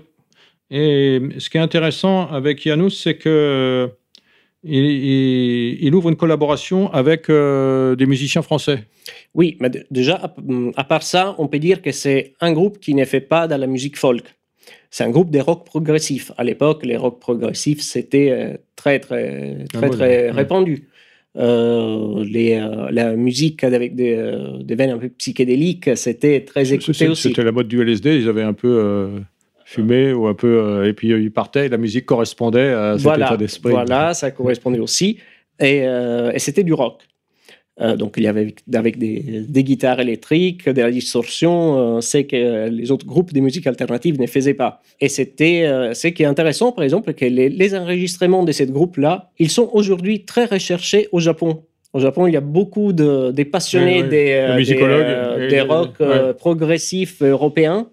Et 0.71 1.21
ce 1.39 1.49
qui 1.51 1.59
est 1.59 1.61
intéressant 1.61 2.27
avec 2.29 2.63
Janus, 2.63 3.01
c'est 3.03 3.17
que 3.17 3.91
il, 4.65 4.85
il- 4.85 5.79
il 5.85 5.95
ouvre 5.95 6.09
une 6.09 6.17
collaboration 6.17 6.93
avec 6.93 7.31
euh, 7.31 7.95
des 7.95 8.07
musiciens 8.07 8.43
français. 8.43 8.85
Oui, 9.35 9.57
mais 9.61 9.71
déjà, 9.91 10.17
à, 10.17 10.35
à 10.77 10.85
part 10.85 11.03
ça, 11.05 11.37
on 11.39 11.47
peut 11.47 11.61
dire 11.61 11.83
que 11.83 11.93
c'est 11.93 12.33
un 12.41 12.53
groupe 12.53 12.81
qui 12.81 12.95
ne 12.95 13.05
fait 13.05 13.21
pas 13.21 13.47
de 13.47 13.55
la 13.55 13.67
musique 13.69 13.97
folk. 13.97 14.25
C'est 14.91 15.05
un 15.05 15.11
groupe 15.11 15.31
de 15.31 15.39
rock 15.39 15.65
progressif. 15.65 16.33
À 16.37 16.43
l'époque, 16.43 16.85
les 16.85 16.97
rock 16.97 17.21
progressifs, 17.21 17.81
c'était 17.83 18.31
euh, 18.31 18.57
très, 18.75 18.99
très, 18.99 19.59
Ah, 19.75 19.79
très, 19.79 19.91
très 19.91 20.01
ouais. 20.25 20.31
répandu. 20.33 20.89
Euh, 21.39 22.25
les, 22.25 22.55
euh, 22.55 22.89
la 22.91 23.15
musique 23.15 23.63
avec 23.63 23.95
des, 23.95 24.17
euh, 24.17 24.63
des 24.63 24.75
veines 24.75 24.91
un 24.91 24.99
peu 24.99 25.11
psychédéliques, 25.11 25.95
c'était 25.95 26.41
très 26.41 26.73
écouté 26.73 27.09
aussi. 27.09 27.29
C'était 27.29 27.45
la 27.45 27.53
mode 27.53 27.69
du 27.69 27.83
LSD, 27.83 28.17
ils 28.17 28.29
avaient 28.29 28.43
un 28.43 28.55
peu 28.55 29.11
fumé 29.65 30.13
ou 30.13 30.29
un 30.29 30.35
peu 30.35 30.87
et 30.87 30.93
puis 30.95 31.09
ils 31.09 31.33
partaient 31.33 31.67
et 31.67 31.69
la 31.69 31.77
musique 31.77 32.07
correspondait 32.07 32.73
à 32.73 32.95
cet 32.95 33.03
voilà, 33.03 33.27
état 33.27 33.37
d'esprit. 33.37 33.73
Voilà, 33.73 34.15
ça 34.15 34.31
correspondait 34.31 34.79
aussi. 34.79 35.19
Et, 35.61 35.79
et 35.79 36.39
c'était 36.39 36.65
du 36.65 36.73
rock. 36.73 37.03
Euh, 37.81 37.95
donc 37.97 38.15
il 38.17 38.23
y 38.23 38.27
avait 38.27 38.41
avec, 38.41 38.63
avec 38.75 38.99
des, 38.99 39.45
des 39.47 39.65
guitares 39.65 40.01
électriques, 40.01 40.69
de 40.69 40.81
la 40.81 40.91
distorsion, 40.91 41.97
euh, 41.97 42.01
c'est 42.01 42.25
que 42.25 42.69
les 42.69 42.91
autres 42.91 43.05
groupes 43.07 43.33
de 43.35 43.41
musique 43.41 43.67
alternative 43.67 44.19
ne 44.19 44.27
faisaient 44.27 44.55
pas. 44.55 44.81
Et 45.01 45.09
c'était, 45.09 45.65
euh, 45.67 45.93
ce 45.93 46.09
qui 46.09 46.23
est 46.23 46.27
intéressant, 46.27 46.73
par 46.73 46.85
exemple, 46.85 47.13
que 47.13 47.27
les, 47.27 47.49
les 47.51 47.75
enregistrements 47.75 48.45
de 48.45 48.53
ce 48.53 48.65
groupe-là, 48.65 49.31
ils 49.39 49.51
sont 49.51 49.69
aujourd'hui 49.73 50.25
très 50.25 50.47
recherchés 50.47 51.09
au 51.13 51.21
Japon. 51.21 51.65
Au 51.93 52.01
Japon, 52.01 52.27
il 52.27 52.35
y 52.35 52.37
a 52.37 52.41
beaucoup 52.43 52.93
de, 52.93 53.31
des 53.31 53.45
passionnés 53.45 54.03
Oui, 54.03 54.09
oui. 54.09 54.67
des, 55.49 55.61
rock 55.61 55.95
euh, 56.01 56.33
progressifs 56.35 57.23
européens 57.23 57.89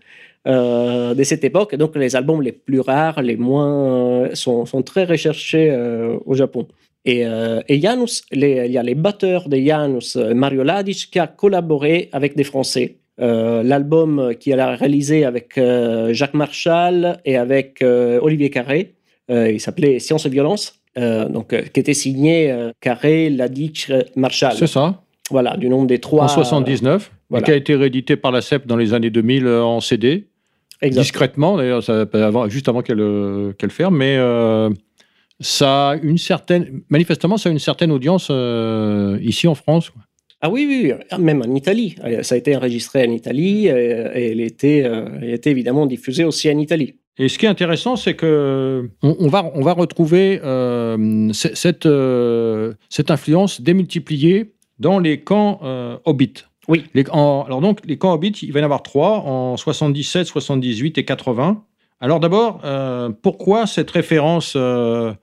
euh, 0.45 1.13
de 1.13 1.23
cette 1.23 1.45
époque. 1.45 1.75
Donc, 1.75 1.95
les 1.95 2.17
albums 2.17 2.41
les 2.41 2.51
plus 2.51 2.81
rares, 2.81 3.21
les 3.21 3.37
moins, 3.37 4.25
euh, 4.25 4.29
sont, 4.35 4.65
sont 4.65 4.81
très 4.81 5.05
recherchés 5.05 5.69
euh, 5.71 6.17
au 6.25 6.33
Japon. 6.33 6.67
Et, 7.05 7.25
euh, 7.25 7.61
et 7.67 7.81
Janus, 7.81 8.23
les- 8.31 8.63
il 8.67 8.71
y 8.71 8.77
a 8.77 8.83
les 8.83 8.95
batteurs 8.95 9.49
de 9.49 9.57
Janus, 9.57 10.15
euh, 10.15 10.33
Mario 10.33 10.63
Ladic, 10.63 11.09
qui 11.11 11.19
a 11.19 11.27
collaboré 11.27 12.09
avec 12.13 12.35
des 12.35 12.43
Français. 12.45 12.97
Euh, 13.19 13.61
L'album 13.61 14.33
qu'il 14.39 14.59
a 14.59 14.75
réalisé 14.75 15.25
avec 15.25 15.57
euh, 15.57 16.13
Jacques 16.13 16.33
Marchal 16.33 17.19
et 17.25 17.35
avec 17.37 17.83
Olivier 17.83 18.49
Carré, 18.49 18.93
il 19.29 19.59
s'appelait 19.59 19.99
Science 19.99 20.25
et 20.25 20.29
Violence, 20.29 20.79
donc, 20.97 21.49
qui 21.73 21.79
était 21.79 21.93
signé 21.93 22.53
Carré, 22.81 23.29
Ladic, 23.29 23.91
Marchal. 24.15 24.53
C'est 24.57 24.67
ça, 24.67 25.01
Voilà, 25.31 25.55
du 25.57 25.69
nom 25.69 25.83
des 25.85 25.99
trois. 25.99 26.25
en 26.25 26.27
79, 26.27 27.11
voilà. 27.29 27.41
et 27.41 27.45
qui 27.45 27.51
a 27.51 27.55
été 27.55 27.75
réédité 27.75 28.15
par 28.15 28.31
la 28.31 28.41
CEP 28.41 28.65
dans 28.67 28.77
les 28.77 28.93
années 28.93 29.09
2000 29.09 29.45
euh, 29.47 29.63
en 29.63 29.79
CD, 29.79 30.27
Exact. 30.81 31.01
discrètement, 31.01 31.57
d'ailleurs, 31.57 31.81
juste 32.49 32.67
avant 32.69 32.81
qu'elle 32.81 33.53
qu'elle 33.57 33.71
ferme, 33.71 33.97
mais 33.97 34.17
ça 35.39 35.89
a 35.91 35.95
une 35.97 36.17
certaine, 36.17 36.81
manifestement, 36.89 37.37
ça 37.37 37.49
a 37.49 37.51
une 37.51 37.59
certaine 37.59 37.91
audience 37.91 38.27
euh, 38.31 39.17
ici 39.21 39.47
en 39.47 39.55
France. 39.55 39.89
quoi. 39.89 40.01
Ah 40.45 40.49
oui, 40.49 40.65
oui, 40.67 40.91
oui, 40.93 41.17
même 41.23 41.41
en 41.41 41.55
Italie. 41.55 41.95
Euh, 42.03 42.21
Ça 42.21 42.35
a 42.35 42.37
été 42.37 42.55
enregistré 42.55 43.07
en 43.07 43.11
Italie 43.11 43.69
euh, 43.69 44.11
et 44.13 44.31
elle 44.31 44.41
était, 44.41 44.83
euh, 44.83 45.05
elle 45.21 45.33
était 45.33 45.51
évidemment 45.51 45.85
diffusée 45.85 46.25
aussi 46.25 46.49
en 46.51 46.57
Italie. 46.59 46.95
Et 47.17 47.29
ce 47.29 47.37
qui 47.37 47.45
est 47.45 47.49
intéressant, 47.49 47.95
c'est 47.95 48.15
que 48.15 48.89
on, 49.03 49.15
on 49.19 49.27
va, 49.27 49.51
on 49.55 49.61
va 49.61 49.73
retrouver 49.73 50.41
euh, 50.43 51.31
cette, 51.31 51.87
cette 52.89 53.11
influence 53.11 53.61
démultipliée 53.61 54.53
dans 54.79 54.99
les 54.99 55.21
camps 55.21 55.59
hobbits. 56.05 56.43
Oui. 56.67 56.85
Les, 56.93 57.03
en- 57.11 57.43
alors 57.45 57.61
donc, 57.61 57.79
les 57.85 57.97
camps 57.97 58.13
hobbits, 58.13 58.39
il 58.41 58.51
va 58.51 58.59
y 58.59 58.63
en 58.63 58.65
avoir 58.65 58.83
trois 58.83 59.19
en 59.19 59.55
77, 59.57 60.25
78 60.27 60.97
et 60.97 61.05
80. 61.05 61.63
Alors 62.03 62.19
d'abord, 62.19 62.59
euh, 62.65 63.11
pourquoi 63.21 63.65
cette 63.65 63.89
référence 63.89 64.55
euh, 64.57 65.13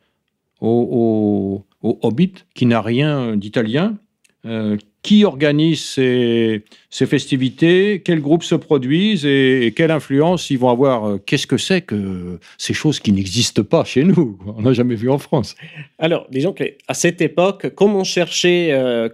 au, 0.62 1.66
hobbit 1.82 2.32
qui 2.54 2.64
n'a 2.64 2.80
rien 2.80 3.36
d'italien 3.36 3.98
Euh, 4.46 4.78
Qui 5.02 5.24
organise 5.24 5.82
ces, 5.82 6.62
ces 6.90 7.06
festivités? 7.06 8.02
Quels 8.04 8.20
groupes 8.20 8.42
se 8.42 8.54
produisent? 8.54 9.24
Et, 9.24 9.72
quelle 9.74 9.90
influence 9.90 10.50
ils 10.50 10.58
vont 10.58 10.68
avoir? 10.68 11.04
Euh, 11.04 11.18
Qu'est-ce 11.24 11.46
que 11.46 11.56
c'est 11.56 11.80
que 11.80 12.38
ces 12.58 12.74
choses 12.74 13.00
qui 13.00 13.12
n'existent 13.12 13.62
pas 13.62 13.84
chez 13.84 14.04
nous? 14.04 14.38
On 14.58 14.60
n'a 14.60 14.74
jamais 14.74 14.96
vu 14.96 15.08
en 15.08 15.18
France. 15.18 15.54
Alors, 15.98 16.26
disons 16.30 16.52
qu'à 16.52 16.94
cette 16.94 17.22
époque, 17.22 17.74
comme 17.74 17.94
on 17.94 18.04
cherchait, 18.04 18.72
euh, 18.72 19.08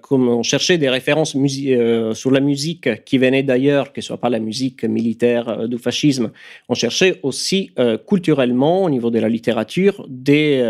des 0.79 0.89
références 0.89 1.37
euh, 1.37 2.15
sur 2.15 2.31
la 2.31 2.41
musique 2.41 3.05
qui 3.05 3.19
venaient 3.19 3.43
d'ailleurs, 3.45 3.93
que 3.93 4.01
ce 4.01 4.09
soit 4.09 4.21
pas 4.21 4.31
la 4.31 4.41
musique 4.41 4.85
militaire 4.85 5.49
euh, 5.49 5.67
du 5.69 5.79
fascisme, 5.79 6.33
on 6.69 6.75
cherchait 6.75 7.21
aussi 7.23 7.71
culturellement, 8.09 8.85
au 8.85 8.91
niveau 8.91 9.11
de 9.11 9.19
la 9.19 9.29
littérature, 9.29 10.05
des, 10.09 10.63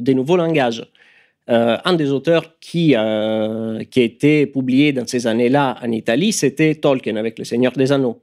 des 0.00 0.14
nouveaux 0.14 0.36
langages. 0.36 0.84
Euh, 1.48 1.76
un 1.84 1.94
des 1.94 2.10
auteurs 2.12 2.58
qui, 2.60 2.94
euh, 2.96 3.82
qui 3.90 4.00
a 4.00 4.02
été 4.04 4.46
publié 4.46 4.92
dans 4.92 5.06
ces 5.06 5.26
années-là 5.26 5.76
en 5.82 5.90
Italie, 5.90 6.32
c'était 6.32 6.74
Tolkien 6.76 7.16
avec 7.16 7.38
Les 7.38 7.44
Seigneurs 7.44 7.72
des 7.72 7.90
Anneaux. 7.92 8.20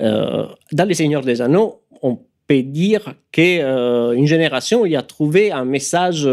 Euh, 0.00 0.46
dans 0.72 0.84
Les 0.88 0.94
Seigneurs 0.94 1.22
des 1.22 1.42
Anneaux, 1.42 1.82
on 2.00 2.18
peut 2.46 2.62
dire 2.62 3.14
qu'une 3.32 4.26
génération 4.26 4.86
y 4.86 4.96
a 4.96 5.02
trouvé 5.02 5.50
un 5.50 5.64
message 5.64 6.28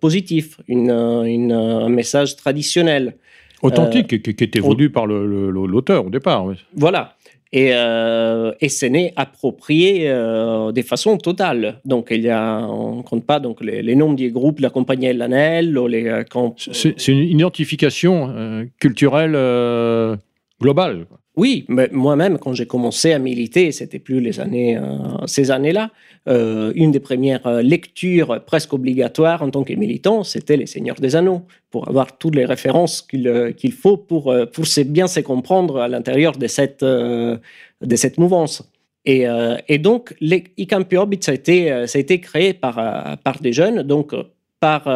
positif, 0.00 0.58
une, 0.68 0.90
une, 0.90 1.52
un 1.52 1.88
message 1.88 2.36
traditionnel. 2.36 3.16
Authentique, 3.62 4.08
qui, 4.22 4.34
qui 4.34 4.44
était 4.44 4.60
voulu 4.60 4.90
par 4.90 5.06
le- 5.06 5.26
le- 5.26 5.50
le- 5.50 5.66
l'auteur 5.66 6.06
au 6.06 6.10
départ. 6.10 6.44
oui. 6.44 6.56
Voilà. 6.76 7.13
Et, 7.56 7.70
euh, 7.72 8.50
et 8.60 8.68
ce 8.68 8.84
n'est 8.84 9.12
approprié 9.14 10.10
euh, 10.10 10.72
de 10.72 10.82
façon 10.82 11.16
totale. 11.18 11.80
Donc, 11.84 12.08
il 12.10 12.22
y 12.22 12.28
a, 12.28 12.66
on 12.66 12.96
ne 12.96 13.02
compte 13.02 13.24
pas 13.24 13.38
donc, 13.38 13.62
les, 13.62 13.80
les 13.80 13.94
noms 13.94 14.12
des 14.12 14.32
groupes, 14.32 14.58
la 14.58 14.70
compagnie 14.70 15.12
Lanel, 15.12 15.72
les 15.88 16.08
euh, 16.08 16.24
c'est 16.56 17.08
une 17.08 17.18
identification 17.18 18.34
euh, 18.34 18.64
culturelle 18.80 19.34
euh, 19.36 20.16
globale. 20.60 21.06
Oui, 21.36 21.64
mais 21.68 21.88
moi-même, 21.90 22.38
quand 22.38 22.54
j'ai 22.54 22.66
commencé 22.66 23.12
à 23.12 23.18
militer, 23.18 23.72
c'était 23.72 23.98
plus 23.98 24.20
les 24.20 24.38
années, 24.38 24.76
euh, 24.76 25.26
ces 25.26 25.50
années-là, 25.50 25.90
euh, 26.28 26.72
une 26.76 26.92
des 26.92 27.00
premières 27.00 27.44
euh, 27.48 27.60
lectures 27.60 28.44
presque 28.44 28.72
obligatoires 28.72 29.42
en 29.42 29.50
tant 29.50 29.64
que 29.64 29.72
militant, 29.72 30.22
c'était 30.22 30.56
Les 30.56 30.66
Seigneurs 30.66 31.00
des 31.00 31.16
Anneaux, 31.16 31.42
pour 31.72 31.88
avoir 31.88 32.18
toutes 32.18 32.36
les 32.36 32.44
références 32.44 33.02
qu'il 33.02 33.72
faut 33.72 33.96
pour, 33.96 34.32
pour 34.52 34.64
bien 34.86 35.08
se 35.08 35.18
comprendre 35.20 35.80
à 35.80 35.88
l'intérieur 35.88 36.36
de 36.36 36.46
cette, 36.46 36.84
de 36.84 37.40
cette 37.96 38.16
mouvance. 38.18 38.62
Et, 39.04 39.26
donc, 39.80 40.14
Campi 40.70 40.96
Hobbit, 40.96 41.18
ça 41.20 41.32
a 41.32 41.34
été, 41.34 41.86
ça 41.88 41.98
a 41.98 42.00
été 42.00 42.20
créé 42.20 42.54
par, 42.54 42.76
par 43.24 43.40
des 43.40 43.52
jeunes, 43.52 43.82
donc 43.82 44.14
par 44.60 44.86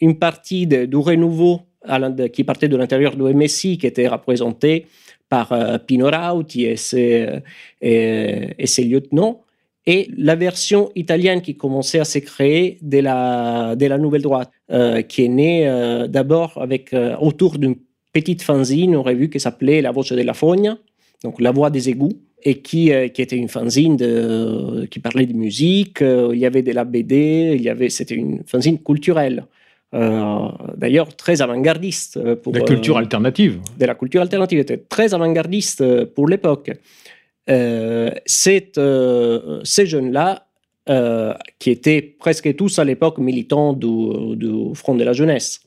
une 0.00 0.18
partie 0.18 0.66
de- 0.66 0.86
du 0.86 0.96
renouveau 0.96 1.60
de- 1.88 2.26
qui 2.26 2.42
partait 2.42 2.66
de 2.68 2.76
l'intérieur 2.76 3.14
du 3.14 3.22
MSI, 3.22 3.78
qui 3.78 3.86
était 3.86 4.08
représenté 4.08 4.86
par 5.28 5.52
euh, 5.52 5.78
Pino 5.78 6.10
Rauti 6.10 6.64
et 6.64 6.76
ses, 6.76 7.26
euh, 7.26 7.40
et, 7.80 8.66
ses 8.66 8.84
lieutenants, 8.84 9.42
et 9.86 10.10
la 10.16 10.36
version 10.36 10.90
italienne 10.94 11.40
qui 11.40 11.56
commençait 11.56 11.98
à 11.98 12.04
se 12.04 12.18
créer 12.18 12.78
de 12.82 12.98
la, 12.98 13.74
de 13.76 13.86
la 13.86 13.98
Nouvelle 13.98 14.22
Droite, 14.22 14.50
euh, 14.70 15.02
qui 15.02 15.24
est 15.24 15.28
née 15.28 15.68
euh, 15.68 16.06
d'abord 16.06 16.58
avec, 16.60 16.92
euh, 16.92 17.16
autour 17.16 17.58
d'une 17.58 17.76
petite 18.12 18.42
fanzine, 18.42 18.92
une 18.92 18.96
revue 18.96 19.30
qui 19.30 19.40
s'appelait 19.40 19.80
La 19.80 19.90
Voce 19.90 20.12
della 20.12 20.34
Fogna, 20.34 20.78
donc 21.24 21.40
La 21.40 21.52
Voix 21.52 21.70
des 21.70 21.88
égouts, 21.88 22.20
et 22.42 22.60
qui, 22.60 22.92
euh, 22.92 23.04
était 23.04 23.36
une 23.36 23.48
fanzine 23.48 23.96
de, 23.96 24.86
qui 24.90 25.00
parlait 25.00 25.26
de 25.26 25.32
musique, 25.32 26.02
euh, 26.02 26.30
il 26.32 26.38
y 26.38 26.46
avait 26.46 26.62
de 26.62 26.72
la 26.72 26.84
BD, 26.84 27.54
il 27.56 27.62
y 27.62 27.68
avait, 27.68 27.88
c'était 27.88 28.14
une 28.14 28.42
fanzine 28.46 28.78
culturelle. 28.78 29.46
Euh, 29.94 30.48
D'ailleurs, 30.76 31.16
très 31.16 31.40
avant-gardiste. 31.40 32.16
euh, 32.18 32.36
pour, 32.36 32.52
La 32.54 32.60
culture 32.60 32.96
euh, 32.96 33.00
alternative. 33.00 33.58
de 33.78 33.86
la 33.86 33.94
culture 33.94 34.20
alternative 34.20 34.58
était 34.58 34.76
très 34.76 35.14
avant-gardiste 35.14 36.04
pour 36.14 36.28
l'époque. 36.28 36.70
Euh, 37.48 38.10
ces 38.26 39.86
jeunes-là, 39.86 40.44
qui 41.58 41.70
étaient 41.70 42.00
presque 42.00 42.54
tous 42.56 42.78
à 42.78 42.84
l'époque 42.84 43.18
militants 43.18 43.74
du, 43.74 44.36
du 44.36 44.74
Front 44.74 44.94
de 44.94 45.04
la 45.04 45.12
Jeunesse, 45.12 45.60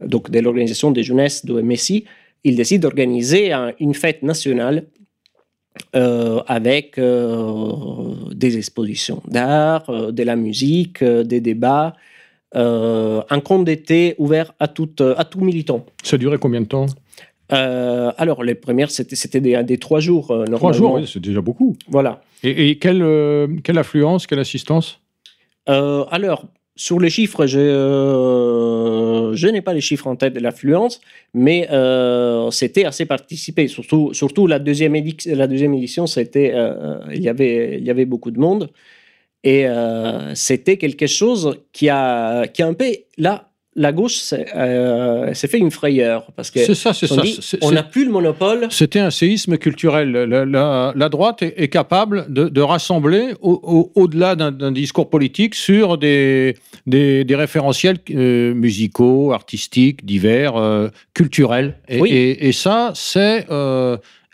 donc 0.00 0.30
de 0.30 0.38
l'organisation 0.38 0.92
des 0.92 1.02
jeunesses 1.02 1.44
de 1.44 1.60
MSI, 1.60 2.04
ils 2.44 2.54
décident 2.54 2.82
d'organiser 2.82 3.52
un- 3.52 3.72
une 3.80 3.94
fête 3.94 4.22
nationale 4.22 4.84
euh, 5.96 6.40
avec 6.46 6.98
euh, 6.98 8.14
des 8.32 8.56
expositions 8.56 9.20
d'art, 9.26 9.90
euh, 9.90 10.12
de 10.12 10.22
la 10.22 10.36
musique, 10.36 11.02
des 11.02 11.40
débats, 11.40 11.94
euh, 12.56 13.20
un 13.30 13.40
compte 13.40 13.64
d'été 13.64 14.14
ouvert 14.18 14.54
à 14.58 14.68
tout, 14.68 14.90
à 15.00 15.24
tout 15.24 15.40
militant. 15.40 15.84
Ça 16.02 16.16
durait 16.18 16.38
combien 16.38 16.60
de 16.62 16.66
temps 16.66 16.86
Euh, 17.52 18.12
alors, 18.18 18.42
les 18.44 18.54
premières, 18.54 18.90
c'était, 18.90 19.40
des, 19.40 19.62
des 19.64 19.78
trois 19.78 20.00
jours, 20.00 20.30
euh, 20.30 20.44
Trois 20.44 20.72
jours, 20.72 20.94
oui, 20.94 21.06
c'est 21.10 21.20
déjà 21.20 21.40
beaucoup. 21.40 21.76
Voilà. 21.88 22.20
Et, 22.42 22.68
et 22.70 22.78
quelle, 22.78 23.02
euh, 23.02 23.46
quelle 23.64 23.78
affluence, 23.78 24.26
quelle 24.26 24.38
assistance 24.40 25.00
alors, 25.66 26.46
sur 26.76 26.98
les 27.00 27.10
chiffres, 27.10 27.44
je, 27.46 27.58
je 29.34 29.46
n'ai 29.48 29.60
pas 29.60 29.74
les 29.74 29.80
chiffres 29.80 30.06
en 30.06 30.16
tête 30.16 30.32
de 30.34 30.40
l'affluence, 30.40 31.00
mais 31.34 31.68
c'était 32.50 32.84
assez 32.86 33.04
participé. 33.04 33.68
Surtout, 33.68 34.14
surtout 34.14 34.46
la, 34.46 34.58
deuxième 34.58 34.94
édic- 34.94 35.28
la 35.34 35.46
deuxième 35.46 35.74
édition, 35.74 36.06
c'était, 36.06 36.54
il, 37.12 37.20
y 37.22 37.28
avait, 37.28 37.76
il 37.78 37.84
y 37.84 37.90
avait 37.90 38.06
beaucoup 38.06 38.30
de 38.30 38.38
monde. 38.38 38.70
Et 39.44 39.66
euh, 39.66 40.34
c'était 40.34 40.76
quelque 40.76 41.06
chose 41.06 41.58
qui 41.72 41.88
a, 41.88 42.46
qui 42.48 42.62
a 42.62 42.66
un 42.66 42.74
peu. 42.74 42.86
Là, 43.18 43.44
la 43.76 43.92
gauche 43.92 44.14
s'est 44.16 44.46
euh, 44.56 45.32
fait 45.34 45.58
une 45.58 45.70
frayeur. 45.70 46.26
Parce 46.34 46.50
que 46.50 46.58
C'est 46.58 46.74
ça, 46.74 46.92
c'est 46.92 47.10
on 47.12 47.14
ça. 47.14 47.22
dit, 47.22 47.38
on 47.62 47.70
n'a 47.70 47.84
plus 47.84 48.04
le 48.04 48.10
monopole. 48.10 48.66
C'était 48.70 48.98
un 48.98 49.12
séisme 49.12 49.56
culturel. 49.56 50.10
La, 50.10 50.44
la- 50.44 50.92
la 50.96 51.08
droite 51.08 51.42
est, 51.42 51.54
est 51.56 51.68
capable 51.68 52.26
de, 52.28 52.48
de 52.48 52.60
rassembler 52.60 53.34
au- 53.40 53.60
au- 53.62 53.92
au-delà 53.94 54.34
d'un 54.34 54.72
discours 54.72 55.08
politique 55.08 55.54
sur 55.54 55.96
des, 55.98 56.56
des, 56.88 57.22
des 57.22 57.36
référentiels 57.36 57.98
euh, 58.10 58.52
musicaux, 58.54 59.32
artistiques, 59.32 60.04
divers, 60.04 60.56
euh, 60.56 60.88
culturels. 61.14 61.78
Et, 61.88 62.00
Oui. 62.00 62.10
et- 62.10 62.48
et 62.48 62.52
ça, 62.52 62.90
c'est 62.96 63.46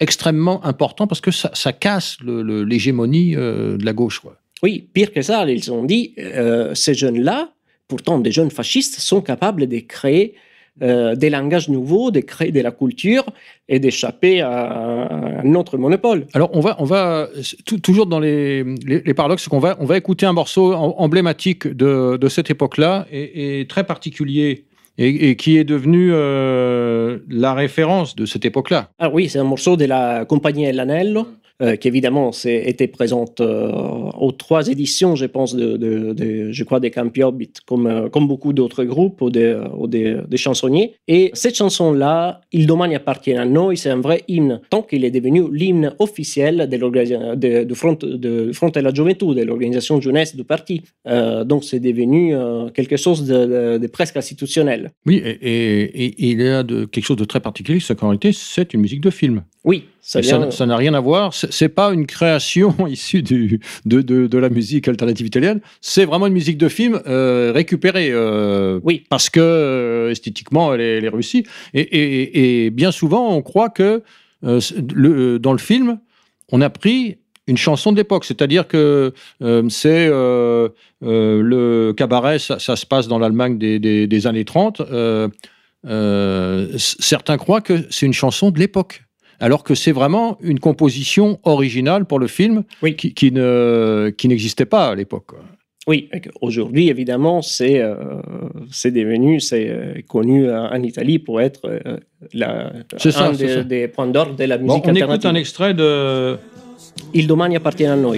extrêmement 0.00 0.64
important 0.64 1.06
parce 1.06 1.20
que 1.20 1.30
ça, 1.30 1.50
ça 1.54 1.72
casse 1.74 2.16
le- 2.24 2.42
le- 2.42 2.64
l'hégémonie 2.64 3.36
euh, 3.36 3.76
de 3.76 3.84
la 3.84 3.92
gauche. 3.92 4.20
Quoi. 4.20 4.36
Oui, 4.62 4.88
pire 4.92 5.12
que 5.12 5.22
ça, 5.22 5.44
ils 5.48 5.70
ont 5.72 5.84
dit, 5.84 6.14
euh, 6.18 6.74
ces 6.74 6.94
jeunes-là, 6.94 7.50
pourtant 7.88 8.18
des 8.18 8.32
jeunes 8.32 8.50
fascistes, 8.50 8.98
sont 9.00 9.20
capables 9.20 9.66
de 9.66 9.78
créer 9.80 10.34
euh, 10.82 11.14
des 11.14 11.30
langages 11.30 11.68
nouveaux, 11.68 12.10
de 12.10 12.20
créer 12.20 12.50
de 12.50 12.60
la 12.60 12.70
culture 12.70 13.26
et 13.68 13.78
d'échapper 13.78 14.40
à 14.40 15.40
un 15.44 15.54
autre 15.54 15.76
monopole. 15.78 16.26
Alors, 16.32 16.50
on 16.52 16.60
va, 16.60 16.76
on 16.78 16.84
va 16.84 17.28
tou- 17.64 17.78
toujours 17.78 18.06
dans 18.06 18.20
les, 18.20 18.64
les, 18.64 19.00
les 19.02 19.14
paradoxes, 19.14 19.46
qu'on 19.48 19.60
va, 19.60 19.76
on 19.80 19.84
va 19.84 19.96
écouter 19.98 20.26
un 20.26 20.32
morceau 20.32 20.72
em- 20.72 20.94
emblématique 20.96 21.68
de, 21.68 22.16
de 22.16 22.28
cette 22.28 22.50
époque-là 22.50 23.06
et, 23.12 23.60
et 23.60 23.66
très 23.66 23.84
particulier 23.84 24.64
et, 24.98 25.30
et 25.30 25.36
qui 25.36 25.58
est 25.58 25.64
devenu 25.64 26.10
euh, 26.12 27.18
la 27.28 27.54
référence 27.54 28.16
de 28.16 28.26
cette 28.26 28.44
époque-là. 28.44 28.90
Ah 28.98 29.10
oui, 29.12 29.28
c'est 29.28 29.38
un 29.38 29.44
morceau 29.44 29.76
de 29.76 29.84
la 29.84 30.24
compagnie 30.24 30.70
L'Anello, 30.72 31.28
euh, 31.62 31.76
qui 31.76 31.88
évidemment 31.88 32.32
c'est- 32.32 32.64
était 32.68 32.88
présente 32.88 33.40
euh, 33.40 33.70
aux 34.18 34.32
trois 34.32 34.68
éditions, 34.68 35.14
je 35.16 35.26
pense, 35.26 35.54
de, 35.54 35.76
de- 35.76 36.12
de- 36.12 36.50
je 36.52 36.64
crois, 36.64 36.80
des 36.80 36.90
Campi 36.90 37.22
Hobbit, 37.22 37.52
comme, 37.66 37.86
euh, 37.86 38.08
comme 38.08 38.26
beaucoup 38.26 38.52
d'autres 38.52 38.84
groupes 38.84 39.20
ou 39.22 39.30
des, 39.30 39.56
ou 39.76 39.86
des- 39.86 40.16
des 40.28 40.36
chansonniers. 40.36 40.94
Et 41.08 41.30
cette 41.34 41.56
chanson-là, 41.56 42.40
Il 42.52 42.66
domani 42.66 42.94
appartient 42.94 43.32
a 43.34 43.44
noi, 43.44 43.74
c'est 43.76 43.90
un 43.90 44.00
vrai 44.00 44.22
hymne, 44.28 44.60
tant 44.70 44.82
qu'il 44.82 45.04
est 45.04 45.10
devenu 45.10 45.42
l'hymne 45.52 45.92
officiel 45.98 46.68
de 47.34 47.64
de- 47.64 47.74
front, 47.74 47.98
de, 48.02 48.52
Front 48.52 48.70
de 48.70 48.80
la 48.80 48.92
Gioventù, 48.92 49.34
de 49.34 49.42
l'organisation 49.42 50.00
jeunesse 50.00 50.34
du 50.36 50.44
parti. 50.44 50.82
Euh, 51.08 51.44
donc 51.44 51.64
c'est 51.64 51.80
devenu 51.80 52.34
euh, 52.34 52.68
quelque 52.70 52.96
chose 52.96 53.24
de, 53.26 53.78
presque 53.88 54.16
institutionnel. 54.16 54.92
Oui, 55.06 55.16
et, 55.24 55.30
et- 55.40 56.06
et 56.06 56.30
il 56.32 56.40
y 56.40 56.48
a 56.48 56.62
de, 56.62 56.84
quelque 56.84 57.04
chose 57.04 57.16
de 57.16 57.24
très 57.24 57.40
particulier, 57.40 57.80
c'est 57.80 57.96
qu'en 57.98 58.08
réalité, 58.08 58.32
c'est 58.32 58.72
une 58.74 58.80
musique 58.80 59.00
de 59.00 59.10
film. 59.10 59.42
Oui, 59.64 59.84
ça 60.06 60.20
vient... 60.20 60.66
n'a 60.66 60.76
rien 60.76 60.94
à 60.94 61.00
voir. 61.00 61.32
C'est 61.34 61.68
pas 61.68 61.92
une 61.92 62.06
création 62.06 62.74
issue 62.86 63.22
du, 63.22 63.60
de, 63.86 64.00
de, 64.02 64.26
de 64.26 64.38
la 64.38 64.48
musique 64.50 64.86
alternative 64.88 65.26
italienne. 65.26 65.60
C'est 65.80 66.04
vraiment 66.04 66.26
une 66.26 66.34
musique 66.34 66.58
de 66.58 66.68
film 66.68 67.00
euh, 67.06 67.52
récupérée. 67.54 68.10
euh, 68.12 68.78
Oui. 68.84 69.04
Parce 69.08 69.30
que 69.30 69.40
euh, 69.40 70.10
esthétiquement, 70.10 70.74
elle 70.74 70.80
est, 70.80 70.98
elle 70.98 71.04
est 71.04 71.08
réussie. 71.08 71.44
Et, 71.72 71.80
et- 71.80 72.64
et 72.66 72.70
bien 72.70 72.92
souvent, 72.92 73.34
on 73.34 73.42
croit 73.42 73.70
que 73.70 74.02
le, 74.42 75.38
dans 75.38 75.52
le 75.52 75.58
film, 75.58 75.98
on 76.52 76.60
a 76.60 76.68
pris 76.70 77.16
une 77.46 77.56
chanson 77.56 77.92
de 77.92 77.96
l'époque. 77.96 78.24
C'est-à-dire 78.24 78.66
que 78.68 79.12
euh, 79.42 79.68
c'est 79.68 80.06
euh, 80.10 80.68
euh, 81.02 81.40
le 81.42 81.92
cabaret, 81.94 82.38
ça, 82.38 82.58
ça 82.58 82.76
se 82.76 82.84
passe 82.86 83.08
dans 83.08 83.18
l'Allemagne 83.18 83.58
des, 83.58 83.78
des- 83.78 84.06
des 84.06 84.26
années 84.26 84.44
30. 84.44 84.80
Euh, 84.80 85.28
euh, 85.86 86.76
c- 86.78 86.96
certains 87.00 87.36
croient 87.36 87.60
que 87.60 87.84
c'est 87.90 88.06
une 88.06 88.12
chanson 88.14 88.50
de 88.50 88.58
l'époque 88.58 89.03
alors 89.40 89.62
que 89.64 89.74
c'est 89.74 89.92
vraiment 89.92 90.38
une 90.40 90.60
composition 90.60 91.38
originale 91.44 92.04
pour 92.04 92.18
le 92.18 92.26
film 92.26 92.64
Oui. 92.82 92.96
qui, 92.96 93.14
qui 93.14 93.32
ne, 93.32 94.12
qui 94.16 94.28
n'existait 94.28 94.66
pas 94.66 94.88
à 94.90 94.94
l'époque. 94.94 95.32
Oui, 95.86 96.08
aujourd'hui, 96.40 96.88
évidemment, 96.88 97.42
c'est 97.42 97.78
euh, 97.80 97.94
c'est 98.70 98.90
devenu, 98.90 99.38
c'est 99.38 99.68
euh, 99.68 99.94
connu 100.08 100.50
en 100.50 100.82
Italie 100.82 101.18
pour 101.18 101.42
être 101.42 101.60
euh, 101.66 101.98
la, 102.32 102.72
C'est 102.96 103.10
ça, 103.10 103.26
un 103.28 103.34
c'est 103.34 103.46
des, 103.46 103.54
ça. 103.54 103.62
des 103.64 103.88
points 103.88 104.06
d'ordre 104.06 104.34
de 104.34 104.44
la 104.44 104.56
Bon, 104.56 104.64
musique 104.78 104.84
on 104.86 104.94
écoute 104.94 105.26
un 105.26 105.34
extrait 105.34 105.74
de. 105.74 106.38
Il 107.12 107.26
domani 107.26 107.56
appartient 107.56 107.84
a 107.84 107.96
noi. 107.96 108.16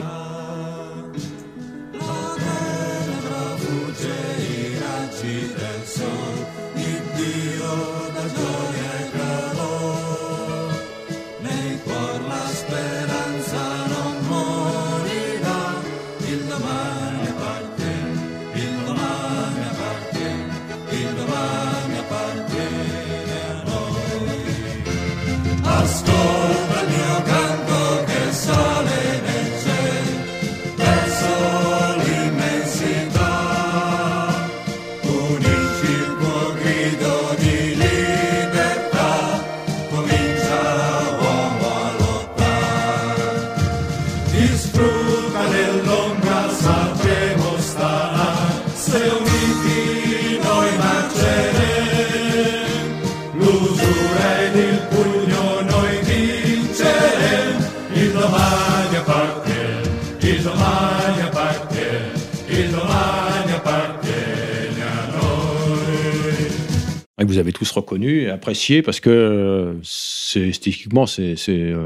Tous 67.67 67.73
reconnu 67.81 68.23
et 68.23 68.29
apprécié 68.31 68.83
parce 68.83 69.01
que 69.01 69.11
euh, 69.11 69.73
c'est 69.83 70.49
esthétiquement 70.49 71.07
c'est 71.07 71.37
c'est 71.37 71.53
euh, 71.61 71.85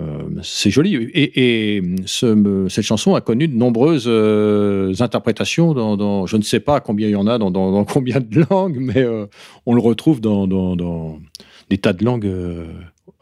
joli. 0.71 0.95
Et, 0.95 1.77
et 1.77 1.83
ce- 2.07 2.67
cette 2.69 2.85
chanson 2.85 3.15
a 3.15 3.21
connu 3.21 3.49
de 3.49 3.57
nombreuses 3.57 4.05
euh, 4.07 4.93
interprétations 5.01 5.73
dans, 5.75 5.97
je 6.27 6.37
ne 6.37 6.43
sais 6.43 6.61
pas 6.61 6.81
combien 6.81 7.09
il 7.09 7.13
y 7.13 7.17
en 7.17 7.27
a 7.27 7.39
dans, 7.39 7.51
dans- 7.51 7.85
combien 7.85 8.21
de 8.21 8.45
langues 8.51 8.79
mais 8.81 9.05
on 9.67 9.75
le 9.75 9.81
retrouve 9.81 10.21
dans, 10.21 10.47
dans- 10.47 10.77
dans 10.77 11.19
des 11.71 11.79
tas 11.79 11.93
de 11.93 12.05
langues 12.05 12.31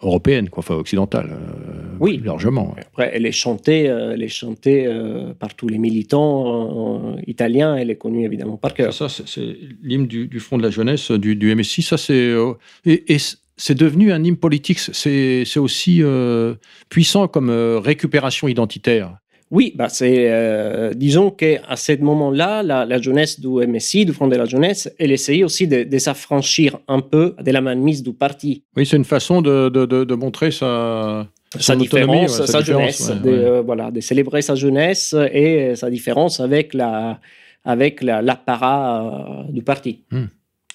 européennes 0.02 0.48
quoi 0.48 0.60
enfin 0.60 0.74
occidentales 0.76 1.30
euh, 1.32 1.96
Oui. 2.00 2.20
largement 2.24 2.74
ouais. 2.74 2.82
Après, 2.86 3.10
elle 3.12 3.26
est 3.26 3.32
chantée, 3.32 3.88
euh, 3.88 4.12
elle 4.14 4.22
est 4.22 4.28
chantée 4.28 4.86
euh, 4.86 5.34
par 5.34 5.54
tous 5.54 5.68
les 5.68 5.78
militants 5.78 7.16
euh, 7.16 7.20
italiens. 7.26 7.76
Elle 7.76 7.90
est 7.90 7.96
connue 7.96 8.24
évidemment 8.24 8.56
par 8.56 8.74
cœur. 8.74 8.92
Ça, 8.92 9.08
c'est 9.08 9.56
l'hymne 9.82 10.06
du, 10.06 10.28
du 10.28 10.40
Front 10.40 10.58
de 10.58 10.62
la 10.62 10.70
Jeunesse 10.70 11.10
du, 11.10 11.34
du 11.36 11.54
MSI. 11.54 11.82
Ça, 11.82 11.96
c'est 11.96 12.14
euh, 12.14 12.54
et, 12.86 13.16
c'est 13.60 13.74
devenu 13.74 14.12
un 14.12 14.22
hymne 14.22 14.36
politique. 14.36 14.78
C'est 14.78 15.42
c'est 15.44 15.58
aussi 15.58 16.02
euh, 16.02 16.54
puissant 16.88 17.26
comme 17.26 17.50
euh, 17.50 17.80
récupération 17.80 18.46
identitaire. 18.46 19.16
Oui, 19.50 19.72
bah 19.76 19.88
c'est, 19.88 20.30
euh, 20.30 20.92
disons 20.94 21.30
qu'à 21.30 21.74
ce 21.76 21.92
moment-là, 21.96 22.62
la, 22.62 22.84
la 22.84 23.00
jeunesse 23.00 23.40
du 23.40 23.48
MSI, 23.48 24.04
du 24.04 24.12
Front 24.12 24.28
de 24.28 24.36
la 24.36 24.44
Jeunesse, 24.44 24.92
elle 24.98 25.10
essayait 25.10 25.44
aussi 25.44 25.66
de, 25.66 25.84
de 25.84 25.98
s'affranchir 25.98 26.78
un 26.86 27.00
peu 27.00 27.34
de 27.42 27.50
la 27.50 27.60
mainmise 27.62 28.02
du 28.02 28.12
parti. 28.12 28.62
Oui, 28.76 28.84
c'est 28.84 28.96
une 28.98 29.04
façon 29.04 29.40
de, 29.40 29.70
de, 29.70 29.86
de- 29.86 30.04
de 30.04 30.14
montrer 30.14 30.50
sa, 30.50 31.26
sa 31.58 31.76
différence, 31.76 32.38
ouais, 32.40 32.46
sa, 32.46 32.58
différence, 32.60 32.64
jeunesse, 32.98 33.08
ouais, 33.08 33.30
de, 33.30 33.36
euh, 33.38 33.62
voilà, 33.62 33.90
de 33.90 34.00
célébrer 34.00 34.42
sa 34.42 34.54
jeunesse 34.54 35.14
et 35.32 35.74
sa 35.76 35.88
différence 35.90 36.40
avec 36.40 36.74
la 36.74 37.18
avec 37.64 38.02
la- 38.02 38.22
l'apparat 38.22 39.44
euh, 39.48 39.52
du 39.52 39.62
parti. 39.62 40.04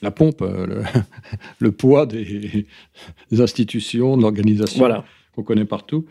La 0.02 0.12
pompe, 0.12 0.42
euh, 0.42 0.66
le, 0.68 0.82
le 1.60 1.72
poids 1.72 2.06
des, 2.06 2.66
des 3.32 3.42
institutions, 3.42 4.18
de 4.18 4.22
l'organisation 4.24 4.80
Voilà. 4.80 5.04
qu'on 5.36 5.44
connaît 5.44 5.66
partout. 5.66 6.06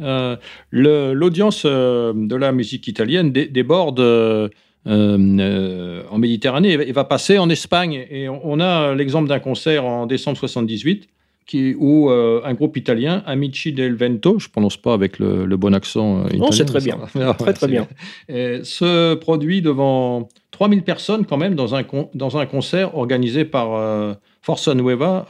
Euh, 0.00 0.36
L'audience 0.70 1.62
euh, 1.64 2.12
de 2.14 2.36
la 2.36 2.52
musique 2.52 2.86
italienne 2.88 3.32
dé- 3.32 3.46
déborde 3.46 4.00
euh, 4.00 4.48
euh, 4.86 6.02
en 6.10 6.18
Méditerranée 6.18 6.72
et 6.72 6.92
va- 6.92 7.04
passer 7.04 7.38
en 7.38 7.48
Espagne. 7.50 8.06
Et 8.10 8.28
on, 8.28 8.60
a 8.60 8.94
l'exemple 8.94 9.28
d'un 9.28 9.38
concert 9.40 9.84
en 9.84 10.06
décembre 10.06 10.38
78 10.38 11.08
qui, 11.46 11.74
où 11.78 12.10
euh, 12.10 12.42
un 12.44 12.52
groupe 12.54 12.76
italien, 12.76 13.22
Amici 13.26 13.72
del 13.72 13.94
Vento, 13.96 14.38
je 14.38 14.48
prononce 14.50 14.76
pas 14.76 14.92
avec 14.92 15.18
le, 15.18 15.46
le 15.46 15.56
bon 15.56 15.74
accent 15.74 16.24
italien. 16.26 16.44
Non, 16.44 16.52
c'est 16.52 16.64
très 16.72 16.80
bien. 16.80 16.98
Très, 17.54 17.68
bien. 17.68 17.88
se 18.64 19.14
produit 19.14 19.62
devant 19.62 20.28
3000 20.50 20.82
personnes 20.82 21.24
quand 21.24 21.38
même 21.38 21.54
dans 21.54 21.74
un, 21.74 21.84
con- 21.84 22.10
dans 22.14 22.36
un 22.36 22.44
concert 22.46 22.96
organisé 22.96 23.44
par 23.46 24.16
Forza 24.42 24.74
Nueva 24.74 25.26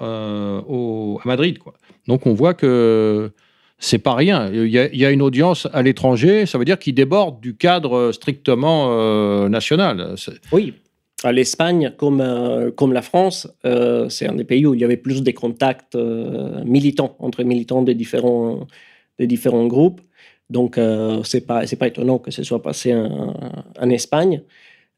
au- 0.69 1.21
à 1.25 1.29
Madrid. 1.29 1.59
Quoi. 1.59 1.75
Donc 2.09 2.27
on 2.27 2.35
voit 2.35 2.55
que 2.55 3.31
c'est 3.79 3.99
pas 3.99 4.15
rien. 4.15 4.51
Il 4.53 4.69
y, 4.69 5.05
a, 5.05 5.11
une 5.11 5.23
audience 5.23 5.69
à 5.73 5.83
l'étranger, 5.83 6.47
ça 6.47 6.59
veut 6.59 6.65
dire 6.65 6.79
qu'il 6.79 6.95
déborde 6.95 7.41
du 7.41 7.57
cadre 7.57 8.11
strictement 8.13 8.89
euh, 8.91 9.49
national. 9.49 10.17
Oui. 10.53 10.75
L'Espagne, 11.25 11.93
comme, 11.97 12.21
euh, 12.21 12.71
comme 12.71 12.93
la 12.93 13.03
France, 13.03 13.49
euh, 13.65 14.09
c'est 14.09 14.29
un 14.29 14.35
des 14.35 14.45
pays 14.45 14.65
où 14.67 14.75
il 14.75 14.81
y 14.81 14.85
avait 14.85 14.97
plus 14.97 15.23
de 15.23 15.31
contacts 15.33 15.97
euh, 15.97 16.63
militants 16.65 17.17
entre 17.19 17.43
militants 17.43 17.83
des 17.83 17.95
différents, 17.95 18.67
des 19.19 19.27
différents 19.27 19.67
groupes. 19.67 20.01
Donc, 20.49 20.79
euh, 20.79 21.21
c'est 21.25 21.45
pas 21.45 21.67
c'est 21.67 21.77
pas 21.77 21.89
étonnant 21.89 22.19
que 22.19 22.31
ce 22.31 22.45
soit 22.45 22.63
passé 22.63 22.95
en 22.95 23.91
Espagne. 23.91 24.43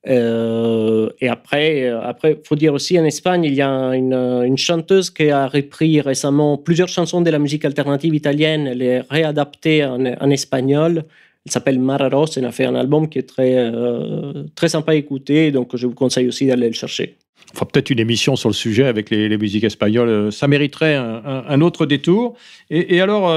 Euh, 0.09 1.11
et 1.21 1.29
après, 1.29 1.85
euh, 1.85 2.01
après, 2.03 2.41
faut 2.45 2.57
dire 2.57 2.73
aussi 2.73 2.99
en 2.99 3.05
Espagne, 3.05 3.45
il 3.45 3.55
y 3.55 3.61
a 3.61 3.95
une, 3.95 4.57
chanteuse 4.57 5.11
qui 5.11 5.31
a 5.31 5.47
repris 5.47 6.01
récemment 6.01 6.57
plusieurs 6.57 6.89
chansons 6.89 7.21
de 7.21 7.31
la 7.31 7.39
musique 7.39 7.65
alternative 7.65 8.15
italienne, 8.15 8.67
elle 8.67 8.83
est 8.83 9.03
réadaptée 9.11 9.85
en, 9.85 10.31
espagnol. 10.31 11.05
Elle 11.47 11.53
s'appelle 11.53 11.79
Mara 11.79 12.09
Ross, 12.09 12.37
elle 12.37 12.45
a 12.45 12.53
fait 12.53 12.67
un 12.67 12.75
album 12.75 13.09
qui 13.09 13.19
est 13.19 13.29
très, 13.29 13.55
euh, 13.57 14.45
très 14.55 14.69
sympa 14.69 14.93
à 14.93 14.95
écouter, 14.95 15.51
donc 15.53 15.75
je 15.75 15.87
vous 15.87 15.95
conseille 15.95 16.29
aussi 16.29 16.47
d'aller 16.47 16.69
le 16.69 16.75
chercher. 16.75 17.17
Fera 17.55 17.67
peut-être 17.67 17.91
une 17.91 17.99
émission 17.99 18.37
sur 18.37 18.49
le 18.49 18.55
sujet 18.55 18.85
avec 18.85 19.11
les, 19.11 19.29
les 19.29 19.39
musiques 19.39 19.65
espagnoles. 19.65 20.31
Ça 20.31 20.47
mériterait 20.47 20.95
un, 20.95 21.61
autre 21.63 21.85
détour. 21.85 22.37
Et, 22.69 23.01
alors, 23.01 23.35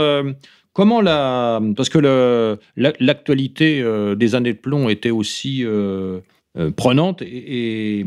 comment 0.72 1.02
la. 1.02 1.60
Parce 1.76 1.90
que 1.90 2.58
l'actualité 2.76 3.84
des 4.16 4.36
années 4.36 4.54
de 4.54 4.60
plomb 4.60 4.88
était 4.90 5.10
aussi 5.10 5.66
prenante. 6.76 7.22
Et, 7.22 8.06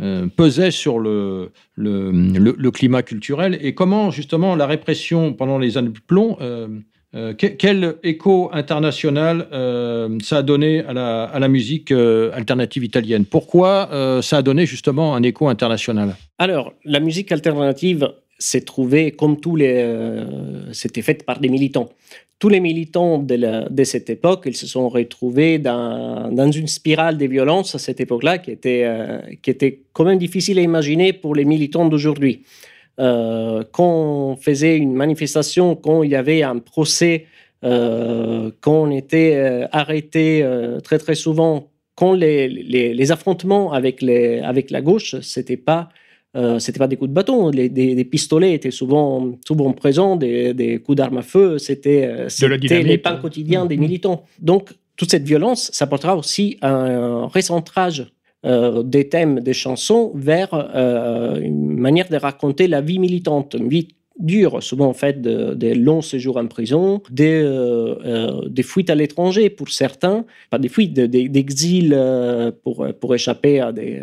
euh, 0.00 0.26
pesait 0.26 0.72
sur 0.72 0.98
le, 0.98 1.52
le, 1.76 2.10
le- 2.10 2.70
climat 2.72 3.02
culturel 3.02 3.56
et 3.60 3.74
comment 3.74 4.10
justement 4.10 4.56
la 4.56 4.66
répression 4.66 5.32
pendant 5.32 5.56
les 5.56 5.78
années 5.78 5.90
de 5.90 6.00
plomb, 6.04 6.36
euh, 6.40 6.66
euh, 7.14 7.32
que- 7.32 7.46
quel 7.46 7.94
écho 8.02 8.50
international 8.52 9.46
euh, 9.52 10.18
ça 10.20 10.38
a 10.38 10.42
donné 10.42 10.80
à 10.80 10.92
la, 10.92 11.24
à 11.24 11.38
la 11.38 11.46
musique 11.46 11.92
euh, 11.92 12.32
alternative 12.34 12.82
italienne? 12.82 13.24
Pourquoi 13.24 13.88
euh, 13.92 14.20
ça 14.20 14.38
a 14.38 14.42
donné 14.42 14.66
justement 14.66 15.14
un 15.14 15.22
écho 15.22 15.46
international? 15.46 16.16
Alors, 16.38 16.72
la 16.84 16.98
musique 16.98 17.30
alternative 17.30 18.12
s'est 18.36 18.62
trouvée, 18.62 19.12
comme 19.12 19.38
tous 19.38 19.54
les. 19.54 19.76
euh, 19.76 20.72
c'était 20.72 21.02
faite 21.02 21.24
par 21.24 21.38
des 21.38 21.48
militants. 21.48 21.88
Tous 22.38 22.48
les 22.48 22.60
militants 22.60 23.18
de, 23.18 23.84
cette 23.84 24.10
époque, 24.10 24.42
ils 24.46 24.56
se 24.56 24.66
sont 24.66 24.88
retrouvés 24.88 25.58
dans, 25.58 26.50
une 26.50 26.66
spirale 26.66 27.16
de 27.16 27.26
violence 27.26 27.74
à 27.74 27.78
cette 27.78 28.00
époque-là 28.00 28.38
qui 28.38 28.50
était, 28.50 28.82
euh, 28.84 29.18
qui 29.40 29.50
était 29.50 29.80
quand 29.92 30.04
même 30.04 30.18
difficile 30.18 30.58
à 30.58 30.62
imaginer 30.62 31.12
pour 31.12 31.34
les 31.34 31.44
militants 31.44 31.88
d'aujourd'hui. 31.88 32.42
Euh, 33.00 33.64
quand 33.72 34.32
on 34.32 34.36
faisait 34.36 34.76
une 34.76 34.94
manifestation, 34.94 35.74
quand 35.74 36.02
il 36.02 36.10
y 36.10 36.16
avait 36.16 36.42
un 36.42 36.58
procès, 36.58 37.26
euh, 37.64 38.50
quand 38.60 38.82
on 38.82 38.90
était 38.90 39.36
euh, 39.36 39.66
arrêté 39.72 40.42
euh, 40.42 40.80
très 40.80 40.98
très 40.98 41.14
souvent, 41.14 41.70
quand 41.94 42.12
les, 42.12 42.48
les, 42.48 42.92
les 42.92 43.12
affrontements 43.12 43.72
avec, 43.72 44.02
les, 44.02 44.40
avec 44.40 44.70
la 44.70 44.82
gauche, 44.82 45.20
c'était 45.20 45.56
pas 45.56 45.88
euh, 46.36 46.58
c'était 46.58 46.78
pas 46.78 46.88
des 46.88 46.96
coups 46.96 47.10
de 47.10 47.14
bâton, 47.14 47.48
les, 47.50 47.68
des, 47.68 47.94
des 47.94 48.04
pistolets 48.04 48.54
étaient 48.54 48.70
souvent, 48.70 49.32
souvent 49.46 49.72
présents, 49.72 50.16
des, 50.16 50.52
des 50.54 50.78
coups 50.78 50.96
d'armes 50.96 51.18
à 51.18 51.22
feu, 51.22 51.58
c'était 51.58 52.28
les 52.82 52.98
pains 52.98 53.16
quotidiens 53.16 53.66
des 53.66 53.76
militants. 53.76 54.24
Donc, 54.40 54.70
toute 54.96 55.10
cette 55.10 55.24
violence, 55.24 55.70
ça 55.72 55.86
portera 55.86 56.16
aussi 56.16 56.56
un 56.62 57.26
recentrage 57.26 58.06
euh, 58.46 58.82
des 58.82 59.08
thèmes 59.08 59.40
des 59.40 59.54
chansons 59.54 60.12
vers 60.14 60.50
euh, 60.52 61.40
une 61.40 61.76
manière 61.78 62.08
de 62.08 62.16
raconter 62.16 62.68
la 62.68 62.80
vie 62.80 62.98
militante, 62.98 63.56
une 63.58 63.68
vie 63.68 63.88
dure, 64.18 64.62
souvent 64.62 64.86
en 64.86 64.92
fait 64.92 65.20
de- 65.20 65.54
des 65.54 65.74
longs 65.74 66.02
séjours 66.02 66.36
en 66.36 66.46
prison, 66.46 67.00
des, 67.10 67.40
euh, 67.42 68.48
des 68.48 68.62
fuites 68.62 68.90
à 68.90 68.94
l'étranger 68.94 69.50
pour 69.50 69.70
certains, 69.70 70.24
pas 70.50 70.58
des 70.58 70.68
fuites, 70.68 70.94
de- 70.94 71.06
de- 71.06 71.26
d'exil 71.28 71.98
pour, 72.62 72.86
pour 73.00 73.14
échapper 73.14 73.60
à 73.60 73.72
des... 73.72 74.00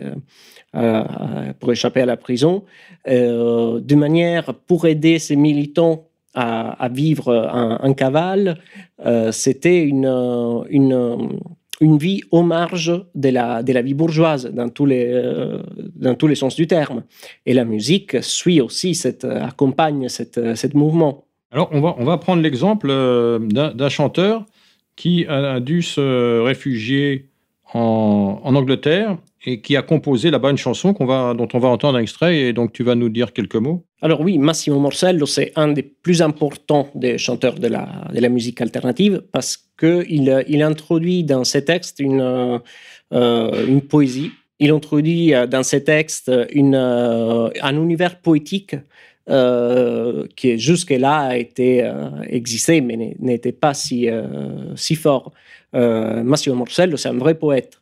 pour 0.73 1.71
échapper 1.71 2.01
à 2.01 2.05
la 2.05 2.17
prison, 2.17 2.63
euh, 3.07 3.79
de 3.79 3.95
manière 3.95 4.53
pour 4.53 4.85
aider 4.85 5.17
ces 5.19 5.35
militants 5.35 6.07
à, 6.33 6.87
vivre 6.89 7.49
en 7.81 7.93
cavale, 7.93 8.57
euh, 9.05 9.33
c'était 9.33 9.83
une, 9.83 10.05
une, 10.69 11.97
vie 11.97 12.21
aux 12.31 12.43
marges 12.43 13.03
de 13.15 13.29
la, 13.29 13.63
de 13.63 13.73
la 13.73 13.81
vie 13.81 13.93
bourgeoise 13.93 14.45
dans 14.45 14.69
tous, 14.69 14.85
les, 14.85 15.07
euh, 15.11 15.57
dans 15.95 16.15
tous 16.15 16.27
les 16.27 16.35
sens 16.35 16.55
du 16.55 16.67
terme. 16.67 17.03
Et 17.45 17.53
la 17.53 17.65
musique 17.65 18.23
suit 18.23 18.61
aussi, 18.61 18.95
cette, 18.95 19.25
accompagne 19.25 20.07
cette, 20.07 20.55
cet 20.55 20.73
mouvement. 20.73 21.25
Alors, 21.51 21.67
on 21.73 21.81
va, 21.81 21.95
on 21.97 22.05
va 22.05 22.17
prendre 22.17 22.41
l'exemple 22.41 22.87
d'un 23.49 23.89
chanteur 23.89 24.45
qui 24.95 25.25
a 25.27 25.59
dû 25.59 25.81
se 25.81 26.39
réfugier 26.39 27.27
en, 27.73 28.39
en 28.41 28.55
Angleterre 28.55 29.17
et 29.45 29.61
qui 29.61 29.75
a 29.75 29.81
composé 29.81 30.29
là-bas 30.29 30.51
une 30.51 30.57
chanson 30.57 30.91
dont 30.91 31.47
on 31.53 31.59
va 31.59 31.67
entendre 31.69 31.97
un 31.97 32.01
extrait. 32.01 32.37
Et 32.37 32.53
donc, 32.53 32.73
tu 32.73 32.83
vas 32.83 32.95
nous 32.95 33.09
dire 33.09 33.33
quelques 33.33 33.55
mots. 33.55 33.85
Alors 34.01 34.21
oui, 34.21 34.37
Massimo 34.37 34.79
Morsello, 34.79 35.25
c'est 35.25 35.51
un 35.55 35.69
des 35.69 35.83
plus 35.83 36.21
importants 36.21 36.89
des 36.95 37.17
chanteurs 37.17 37.55
de 37.55 37.67
la, 37.67 38.29
musique 38.29 38.61
alternative 38.61 39.23
parce 39.31 39.57
qu'il 39.79 40.43
il 40.47 40.61
introduit 40.61 41.23
dans 41.23 41.43
ses 41.43 41.65
textes 41.65 41.99
une, 41.99 42.21
euh, 42.21 42.59
euh, 43.13 43.67
une 43.67 43.81
poésie. 43.81 44.31
Il 44.59 44.69
introduit 44.69 45.33
euh, 45.33 45.47
dans 45.47 45.63
ses 45.63 45.83
textes 45.83 46.31
une, 46.51 46.75
euh, 46.75 47.49
un 47.61 47.75
univers 47.75 48.19
poétique 48.19 48.75
euh, 49.29 50.27
qui 50.35 50.57
jusque-là 50.57 51.29
a 51.29 51.35
euh, 51.35 52.09
existé, 52.27 52.81
mais 52.81 53.15
n'était 53.19 53.51
pas 53.51 53.73
si, 53.73 54.09
euh, 54.09 54.75
si 54.75 54.95
fort. 54.95 55.31
Euh, 55.75 56.23
Massimo 56.23 56.55
Morsello, 56.55 56.97
c'est 56.97 57.09
un 57.09 57.17
vrai 57.17 57.35
poète. 57.35 57.80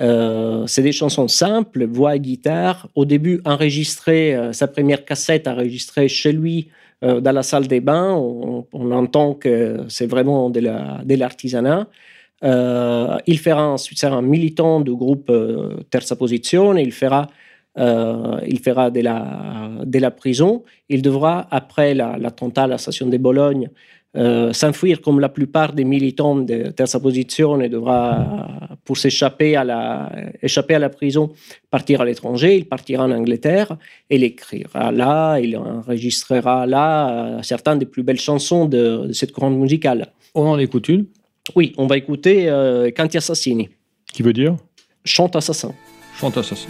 Euh, 0.00 0.66
c'est 0.66 0.82
des 0.82 0.92
chansons 0.92 1.28
simples, 1.28 1.86
voix 1.86 2.16
et 2.16 2.20
guitare. 2.20 2.88
Au 2.94 3.04
début, 3.04 3.40
enregistré, 3.44 4.34
euh, 4.34 4.52
sa 4.52 4.66
première 4.66 5.04
cassette 5.04 5.46
enregistrée 5.46 6.08
chez 6.08 6.32
lui 6.32 6.68
euh, 7.04 7.20
dans 7.20 7.32
la 7.32 7.42
salle 7.42 7.68
des 7.68 7.80
bains. 7.80 8.12
On, 8.14 8.90
entend 8.90 9.34
que 9.34 9.84
c'est 9.88 10.06
vraiment 10.06 10.50
de 10.50 10.60
la- 10.60 11.02
l'artisanat. 11.06 11.86
Il 12.42 13.38
fera 13.38 13.68
ensuite, 13.68 13.98
sera 13.98 14.16
un 14.16 14.22
militant 14.22 14.80
du 14.80 14.94
groupe 14.94 15.32
Terza 15.90 16.16
Posizione. 16.16 16.78
Il 16.78 16.92
fera, 16.92 17.28
il 17.76 18.60
fera 18.60 18.90
de, 18.90 19.00
la, 19.00 19.70
la 19.92 20.10
prison. 20.10 20.62
Il 20.88 21.00
devra, 21.02 21.46
après 21.50 21.94
la- 21.94 22.18
l'attentat 22.18 22.64
à 22.64 22.66
la 22.66 22.78
station 22.78 23.06
de 23.06 23.16
Bologne, 23.16 23.70
euh, 24.16 24.52
s'enfuir 24.52 25.00
comme 25.00 25.18
la 25.18 25.28
plupart 25.28 25.72
des 25.72 25.84
militants 25.84 26.36
de 26.36 26.70
Terza 26.70 27.00
Posizione 27.00 27.68
devra, 27.68 28.48
pour 28.84 28.96
s'échapper 28.96 29.56
à, 29.56 29.64
la, 29.64 30.12
échapper 30.42 30.74
à 30.74 30.78
la 30.78 30.88
prison, 30.88 31.32
partir 31.70 32.00
à 32.00 32.04
l'étranger. 32.04 32.56
Il 32.56 32.66
partira 32.66 33.04
en 33.04 33.10
Angleterre 33.10 33.76
et 34.10 34.16
il 34.16 34.24
écrira 34.24 34.92
là, 34.92 35.38
il 35.38 35.56
enregistrera 35.56 36.66
là 36.66 37.10
euh, 37.10 37.42
certaines 37.42 37.80
des 37.80 37.86
plus 37.86 38.02
belles 38.02 38.20
chansons 38.20 38.66
de, 38.66 39.06
de 39.08 39.12
cette 39.12 39.32
grande 39.32 39.58
musicale. 39.58 40.12
On 40.34 40.46
en 40.46 40.58
écoute 40.58 40.88
une, 40.88 41.06
Oui, 41.56 41.72
on 41.76 41.86
va 41.86 41.96
écouter 41.96 42.48
euh, 42.48 42.90
Canti 42.90 43.16
Assassini, 43.16 43.68
qui 44.12 44.22
veut 44.22 44.32
dire? 44.32 44.56
Chante 45.04 45.36
assassin. 45.36 45.74
Chante 46.18 46.38
assassin. 46.38 46.68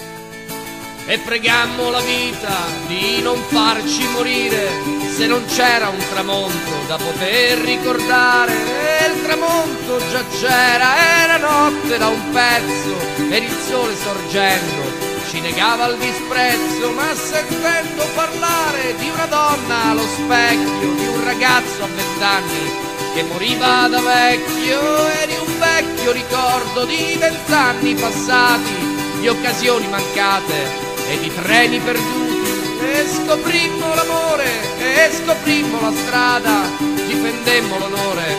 E 1.06 1.18
pregammo 1.18 1.90
la 1.90 2.00
vita 2.00 2.66
di 2.86 3.20
non 3.20 3.42
farci 3.48 4.06
morire 4.08 4.70
se 5.14 5.26
non 5.26 5.44
c'era 5.46 5.88
un 5.88 6.02
tramonto 6.10 6.72
da 6.86 6.96
poter 6.96 7.58
ricordare. 7.58 8.52
E 8.52 9.12
il 9.12 9.22
tramonto 9.22 9.98
già 10.10 10.24
c'era 10.40 11.22
era 11.22 11.36
notte 11.36 11.98
da 11.98 12.08
un 12.08 12.30
pezzo 12.32 12.96
ed 13.30 13.42
il 13.42 13.56
sole 13.68 13.94
sorgendo 13.96 15.12
ci 15.30 15.40
negava 15.40 15.86
il 15.86 15.98
disprezzo 15.98 16.90
ma 16.92 17.14
sentendo 17.14 18.04
parlare 18.14 18.94
di 18.98 19.08
una 19.08 19.26
donna 19.26 19.90
allo 19.90 20.06
specchio 20.06 20.92
di 20.94 21.06
un 21.06 21.24
ragazzo 21.24 21.82
a 21.82 21.86
vent'anni 21.86 22.70
che 23.14 23.22
moriva 23.24 23.88
da 23.88 24.00
vecchio 24.00 25.08
e 25.08 25.26
di 25.26 25.36
un 25.44 25.58
vecchio 25.58 26.12
ricordo 26.12 26.84
di 26.84 27.16
vent'anni 27.18 27.94
passati 27.94 28.94
di 29.18 29.28
occasioni 29.28 29.88
mancate 29.88 30.93
e 31.08 31.18
di 31.20 31.30
treni 31.34 31.78
perduti. 31.80 32.32
E 32.80 33.06
scoprimmo 33.06 33.94
l'amore 33.94 34.44
e 34.78 35.10
scoprimmo 35.12 35.80
la 35.80 35.92
strada. 35.92 36.68
Difendemmo 37.06 37.78
l'onore 37.78 38.36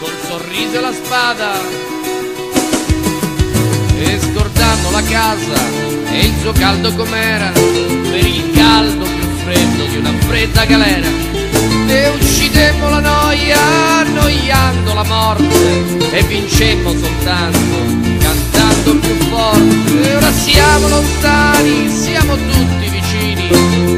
col 0.00 0.16
sorriso 0.26 0.78
e 0.78 0.80
la 0.80 0.92
spada. 0.92 1.52
E 3.96 4.20
scordammo 4.20 4.90
la 4.90 5.02
casa 5.02 5.62
e 6.10 6.26
il 6.26 6.34
suo 6.40 6.52
caldo 6.52 6.94
com'era 6.94 7.50
per 7.52 8.26
il 8.26 8.50
caldo 8.54 9.04
più 9.04 9.28
freddo 9.44 9.84
di 9.86 9.96
una 9.96 10.12
fredda 10.26 10.64
galera. 10.64 11.08
E 11.86 12.08
uccidemmo 12.08 12.88
la 12.88 13.00
noia 13.00 13.58
annoiando 14.00 14.94
la 14.94 15.04
morte 15.04 16.10
e 16.10 16.22
vincemmo 16.22 16.90
soltanto 16.90 18.13
più 19.00 19.14
forte. 19.30 20.08
E 20.10 20.14
ora 20.16 20.30
siamo 20.30 20.88
lontani 20.88 21.88
siamo 21.88 22.34
tutti 22.34 22.88
vicini 22.90 23.48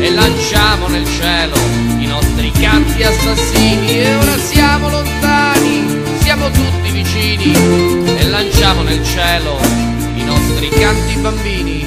e 0.05 0.11
lanciamo 0.12 0.88
nel 0.88 1.05
cielo 1.07 1.55
i 1.99 2.07
nostri 2.07 2.51
canti 2.53 3.03
assassini. 3.03 3.88
E 3.99 4.14
ora 4.14 4.36
siamo 4.38 4.88
lontani 4.90 5.84
siamo 6.20 6.47
tutti 6.51 6.90
vicini 6.92 7.53
e 8.18 8.28
lanciamo 8.28 8.82
nel 8.82 9.03
cielo 9.05 9.57
i 10.16 10.24
nostri 10.24 10.68
canti 10.68 11.14
bambini. 11.20 11.84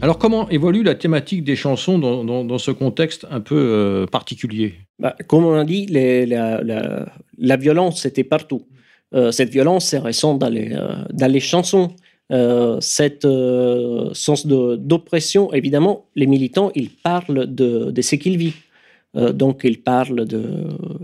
Alors, 0.00 0.18
comment 0.18 0.46
évolue 0.50 0.82
la 0.82 0.94
thématique 0.94 1.44
des 1.44 1.56
chansons 1.56 1.98
dans, 1.98 2.24
dans- 2.24 2.44
dans 2.44 2.58
ce 2.58 2.70
contexte 2.70 3.26
un 3.30 3.40
peu 3.40 3.56
euh, 3.56 4.06
particulier? 4.06 4.74
Bah, 4.98 5.14
comme 5.28 5.46
on 5.46 5.54
a 5.58 5.64
dit, 5.64 5.86
les- 5.86 6.26
la, 6.26 6.62
la- 6.62 7.06
la 7.38 7.56
violence 7.56 8.02
c'était 8.02 8.24
partout. 8.24 8.66
Euh, 9.14 9.30
cette 9.30 9.50
violence 9.50 9.92
est 9.94 9.98
récente 9.98 10.38
dans 10.38 10.48
les, 10.48 10.72
euh, 10.72 11.04
dans 11.12 11.30
les 11.30 11.40
chansons. 11.40 11.92
Euh, 12.32 12.80
cette 12.80 13.24
euh, 13.24 14.10
sens 14.14 14.46
d'oppression, 14.46 15.52
évidemment, 15.52 16.06
les 16.14 16.26
militants, 16.26 16.70
ils 16.74 16.90
parlent 16.90 17.46
de, 17.46 17.90
de 17.90 18.02
ce 18.02 18.16
qu'ils 18.16 18.38
vivent. 18.38 18.62
Donc, 19.14 19.60
ils 19.62 19.80
parlent 19.80 20.24
de, 20.24 20.42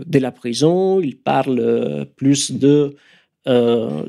de 0.05 0.19
la 0.19 0.33
prison, 0.33 0.99
ils 0.99 1.15
parlent 1.15 2.05
plus 2.17 2.51
de, 2.51 2.93
de- 3.45 4.05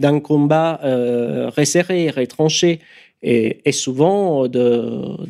d'un 0.00 0.18
combat 0.18 0.80
resserré, 1.56 2.10
retranché, 2.10 2.80
et, 3.22 3.60
souvent 3.72 4.48
de, 4.48 5.24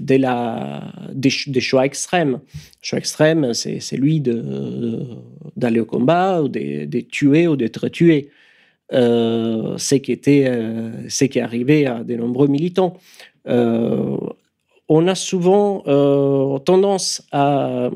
des, 1.12 1.30
ch- 1.30 1.48
des 1.48 1.60
choix 1.60 1.84
extrêmes. 1.86 2.40
Choix 2.82 2.98
extrême, 2.98 3.54
c'est 3.54 3.80
celui 3.80 4.20
d'aller 5.56 5.80
au 5.80 5.84
combat, 5.86 6.42
ou 6.42 6.48
de, 6.48 6.84
de 6.86 7.00
tuer 7.00 7.46
ou 7.48 7.56
d'être 7.56 7.88
tué. 7.88 8.30
euh, 8.92 9.78
ce, 9.78 9.94
qui 9.96 10.12
était, 10.12 10.44
euh, 10.48 11.08
qui 11.24 11.38
arrivé 11.40 11.86
à 11.86 12.04
de 12.04 12.16
nombreux 12.16 12.48
militants. 12.48 12.96
Euh, 13.48 14.16
on 14.88 15.08
a 15.08 15.14
souvent 15.14 15.82
euh, 15.86 16.58
tendance 16.58 17.22
à, 17.32 17.90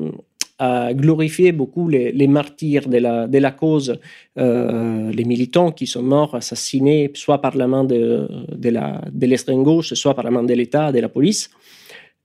glorifier 0.91 1.53
beaucoup 1.53 1.87
les, 1.87 2.27
martyrs 2.27 2.89
de 2.89 2.97
la, 2.97 3.51
cause, 3.51 3.97
euh, 4.37 5.09
les 5.09 5.23
militants 5.23 5.71
qui 5.71 5.87
sont 5.87 6.03
morts, 6.03 6.35
assassinés, 6.35 7.11
soit 7.13 7.39
par 7.39 7.55
la 7.55 7.65
main 7.65 7.85
de, 7.85 8.27
l'extrême 9.21 9.63
gauche, 9.63 9.93
soit 9.93 10.13
par 10.13 10.25
la 10.25 10.31
main 10.31 10.43
de 10.43 10.53
l'État, 10.53 10.91
de 10.91 10.99
la 10.99 11.07
police, 11.07 11.49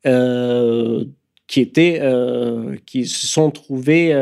euh, 0.05 1.05
qui, 1.47 1.61
étaient, 1.61 2.03
qui 2.85 3.07
se 3.07 3.29
sont 3.29 3.53
trouvés 3.53 4.13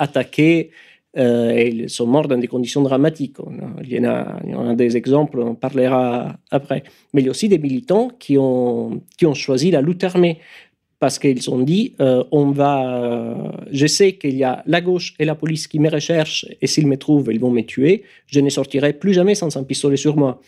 attaqués 0.00 0.72
et 1.16 1.68
ils 1.68 1.88
sont 1.90 2.06
morts 2.06 2.26
dans 2.26 2.38
des 2.38 2.48
conditions 2.48 2.82
dramatiques. 2.82 3.36
Il, 3.82 3.92
y 3.92 4.00
en 4.00 4.04
a, 4.04 4.40
il 4.44 4.50
y 4.50 4.54
en 4.54 4.68
a 4.68 4.74
des 4.74 4.96
exemples, 4.96 5.38
on 5.38 5.54
parlera 5.54 6.36
après. 6.50 6.82
Mais 7.12 7.22
il 7.22 7.26
y 7.26 7.28
a 7.28 7.30
aussi 7.30 7.48
des 7.48 7.58
militants 7.58 8.10
qui 8.18 8.36
ont, 8.36 9.00
qui 9.16 9.26
ont 9.26 9.34
choisi 9.34 9.70
la 9.70 9.80
lutte 9.80 10.02
armée 10.02 10.38
parce 11.04 11.18
qu'ils 11.18 11.50
ont 11.50 11.58
dit 11.58 11.94
euh, 12.00 12.24
on 12.32 12.50
va, 12.50 13.02
euh, 13.02 13.34
je 13.70 13.86
sais 13.86 14.14
qu'il 14.14 14.36
y 14.36 14.44
a 14.44 14.62
la 14.66 14.80
gauche 14.80 15.14
et 15.18 15.26
la 15.26 15.34
police 15.34 15.66
qui 15.66 15.78
me 15.78 15.90
recherchent 15.90 16.46
et 16.62 16.66
s'ils 16.66 16.86
me 16.86 16.96
trouvent, 16.96 17.30
ils 17.30 17.38
vont 17.38 17.50
me 17.50 17.60
tuer. 17.60 18.04
Je 18.26 18.40
ne 18.40 18.48
sortirai 18.48 18.94
plus 18.94 19.12
jamais 19.12 19.34
sans 19.34 19.54
un 19.58 19.64
pistolet 19.64 19.98
sur 19.98 20.16
moi. 20.16 20.40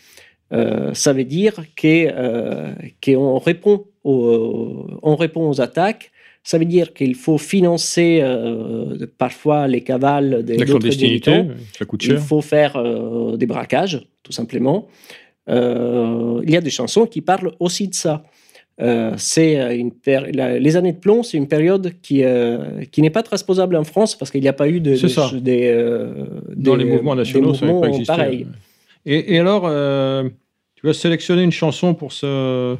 Euh, 0.53 0.95
ça 0.95 1.13
veut 1.13 1.25
dire 1.25 1.63
qu'on 1.79 3.37
répond 3.37 3.85
aux, 4.03 4.87
on 5.03 5.15
répond 5.15 5.47
aux 5.47 5.61
attaques. 5.61 6.11
Ça 6.49 6.57
veut 6.57 6.65
dire 6.77 6.93
qu'il 6.93 7.13
faut 7.15 7.37
financer 7.37 8.19
euh, 8.21 9.05
parfois 9.17 9.67
les 9.67 9.81
cavales 9.81 10.43
des 10.45 10.55
La 10.57 10.65
clandestinité, 10.65 11.31
militants. 11.31 11.55
ça 11.77 11.83
coûte 11.83 12.05
Il 12.05 12.17
faut 12.17 12.39
faire 12.55 12.73
euh, 12.77 13.35
des 13.35 13.45
braquages, 13.53 13.97
tout 14.23 14.31
simplement. 14.31 14.87
Euh, 15.49 16.39
il 16.45 16.51
y 16.51 16.55
a 16.57 16.61
des 16.61 16.69
chansons 16.69 17.05
qui 17.05 17.19
parlent 17.21 17.51
aussi 17.59 17.87
de 17.89 17.95
ça. 17.95 18.23
Euh, 18.79 19.13
c'est 19.17 19.77
une 19.77 19.91
la- 20.33 20.57
les 20.59 20.75
années 20.77 20.93
de 20.93 20.99
plomb, 20.99 21.21
c'est 21.23 21.37
une 21.37 21.49
période 21.49 21.93
qui, 22.01 22.23
euh, 22.23 22.83
qui 22.91 23.01
n'est 23.01 23.09
pas 23.09 23.23
transposable 23.23 23.75
en 23.75 23.83
France 23.83 24.15
parce 24.17 24.29
qu'il 24.31 24.41
n'y 24.41 24.47
a 24.47 24.53
pas 24.53 24.69
eu 24.69 24.79
de, 24.79 24.95
C'est 24.95 25.07
de- 25.07 25.11
ça. 25.11 25.29
des, 25.33 25.63
euh, 25.73 26.13
Dans 26.55 26.77
des- 26.77 26.83
les 26.85 26.89
mouvements 26.91 27.15
des 27.15 27.21
nationaux, 27.23 27.53
ça 27.55 27.65
n'avait 27.65 27.67
pas 27.67 27.73
mouvements 27.73 27.87
existé. 27.93 28.05
pareils. 28.15 28.47
Et, 29.05 29.33
et 29.35 29.39
alors, 29.39 29.63
tu 30.75 30.87
as 30.89 30.93
sélectionné 30.93 31.43
une 31.43 31.51
chanson 31.51 31.93
pour 31.93 32.13
ce, 32.13 32.77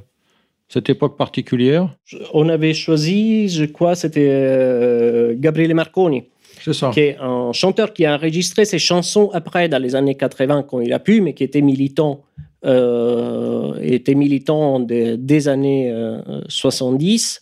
cette 0.68 0.90
époque 0.90 1.18
particulière? 1.18 1.90
On 2.34 2.50
avait 2.50 2.74
choisi, 2.74 3.48
je 3.50 3.66
crois, 3.66 3.96
c'était 3.96 4.28
euh, 4.30 5.34
Gabriele 5.38 5.74
Marconi. 5.74 6.24
C'est 6.64 6.74
ça. 6.74 6.90
qui 6.94 7.02
est 7.02 7.18
un 7.20 7.54
chanteur 7.54 7.94
qui 7.94 8.04
a 8.06 8.16
enregistré 8.16 8.66
ses 8.66 8.80
chansons 8.80 9.30
après, 9.34 9.70
dans 9.70 9.78
les 9.82 9.96
années 9.96 10.16
80, 10.16 10.64
quand 10.64 10.82
il 10.82 10.92
a 10.92 11.00
pu, 11.00 11.22
mais 11.22 11.34
qui 11.34 11.44
était 11.44 11.62
militant, 11.62 12.24
euh, 12.66 13.74
était 13.82 14.16
militant 14.16 14.80
de- 14.80 15.16
des 15.16 15.48
années 15.48 15.90
euh, 15.92 16.20
70 16.50 17.42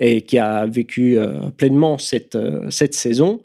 et 0.00 0.22
qui 0.22 0.38
a 0.38 0.66
vécu 0.66 1.16
euh, 1.18 1.38
pleinement 1.56 1.96
cette, 1.96 2.34
euh, 2.34 2.68
cette 2.70 2.94
saison. 2.94 3.40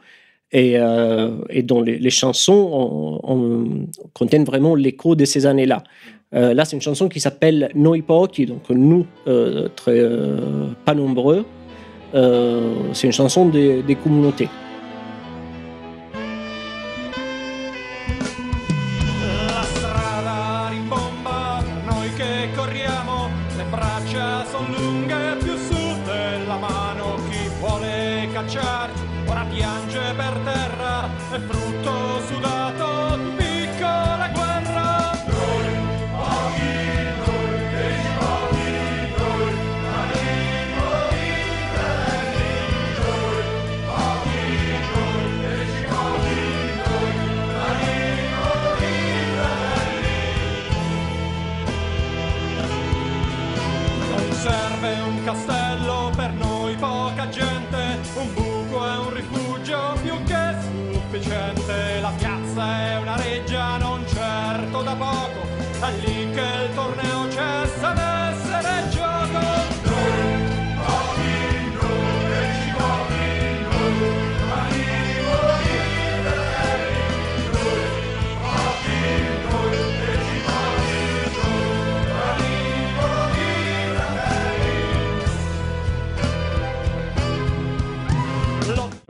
Et, 0.54 0.74
euh, 0.78 1.38
et 1.50 1.64
dont 1.64 1.82
les, 1.82 1.98
les 1.98 2.10
chansons 2.10 2.70
on- 2.74 3.20
on- 3.24 3.88
contiennent 4.14 4.44
vraiment 4.44 4.76
l'écho 4.76 5.16
de 5.16 5.24
ces 5.24 5.46
années-là. 5.46 5.82
Euh, 6.34 6.54
là, 6.54 6.64
c'est 6.66 6.76
une 6.78 6.82
chanson 6.82 7.10
qui 7.10 7.20
s'appelle 7.20 7.70
Noi 7.76 8.02
pochi, 8.02 8.46
donc 8.46 8.70
nous, 8.70 9.06
euh, 9.28 9.68
très, 9.76 10.00
euh, 10.00 10.68
pas 10.86 10.94
nombreux. 10.94 11.46
Euh, 12.14 12.74
c'est 12.94 13.08
une 13.08 13.14
chanson 13.14 13.48
des- 13.50 13.82
des 13.84 13.96
communautés. 13.96 14.48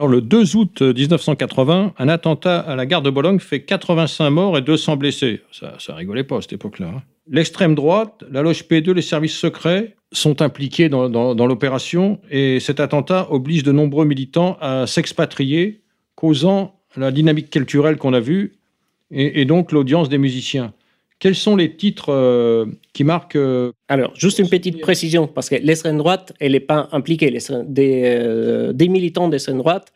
Le 0.08 0.22
2 0.22 0.56
août 0.56 0.82
1980, 0.82 1.93
un 1.97 2.10
attentat 2.10 2.60
à 2.60 2.76
la 2.76 2.86
gare 2.86 3.02
de 3.02 3.10
Bologne 3.10 3.39
fait 3.39 3.62
85 3.62 4.30
morts 4.30 4.58
et 4.58 4.62
200 4.62 4.97
blessés. 4.97 5.41
Ça, 5.52 5.76
ça 5.80 5.95
rigolait 5.95 6.24
pas 6.24 6.38
à 6.38 6.41
cette 6.41 6.54
époque-là. 6.54 6.88
hein. 6.88 7.02
L'extrême 7.30 7.76
droite, 7.76 8.24
la 8.30 8.41
loge 8.41 8.64
P2, 8.64 8.91
les 8.91 9.02
services 9.02 9.38
secrets 9.38 9.95
sont 10.12 10.41
impliqués 10.41 10.89
dans, 10.89 11.47
l'opération 11.47 12.20
et 12.30 12.60
cet 12.60 12.80
attentat 12.80 13.28
oblige 13.32 13.64
de 13.64 13.72
nombreux 13.72 14.06
militants 14.06 14.58
à 14.60 14.88
s'expatrier, 14.88 15.82
causant 16.16 16.80
la 16.97 17.12
dynamique 17.12 17.49
culturelle 17.49 17.97
qu'on 17.97 18.14
a 18.14 18.20
vue 18.20 18.58
et 19.12 19.45
donc 19.45 19.72
l'audience 19.72 20.10
des 20.10 20.18
musiciens. 20.18 20.74
Quels 21.22 21.36
sont 21.36 21.55
les 21.55 21.76
titres 21.78 22.09
euh, 22.11 22.65
qui 22.93 23.03
marquent 23.03 23.36
euh, 23.36 23.72
Alors, 23.88 24.11
juste 24.15 24.39
une 24.39 24.49
petite 24.49 24.82
précision, 24.82 25.28
parce 25.28 25.49
que 25.49 25.55
l'extrême 25.55 25.99
droite, 25.99 26.34
elle 26.39 26.53
n'est 26.53 26.59
pas 26.59 26.89
impliquée. 26.91 27.30
Des, 27.67 28.01
euh, 28.05 28.74
des 28.74 28.89
militants 28.89 29.28
d'extrême 29.30 29.59
droite 29.59 29.93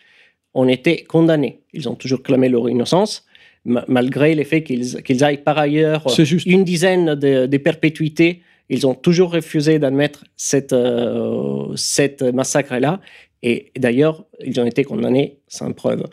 ont 0.54 0.68
été 0.70 1.04
condamnés. 1.04 1.62
Ils 1.74 1.90
ont 1.90 1.96
toujours 1.96 2.22
clamé 2.22 2.48
leur 2.48 2.70
innocence, 2.70 3.26
ma- 3.66 3.84
malgré 3.88 4.36
le 4.36 4.44
fait 4.44 4.62
qu'ils 4.64 5.02
qu'ils 5.04 5.24
aillent 5.24 5.44
par 5.44 5.58
ailleurs 5.58 6.08
juste. 6.24 6.46
une 6.46 6.64
dizaine 6.64 7.16
de, 7.16 7.48
de 7.48 7.58
perpétuités. 7.58 8.42
Ils 8.70 8.86
ont 8.86 8.94
toujours 8.96 9.32
refusé 9.32 9.80
d'admettre 9.80 10.26
cette, 10.38 10.74
euh, 10.74 11.76
cette 11.76 12.22
massacre-là. 12.22 13.02
Et 13.42 13.72
d'ailleurs, 13.78 14.26
ils 14.44 14.60
ont 14.60 14.66
été 14.66 14.84
condamnés 14.84 15.40
sans 15.48 15.72
preuve. 15.72 16.04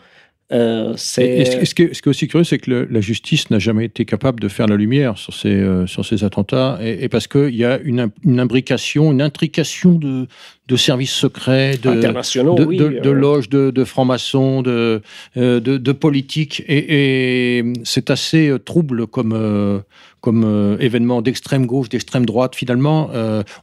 Euh, 0.52 0.92
c'est- 0.96 1.44
ce, 1.46 1.64
ce 1.64 1.74
qui 1.74 1.82
est, 1.82 1.94
ce 1.94 2.02
qui 2.02 2.08
est 2.08 2.10
aussi 2.10 2.28
curieux, 2.28 2.44
c'est 2.44 2.58
que 2.58 2.70
le- 2.70 2.88
la 2.90 3.00
justice 3.00 3.50
n'a 3.50 3.58
jamais 3.58 3.86
été 3.86 4.04
capable 4.04 4.38
de 4.40 4.48
faire 4.48 4.66
la 4.66 4.76
lumière 4.76 5.16
sur 5.16 5.32
ces, 5.32 5.48
euh, 5.48 5.86
sur 5.86 6.04
ces 6.04 6.24
attentats, 6.24 6.78
et, 6.82 7.04
et 7.04 7.08
parce 7.08 7.26
qu'il 7.26 7.54
y 7.54 7.64
a 7.64 7.78
une, 7.82 8.10
une 8.24 8.38
imbrication, 8.38 9.12
une 9.12 9.22
intrication 9.22 9.92
de, 9.94 10.26
de 10.68 10.76
services 10.76 11.12
secrets, 11.12 11.78
de, 11.82 11.88
internationaux, 11.88 12.54
de, 12.54 12.64
oui. 12.64 12.76
de- 12.76 12.88
de 13.00 13.08
euh, 13.08 13.12
loges 13.12 13.48
de, 13.48 13.84
francs-maçons, 13.84 14.60
de, 14.62 15.00
euh, 15.38 15.60
de, 15.60 15.78
de 15.78 15.92
politique, 15.92 16.62
et, 16.68 17.58
et 17.58 17.64
c'est 17.84 18.10
assez 18.10 18.52
trouble 18.64 19.06
comme, 19.06 19.32
euh, 19.34 19.78
comme 20.20 20.76
événement 20.80 21.22
d'extrême 21.22 21.66
gauche, 21.66 21.88
d'extrême 21.88 22.26
droite. 22.26 22.54
Finalement, 22.54 23.10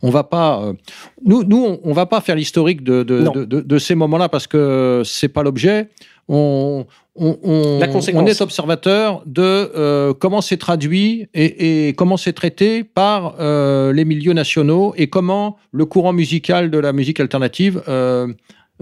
on 0.02 0.10
va 0.10 0.24
pas, 0.26 0.74
nous, 1.24 1.44
nous, 1.46 1.64
on, 1.66 1.80
on 1.84 1.94
va 1.94 2.06
pas 2.06 2.20
faire 2.20 2.36
l'historique 2.36 2.84
de- 2.84 3.04
de 3.04 3.78
ces 3.80 3.96
moments-là 3.96 4.28
parce 4.28 4.46
que 4.48 5.04
c'est 5.06 5.30
pas 5.30 5.42
l'objet. 5.44 5.88
On, 6.32 6.86
on, 7.16 7.38
on- 7.44 7.80
est 8.28 8.42
observateur 8.42 9.24
de 9.26 9.42
euh, 9.42 10.14
comment 10.14 10.42
c'est 10.42 10.58
traduit 10.58 11.28
et, 11.34 11.88
et 11.88 11.94
comment 11.94 12.18
c'est 12.18 12.34
traité 12.34 12.84
par 12.84 13.36
euh, 13.40 13.92
les 13.94 14.06
milieux 14.06 14.34
nationaux 14.34 14.94
et 14.96 15.08
comment 15.08 15.58
le 15.72 15.86
courant 15.86 16.14
musical 16.14 16.70
de 16.70 16.78
la 16.78 16.94
musique 16.94 17.20
alternative 17.20 17.82
euh, 17.88 18.28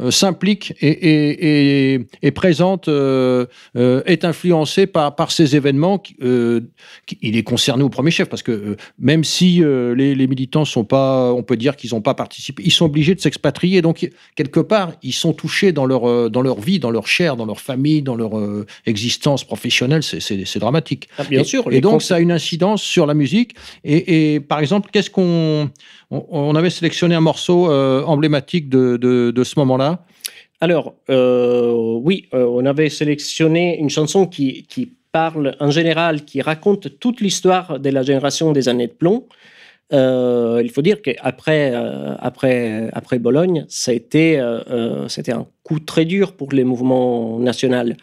s'implique 0.10 0.74
et, 0.82 1.96
et- 2.22 2.32
présente, 2.32 2.88
euh, 2.88 3.46
euh, 3.76 4.02
est 4.06 4.24
influencée 4.24 4.86
par, 4.86 5.16
par 5.16 5.32
ces 5.32 5.56
événements. 5.56 5.98
qui, 5.98 6.16
euh, 6.22 6.62
qui- 7.08 7.18
il 7.22 7.36
est 7.36 7.44
concerné 7.44 7.84
au 7.84 7.90
premier 7.90 8.12
chef 8.12 8.30
parce 8.30 8.44
que 8.44 8.52
euh, 8.52 8.76
même 9.00 9.24
si 9.24 9.64
euh, 9.64 9.96
les, 9.96 10.14
les 10.14 10.28
militants 10.28 10.66
sont 10.66 10.84
pas, 10.84 11.34
on 11.34 11.42
peut 11.42 11.58
dire 11.58 11.76
qu'ils 11.76 11.92
n'ont 11.94 12.02
pas 12.02 12.14
participé, 12.14 12.62
ils 12.66 12.72
sont 12.72 12.86
obligés 12.86 13.16
de 13.16 13.20
s'expatrier. 13.22 13.82
Donc 13.82 14.08
quelque 14.36 14.60
part, 14.60 14.94
ils 15.02 15.14
sont 15.14 15.34
touchés 15.34 15.72
dans 15.72 15.86
leur 15.86 16.08
euh, 16.08 16.30
dans 16.30 16.42
leur 16.44 16.60
vie, 16.60 16.80
dans 16.80 16.92
leur 16.92 17.08
chair, 17.08 17.36
dans 17.36 17.46
leur 17.46 17.60
famille, 17.60 18.02
dans 18.04 18.16
leur 18.16 18.38
euh, 18.38 18.66
existence 18.86 19.44
professionnelle. 19.44 20.04
C'est- 20.04 20.58
dramatique. 20.60 21.08
Ah, 21.18 21.24
bien 21.24 21.42
Et- 21.42 21.44
sûr. 21.44 21.64
Et 21.72 21.82
donc, 21.82 22.02
ça 22.02 22.16
a 22.16 22.20
une 22.20 22.32
incidence 22.32 22.82
sur 22.82 23.06
la 23.06 23.14
musique. 23.14 23.54
Et 23.84 24.40
par 24.40 24.60
exemple, 24.60 24.90
qu'est-ce 24.92 25.10
qu'on. 25.10 25.70
On, 26.10 26.56
avait 26.56 26.70
sélectionné 26.70 27.16
un 27.16 27.22
morceau 27.22 27.70
euh, 27.70 28.02
emblématique 28.04 28.70
de, 28.70 29.44
ce 29.44 29.60
moment-là. 29.60 30.06
Alors, 30.62 30.96
euh, 31.10 31.74
oui, 32.02 32.28
euh, 32.34 32.46
on 32.50 32.66
avait 32.66 32.90
sélectionné 32.90 33.78
une 33.78 33.90
chanson 33.90 34.26
qui, 34.26 34.94
parle 35.12 35.56
en 35.60 35.72
général, 35.72 36.26
qui 36.26 36.42
raconte 36.42 37.00
toute 37.00 37.22
l'histoire 37.22 37.80
de 37.80 37.90
la 37.90 38.04
génération 38.04 38.52
des 38.52 38.70
années 38.70 38.88
de 38.88 38.94
plomb. 38.94 39.26
Il 39.92 40.70
faut 40.74 40.82
dire 40.82 41.02
qu'après 41.02 41.74
après, 42.20 42.90
après 42.94 43.20
Bologne, 43.20 43.66
c'était 43.68 44.38
un 44.38 45.48
coup 45.64 45.80
très 45.80 46.06
dur 46.06 46.34
pour 46.34 46.52
les 46.52 46.64
mouvements 46.64 47.40
nationaux. 47.40 47.94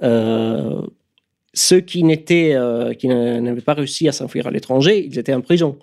Ceux 0.00 1.80
qui, 1.80 2.02
n'étaient, 2.02 2.56
qui 2.98 3.08
n'avaient 3.08 3.60
pas 3.60 3.74
réussi 3.74 4.08
à 4.08 4.12
s'enfuir 4.12 4.46
à 4.46 4.50
l'étranger, 4.50 5.04
ils 5.04 5.18
étaient 5.18 5.34
en 5.34 5.40
prison. 5.40 5.76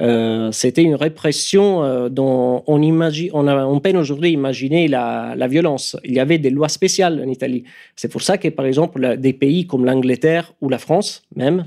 Euh, 0.00 0.50
c'était 0.52 0.82
une 0.82 0.94
répression 0.94 1.84
euh, 1.84 2.08
dont 2.08 2.64
on, 2.66 2.80
imagine, 2.80 3.30
on, 3.34 3.46
a, 3.46 3.80
peine 3.80 3.96
aujourd'hui 3.96 4.30
à 4.30 4.32
imaginer 4.32 4.88
la, 4.88 5.46
violence. 5.48 5.96
Il 6.04 6.14
y 6.14 6.20
avait 6.20 6.38
des 6.38 6.50
lois 6.50 6.68
spéciales 6.68 7.22
en 7.22 7.28
Italie. 7.28 7.64
C'est 7.94 8.08
pour 8.08 8.22
ça 8.22 8.38
que, 8.38 8.48
par 8.48 8.64
exemple, 8.64 9.16
des 9.18 9.32
pays 9.32 9.66
comme 9.66 9.84
l'Angleterre 9.84 10.54
ou 10.60 10.68
la 10.68 10.78
France 10.78 11.22
même 11.36 11.66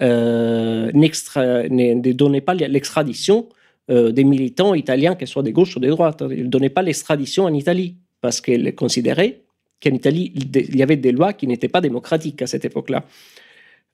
euh, 0.00 0.90
ne, 0.92 2.12
donnaient 2.12 2.40
pas 2.40 2.54
l'extradition 2.54 3.48
des 3.88 4.22
militants 4.22 4.74
italiens, 4.74 5.16
qu'ils 5.16 5.26
soient 5.26 5.42
des 5.42 5.50
gauches 5.50 5.76
ou 5.76 5.80
des 5.80 5.88
droites. 5.88 6.22
Ils 6.30 6.44
ne 6.44 6.48
donnaient 6.48 6.68
pas 6.68 6.82
l'extradition 6.82 7.44
en 7.44 7.52
Italie 7.52 7.96
parce 8.20 8.40
qu'ils 8.40 8.72
considéraient 8.76 9.40
qu'en 9.82 9.90
Italie, 9.90 10.32
il 10.36 10.76
y 10.76 10.82
avait 10.84 10.96
des 10.96 11.10
lois 11.10 11.32
qui 11.32 11.48
n'étaient 11.48 11.68
pas 11.68 11.80
démocratiques 11.80 12.40
à 12.40 12.46
cette 12.46 12.64
époque-là. 12.64 13.04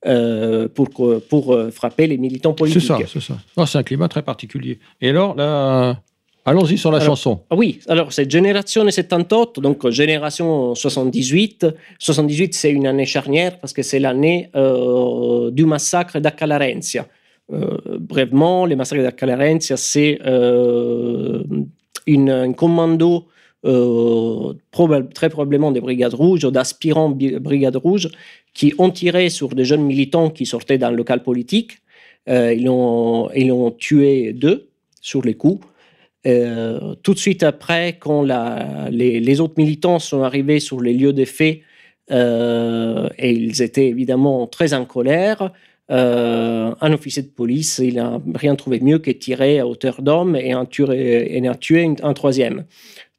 Euh, 0.05 0.69
pour, 0.69 0.91
pour 1.29 1.55
euh, 1.55 1.71
frapper 1.71 2.07
les 2.07 2.19
militants 2.19 2.51
C'est 2.53 2.57
politiques. 2.57 2.83
ça, 2.83 2.99
c'est 3.07 3.21
ça. 3.23 3.39
Oh, 3.57 3.65
c'est 3.67 3.79
un 3.79 3.83
climat 3.83 4.09
très 4.09 4.23
particulier. 4.23 4.79
Et 5.01 5.09
alors, 5.09 5.35
là, 5.35 6.01
allons-y 6.45 6.77
sur 6.79 6.91
la 6.91 6.99
Alors, 6.99 7.17
chanson. 7.17 7.41
Ah 7.51 7.57
oui, 7.57 7.81
alors 7.89 8.13
c'est 8.13 8.31
Génération 8.31 8.83
78, 8.89 9.61
donc 9.61 9.89
Génération 9.91 10.75
78. 10.75 11.67
78, 11.99 12.55
c'est 12.55 12.71
une 12.71 12.87
année 12.87 13.07
charnière 13.07 13.59
parce 13.59 13.73
que 13.73 13.83
c'est 13.83 13.99
l'année 13.99 14.51
euh, 14.55 15.51
du 15.51 15.65
massacre 15.65 16.21
d'Accalarencia. 16.21 17.07
Euh, 17.53 17.77
brièvement, 17.99 18.67
le 18.67 18.77
massacre 18.77 19.03
d'Accalarencia, 19.03 19.77
c'est 19.77 20.19
euh, 20.27 21.43
une, 22.07 22.31
un 22.31 22.53
commando 22.53 23.15
euh, 23.17 23.31
proba- 23.67 25.13
très 25.13 25.29
probablement 25.29 25.73
des 25.73 25.81
Brigades 25.81 26.15
Rouges 26.15 26.45
ou 26.45 26.51
d'aspirants 26.51 27.11
Brigades 27.11 27.77
Rouges 27.77 28.11
qui 28.55 28.73
ont 28.79 28.91
tiré 28.91 29.29
sur 29.29 29.55
des 29.55 29.65
jeunes 29.65 29.85
militants 29.85 30.31
qui 30.31 30.47
sortaient 30.47 30.79
d'un 30.79 30.91
local 30.91 31.23
politique. 31.23 31.79
Euh, 32.29 32.55
ils, 32.55 32.69
ont, 32.69 33.31
ils 33.35 33.53
ont 33.53 33.71
tué 33.71 34.33
deux 34.33 34.69
sur 35.01 35.23
les 35.23 35.35
coups. 35.35 35.67
Euh, 36.27 36.95
tout 37.03 37.15
de 37.15 37.19
suite 37.19 37.43
après, 37.43 37.99
quand 38.01 38.27
les, 38.91 39.41
autres 39.41 39.55
militants 39.59 39.99
sont 39.99 40.23
arrivés 40.23 40.59
sur 40.59 40.81
les 40.81 40.93
lieux 40.93 41.13
des 41.13 41.27
faits, 41.27 41.61
euh, 42.11 43.09
et 43.19 43.31
ils 43.33 43.63
étaient 43.63 43.89
évidemment 43.89 44.47
très 44.47 44.75
en 44.75 44.85
colère, 44.85 45.53
euh, 45.91 46.75
un 46.81 46.93
officier 46.93 47.23
de 47.23 47.29
police, 47.29 47.79
il 47.79 47.97
n'a 47.97 48.21
rien 48.35 48.57
trouvé 48.57 48.81
mieux 48.81 48.99
que 48.99 49.13
tirer 49.13 49.61
à 49.61 49.67
hauteur 49.69 50.03
d'homme 50.03 50.35
et 50.35 50.53
en 50.55 50.67
tuer, 50.67 51.37
et 51.37 51.49
en 51.49 51.55
tuer 51.55 51.89
un 52.03 52.13
troisième. 52.13 52.65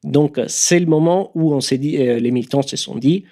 Donc 0.08 0.40
c'est 0.48 0.80
le 0.80 0.86
moment 0.86 1.32
où 1.36 1.54
on 1.54 1.62
s'est 1.62 1.78
dit, 1.78 1.98
euh, 1.98 2.20
les 2.20 2.32
militants 2.32 2.62
se 2.62 2.78
sont 2.78 2.96
dit, 2.96 3.26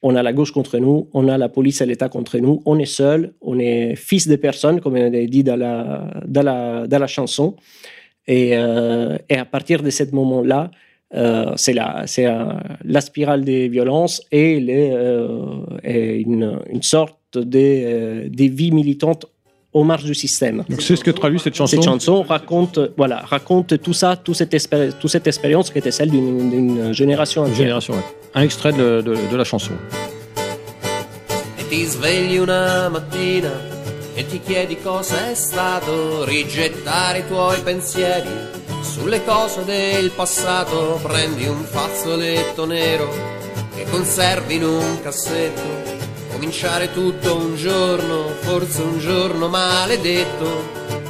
on 0.00 0.16
a 0.16 0.22
la 0.22 0.32
gauche 0.32 0.52
contre 0.52 0.78
nous, 0.78 1.08
on 1.12 1.28
a 1.28 1.36
la 1.36 1.48
police 1.48 1.80
et 1.80 1.86
l'État 1.86 2.08
contre 2.08 2.38
nous, 2.38 2.62
on 2.64 2.78
est 2.78 2.86
seul, 2.86 3.34
on 3.40 3.58
est 3.58 3.94
fils 3.96 4.28
de 4.28 4.36
personne, 4.36 4.80
comme 4.80 4.94
on 4.94 5.12
a 5.12 5.26
dit 5.26 5.44
dans 5.44 5.56
la, 5.56 6.10
dans 6.26 6.42
la, 6.42 6.86
dans 6.86 6.98
la 6.98 7.06
chanson. 7.06 7.56
Et, 8.26 8.56
euh, 8.56 9.16
à 9.30 9.44
partir 9.44 9.82
de 9.82 9.90
ce 9.90 10.04
moment-là, 10.12 10.70
euh, 11.14 11.52
c'est 11.56 11.72
la, 11.72 12.06
c'est 12.06 12.26
la 12.84 13.00
spirale 13.00 13.44
des 13.44 13.68
violences 13.68 14.22
et, 14.30 14.56
une, 14.56 16.60
une 16.70 16.82
sorte 16.82 17.38
de, 17.38 18.28
des 18.28 18.48
vies 18.48 18.70
militantes 18.70 19.26
aux 19.72 19.84
marges 19.84 20.04
du 20.04 20.14
système. 20.14 20.64
Donc, 20.68 20.80
c'est 20.80 20.96
ce 20.96 21.04
que 21.04 21.10
traduit 21.10 21.38
cette 21.38 21.54
chanson. 21.54 21.76
Cette 21.76 21.84
chanson 21.84 22.22
raconte, 22.22 22.78
voilà, 22.96 23.18
raconte 23.24 23.80
tout 23.82 23.92
ça, 23.92 24.16
toute 24.16 24.34
cette, 24.36 24.52
expéri- 24.54 24.92
toute 24.98 25.10
cette 25.10 25.26
expérience 25.26 25.70
qui 25.70 25.78
était 25.78 25.90
celle 25.90 26.10
d'une 26.10 26.92
génération 26.94 27.46
Une 27.46 27.54
génération, 27.54 27.94
ouais. 27.94 28.04
Un 28.34 28.42
extrait 28.42 28.72
de, 28.72 29.02
de- 29.02 29.16
de 29.30 29.36
la 29.36 29.44
chanson. 29.44 29.72
e 31.58 31.68
ti 31.68 31.84
svegli 31.84 32.38
una 32.38 32.88
mattina 32.88 33.52
e 34.14 34.26
ti 34.26 34.40
chiedi 34.40 34.76
cosa 34.80 35.30
è 35.30 35.34
stato 35.34 36.24
rigettare 36.24 37.18
i 37.20 37.26
tuoi 37.28 37.60
pensieri 37.62 38.28
sulle 38.82 39.22
cose 39.24 39.64
del 39.64 40.10
passato 40.10 40.98
prendi 41.02 41.46
un 41.46 41.62
fazzoletto 41.62 42.64
nero 42.64 43.08
che 43.76 43.84
conservi 43.90 44.54
in 44.56 44.64
un 44.64 45.00
cassetto 45.02 45.97
cominciare 46.38 46.92
tutto 46.92 47.36
un 47.36 47.56
giorno 47.56 48.28
forse 48.42 48.82
un 48.82 49.00
giorno 49.00 49.48
maledetto 49.48 50.46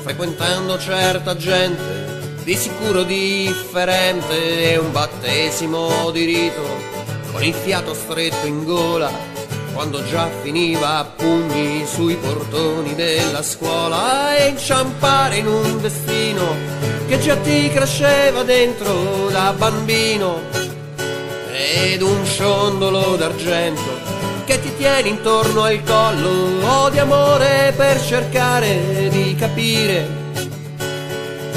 frequentando 0.01 0.79
certa 0.79 1.37
gente 1.37 2.41
di 2.45 2.55
sicuro 2.55 3.03
differente 3.03 4.73
e 4.73 4.79
un 4.79 4.91
battesimo 4.91 6.11
di 6.13 6.25
rito 6.25 6.63
con 7.31 7.45
il 7.45 7.53
fiato 7.53 7.93
stretto 7.93 8.47
in 8.47 8.65
gola 8.65 9.13
quando 9.75 10.03
già 10.07 10.31
finiva 10.41 10.97
a 10.97 11.05
pugni 11.05 11.85
sui 11.87 12.15
portoni 12.15 12.95
della 12.95 13.43
scuola 13.43 14.35
e 14.35 14.49
inciampare 14.49 15.37
in 15.37 15.47
un 15.47 15.79
destino 15.83 16.57
che 17.07 17.19
già 17.19 17.37
ti 17.37 17.69
cresceva 17.69 18.45
dentro 18.45 19.29
da 19.29 19.53
bambino 19.53 20.41
ed 21.53 22.01
un 22.01 22.25
ciondolo 22.25 23.17
d'argento 23.17 24.08
che 24.49 24.63
ti 24.63 24.75
tieni 24.79 25.11
intorno 25.11 25.65
al 25.65 25.83
collo 25.85 26.67
o 26.67 26.89
di 26.89 26.99
amore 26.99 27.75
per 27.77 28.03
cercare 28.03 29.11
di 29.11 29.35
capire. 29.39 30.09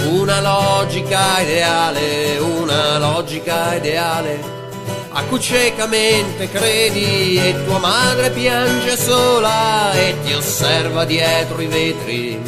Una 0.10 0.42
logica 0.42 1.39
ideale, 1.39 2.38
una 2.39 2.98
logica 2.98 3.76
ideale. 3.76 4.60
A 5.14 5.24
cui 5.24 5.39
ciecamente 5.39 6.50
credi 6.50 7.38
e 7.38 7.64
tua 7.64 7.78
madre 7.78 8.30
piange 8.32 8.98
sola 8.98 9.94
e 9.94 10.14
ti 10.26 10.34
osserva 10.34 11.06
dietro 11.06 11.62
i 11.62 11.68
vetri 11.68 12.42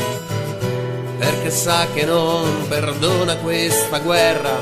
perché 1.20 1.52
sa 1.52 1.88
che 1.94 2.04
non 2.04 2.66
perdona 2.68 3.38
questa 3.38 4.00
guerra 4.00 4.62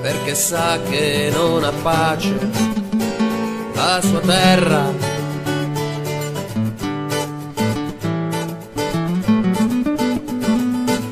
perché 0.00 0.34
sa 0.34 0.78
che 0.88 1.30
non 1.32 1.64
ha 1.64 1.72
pace 1.82 2.79
la 3.80 4.00
sua 4.02 4.20
terra. 4.20 4.92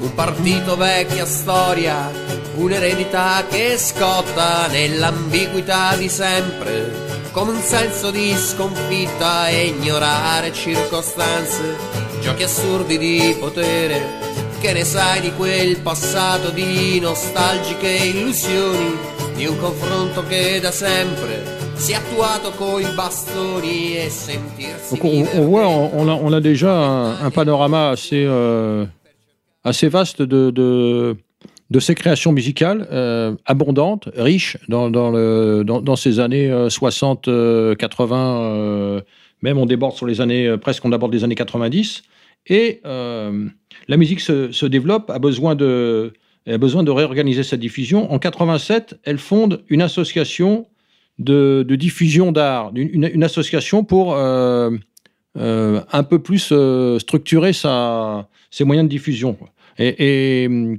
Un 0.01 0.15
partito 0.15 0.77
vecchia 0.77 1.25
storia, 1.25 2.11
un'eredità 2.57 3.47
che 3.49 3.79
scotta 3.79 4.67
nell'ambiguità 4.67 5.97
di 5.97 6.11
sempre, 6.11 6.93
come 7.33 7.53
un 7.53 7.63
senso 7.63 8.11
di 8.11 8.37
sconfitta 8.37 9.49
e 9.49 9.69
ignorare 9.69 10.53
circostanze, 10.53 11.75
giochi 12.21 12.43
assurdi 12.43 12.99
di 12.99 13.35
potere, 13.41 14.27
che 14.61 14.75
ne 14.75 14.85
sai 14.85 15.23
di 15.23 15.33
quel 15.33 15.81
passato 15.81 16.51
di 16.51 17.01
nostalgiche 17.01 17.89
illusioni, 17.89 18.95
di 19.37 19.47
un 19.47 19.59
confronto 19.59 20.27
che 20.27 20.61
da 20.61 20.73
sempre 20.73 21.48
e 21.79 21.95
Donc 24.91 25.05
on, 25.05 25.23
voit, 25.43 25.69
on 25.69 25.91
on 25.95 26.09
a, 26.09 26.13
on 26.13 26.33
a 26.33 26.41
déjà 26.41 26.75
un, 26.75 27.25
un 27.25 27.31
panorama 27.31 27.91
assez, 27.91 28.25
euh, 28.27 28.85
assez 29.63 29.89
vaste 29.89 30.21
de, 30.21 30.51
de, 30.51 31.17
de 31.71 31.81
ces 31.81 31.95
créations 31.95 32.33
musicales, 32.33 32.89
euh, 32.91 33.37
abondantes, 33.47 34.09
riches 34.17 34.57
dans, 34.69 34.91
dans, 34.91 35.11
le, 35.11 35.63
dans, 35.65 35.81
dans 35.81 35.95
ces 35.97 36.19
années 36.19 36.51
euh, 36.51 36.69
60, 36.69 37.29
euh, 37.29 37.77
80, 37.77 38.41
euh, 38.43 39.01
même 39.43 39.57
on 39.57 39.67
déborde 39.67 39.95
sur 39.95 40.07
les 40.07 40.21
années, 40.21 40.57
presque 40.61 40.85
on 40.85 40.91
aborde 40.91 41.13
les 41.13 41.23
années 41.23 41.37
90. 41.37 42.03
Et 42.49 42.81
la 42.85 43.97
musique 43.97 44.21
se, 44.21 44.51
se 44.53 44.67
développe, 44.67 45.11
a 45.11 45.19
besoin 45.19 45.55
de, 45.55 46.15
a 46.47 46.59
besoin 46.59 46.83
de 46.83 46.91
réorganiser 46.91 47.43
sa 47.43 47.57
diffusion. 47.57 48.11
En 48.11 48.19
87, 48.19 48.99
elle 49.05 49.19
fonde 49.19 49.63
une 49.69 49.83
association 49.83 50.67
de, 51.19 51.77
diffusion 51.77 52.33
d'art, 52.33 52.73
une, 52.75 53.25
association 53.25 53.85
pour 53.85 54.15
euh, 54.15 54.71
euh, 55.37 55.81
un 55.93 56.03
peu 56.03 56.21
plus 56.21 56.51
euh, 56.53 56.99
structurer 56.99 57.53
ses 57.53 58.65
moyens 58.65 58.87
de 58.87 58.91
diffusion. 58.91 59.37
Et, 59.79 60.47
hum, 60.49 60.79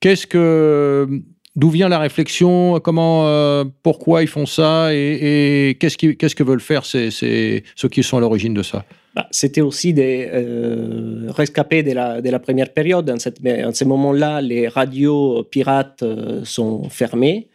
qu'est-ce 0.00 0.26
que, 0.26 1.08
d'où 1.56 1.70
vient 1.70 1.88
la 1.88 1.98
réflexion? 1.98 2.80
Comment, 2.80 3.64
pourquoi 3.82 4.22
ils 4.22 4.28
font 4.28 4.46
ça? 4.46 4.94
Et, 4.94 5.76
qu'est-ce, 5.80 5.96
que 6.34 6.42
veulent 6.42 6.60
faire 6.60 6.84
ces, 6.84 7.10
ces- 7.10 7.64
ceux 7.76 7.88
qui 7.88 8.02
sont 8.02 8.16
à 8.16 8.20
l'origine 8.20 8.54
de 8.54 8.62
ça? 8.62 8.84
Bah, 9.14 9.26
C'était 9.32 9.60
aussi 9.60 9.92
des 9.92 10.28
rescapés 11.28 11.82
de 11.82 11.92
la, 11.92 12.20
de 12.20 12.30
la 12.30 12.38
première 12.38 12.72
période. 12.72 13.10
En, 13.10 13.18
cette, 13.18 13.38
en 13.46 13.72
ce 13.72 13.84
moment-là, 13.84 14.40
les 14.40 14.68
radios 14.68 15.44
pirates 15.44 16.04
sont 16.44 16.88
fermées. 16.88 17.48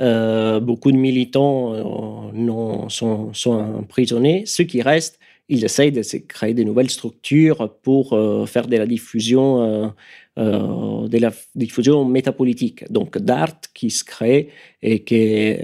Euh, 0.00 0.58
beaucoup 0.58 0.90
de 0.90 0.96
militants 0.96 1.72
euh, 1.74 2.88
sont, 2.88 3.32
sont 3.32 3.52
emprisonnés. 3.52 4.42
Ceux 4.46 4.64
qui 4.64 4.82
restent, 4.82 5.18
ils 5.48 5.64
essayent 5.64 5.92
de 5.92 6.02
créer 6.26 6.54
de 6.54 6.64
nouvelles 6.64 6.90
structures 6.90 7.72
pour 7.82 8.12
euh, 8.14 8.46
faire 8.46 8.66
de 8.66 8.76
la 8.76 8.86
diffusion, 8.86 9.92
de 10.36 11.18
la 11.18 11.32
diffusion 11.54 12.04
métapolitique. 12.04 12.90
Donc 12.90 13.18
d'art 13.18 13.60
qui 13.72 13.90
se 13.90 14.02
crée 14.02 14.48
et 14.82 15.04
qui 15.04 15.54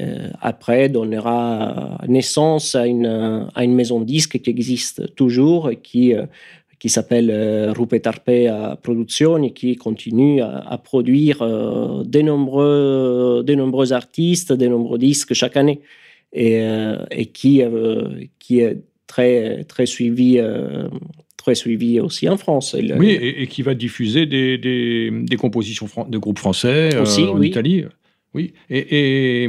après 0.41 0.89
donnera 0.89 1.99
naissance 2.07 2.77
à 2.77 2.87
une, 2.87 3.49
à 3.55 3.65
une 3.65 3.75
maison 3.75 4.01
de 4.01 4.05
disques 4.05 4.41
qui 4.41 4.51
existe 4.51 5.15
toujours 5.17 5.71
et 5.71 5.77
qui, 5.77 6.15
qui 6.81 6.89
s'appelle 6.89 7.31
euh, 7.31 7.73
Rupe 7.73 8.01
Tarpea 8.03 8.77
Produzioni, 8.83 9.53
qui 9.55 9.77
continue 9.77 10.41
à, 10.41 10.59
à 10.67 10.79
produire 10.79 11.43
euh, 11.43 12.03
de, 12.05 12.21
nombreux, 12.23 13.45
de 13.47 13.55
nombreux 13.55 13.93
artistes, 13.93 14.53
de 14.53 14.67
nombreux 14.67 14.99
disques 14.99 15.35
chaque 15.35 15.57
année 15.57 15.81
et, 16.33 16.59
euh, 16.61 16.97
et 17.13 17.27
qui, 17.27 17.63
euh, 17.63 18.09
qui 18.39 18.61
est 18.61 18.79
très, 19.07 19.65
très, 19.65 19.85
suivi, 19.87 20.41
très 21.37 21.55
suivi 21.55 22.01
aussi 22.01 22.29
en 22.29 22.39
France. 22.39 22.75
Le- 22.75 22.97
Oui, 22.97 23.11
et, 23.11 23.43
et 23.43 23.47
qui 23.47 23.63
va 23.63 23.75
diffuser 23.75 24.25
des, 24.27 24.57
des, 24.57 25.11
des 25.13 25.37
compositions 25.37 25.87
de 26.09 26.19
groupes 26.19 26.39
français 26.39 26.95
euh, 26.95 27.03
Aussi, 27.03 27.23
en 27.25 27.37
oui. 27.39 27.49
Italie. 27.49 27.85
Oui, 28.33 28.53
et, 28.71 29.43
et, 29.45 29.49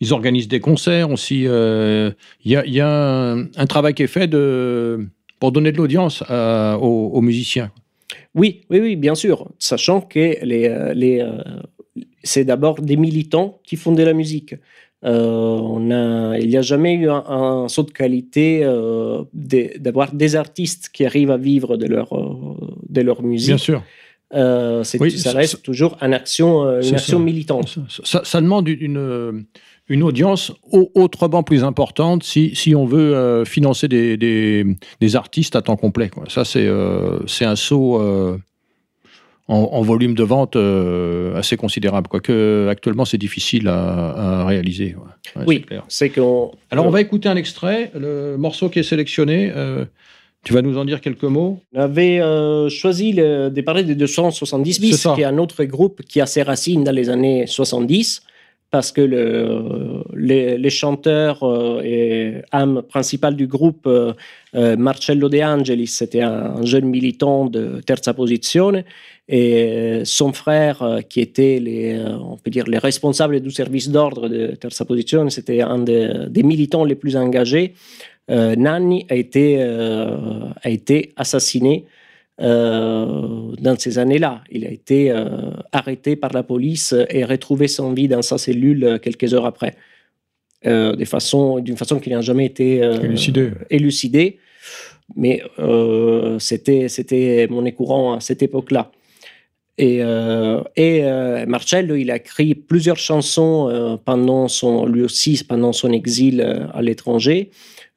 ils 0.00 0.12
organisent 0.12 0.48
des 0.48 0.60
concerts 0.60 1.10
aussi. 1.10 1.44
euh, 1.46 2.10
Il 2.44 2.52
y, 2.52 2.56
a, 2.56 2.66
il 2.66 2.74
y 2.74 2.80
a 2.80 2.88
un, 3.32 3.46
un 3.56 3.66
travail 3.66 3.94
qui 3.94 4.02
est 4.02 4.06
fait 4.18 4.26
de, 4.28 5.08
pour 5.44 5.52
donner 5.52 5.72
de 5.72 5.76
l'audience 5.76 6.16
à- 6.26 6.78
aux, 6.80 7.08
aux 7.16 7.20
musiciens. 7.30 7.70
Oui, 8.40 8.62
oui, 8.70 8.78
oui, 8.84 8.96
bien 8.96 9.14
sûr, 9.24 9.36
sachant 9.70 10.00
que 10.12 10.24
les, 10.50 10.64
euh, 10.68 10.94
les, 10.94 11.16
euh, 11.20 11.32
c'est 12.30 12.44
d'abord 12.50 12.76
des 12.90 12.96
militants 12.96 13.48
qui 13.66 13.76
font 13.76 13.92
de 13.92 14.02
la 14.10 14.14
musique. 14.14 14.52
Euh, 15.04 15.76
on 15.76 15.90
a, 15.90 16.38
il 16.38 16.48
n'y 16.48 16.56
a 16.56 16.62
jamais 16.62 16.94
eu 16.94 17.10
un, 17.10 17.22
un 17.42 17.68
saut 17.74 17.82
de 17.82 17.90
qualité 18.02 18.48
euh, 18.64 19.22
de- 19.34 19.70
d'avoir 19.84 20.08
des 20.22 20.34
artistes 20.44 20.84
qui 20.94 21.02
arrivent 21.04 21.30
à 21.38 21.40
vivre 21.50 21.76
de 21.76 21.86
leur, 21.94 22.08
euh, 22.14 22.56
de 22.96 23.00
leur 23.02 23.22
musique. 23.22 23.48
Bien 23.48 23.58
sûr. 23.70 23.82
Euh, 24.32 24.82
Oui, 24.98 25.10
ça 25.10 25.32
ça- 25.32 25.38
reste 25.42 25.62
toujours 25.62 25.92
une 26.00 26.14
action, 26.14 26.50
euh, 26.64 26.80
C'est 26.80 26.88
une 26.88 26.94
action 27.02 27.18
ça. 27.18 27.24
militante. 27.30 27.70
Ça 28.32 28.40
demande 28.40 28.66
une, 28.86 29.44
une 29.88 30.02
audience 30.02 30.52
au- 30.72 30.90
autrement 30.94 31.42
plus 31.42 31.62
importante 31.64 32.22
si, 32.22 32.54
si 32.56 32.74
on 32.74 32.86
veut 32.86 33.14
euh, 33.14 33.44
financer 33.44 33.86
des, 33.88 34.16
des, 34.16 34.64
des 35.00 35.16
artistes 35.16 35.56
à 35.56 35.62
temps 35.62 35.76
complet. 35.76 36.08
quoi. 36.08 36.24
Ça, 36.28 36.44
c'est 36.44 36.66
euh, 36.66 37.18
c'est 37.26 37.44
un 37.44 37.56
saut 37.56 38.00
euh, 38.00 38.38
en, 39.46 39.56
en 39.72 39.82
volume 39.82 40.14
de 40.14 40.22
vente 40.22 40.56
euh, 40.56 41.36
assez 41.36 41.56
considérable. 41.58 42.08
Quoique, 42.08 42.66
actuellement, 42.70 43.04
c'est 43.04 43.18
difficile 43.18 43.68
à, 43.68 44.40
à 44.40 44.46
réaliser. 44.46 44.94
ouais. 44.96 45.40
Ouais, 45.40 45.44
Oui, 45.46 45.66
c'est 45.88 46.08
qu'on. 46.08 46.52
Alors, 46.70 46.86
on 46.86 46.90
va 46.90 47.00
écouter 47.02 47.28
un 47.28 47.36
extrait. 47.36 47.90
Le 47.94 48.36
morceau 48.38 48.70
qui 48.70 48.78
est 48.78 48.82
sélectionné, 48.84 49.52
euh, 49.54 49.84
tu 50.44 50.54
vas 50.54 50.62
nous 50.62 50.78
en 50.78 50.84
dire 50.86 51.00
quelques 51.02 51.24
mots? 51.24 51.60
On 51.74 51.80
avait 51.80 52.20
euh, 52.20 52.70
choisi 52.70 53.12
le- 53.12 53.50
de 53.50 53.60
parler 53.60 53.82
de 53.84 53.92
270 53.92 54.74
C'est 54.74 54.80
bis, 54.80 55.06
qui 55.14 55.20
est 55.20 55.24
un 55.24 55.36
autre 55.38 55.62
groupe 55.64 56.00
qui 56.08 56.22
a 56.22 56.26
ses 56.26 56.42
racines 56.42 56.84
dans 56.84 56.92
les 56.92 57.10
années 57.10 57.46
70, 57.46 58.22
parce 58.74 58.90
que 58.90 59.02
le, 59.02 60.02
les, 60.16 60.68
chanteurs 60.68 61.44
euh, 61.44 61.80
et 61.84 62.42
âme 62.50 62.82
principale 62.82 63.36
du 63.36 63.46
groupe, 63.46 63.86
euh, 63.86 64.14
euh, 64.56 64.76
Marcello 64.76 65.28
De 65.28 65.38
Angelis, 65.38 65.86
c'était 65.86 66.22
un, 66.22 66.56
un 66.56 66.64
jeune 66.64 66.86
militant 66.86 67.44
de 67.44 67.80
Terza 67.86 68.12
Posizione, 68.14 68.82
et 69.28 70.02
son 70.02 70.32
frère, 70.32 70.98
qui 71.08 71.20
était 71.20 71.60
les, 71.60 71.96
on 72.32 72.36
peut 72.36 72.50
dire 72.50 72.66
les 72.66 72.78
responsables 72.78 73.38
du 73.38 73.52
service 73.52 73.90
d'ordre 73.90 74.28
de 74.28 74.56
Terza 74.56 74.84
Posizione, 74.84 75.30
c'était 75.30 75.60
un 75.60 75.78
des- 75.78 76.42
militants 76.42 76.84
les 76.84 76.96
plus 76.96 77.16
engagés. 77.16 77.74
Nanni 78.28 79.06
a 79.08 79.14
été, 79.14 79.62
a 79.62 80.68
été 80.68 81.12
assassiné 81.16 81.84
euh, 82.40 83.52
dans 83.60 83.78
ces 83.78 83.98
années-là. 83.98 84.42
Il 84.50 84.66
a 84.66 84.70
été 84.70 85.10
euh, 85.10 85.50
arrêté 85.72 86.16
par 86.16 86.32
la 86.32 86.42
police 86.42 86.94
et 87.10 87.24
retrouvé 87.24 87.68
sans 87.68 87.92
vie 87.92 88.08
dans 88.08 88.22
sa 88.22 88.38
cellule 88.38 88.98
quelques 89.02 89.32
heures 89.34 89.46
après, 89.46 89.74
euh, 90.66 90.96
façon- 91.04 91.60
d'une 91.60 91.76
façon, 91.76 92.00
qui 92.00 92.10
n'a 92.10 92.20
jamais 92.20 92.46
été 92.46 92.82
euh, 92.82 93.00
Élucidé. 93.02 93.50
élucidée. 93.70 94.38
Mais 95.16 95.42
euh, 95.58 96.38
c'était 96.38 96.88
c'était 96.88 97.46
monnaie 97.50 97.72
courant 97.72 98.14
à 98.14 98.20
cette 98.20 98.42
époque-là. 98.42 98.90
Et, 99.76 99.98
euh, 100.02 100.62
et 100.76 101.04
euh, 101.04 101.44
Marcello, 101.46 101.96
il 101.96 102.10
a 102.10 102.16
écrit 102.16 102.54
plusieurs 102.54 102.96
chansons 102.96 103.68
euh, 103.68 103.96
pendant 104.02 104.46
son, 104.48 104.86
lui 104.86 105.02
aussi 105.02 105.42
pendant 105.46 105.72
son 105.72 105.90
exil 105.92 106.40
euh, 106.40 106.66
à 106.72 106.80
l'étranger. 106.80 107.50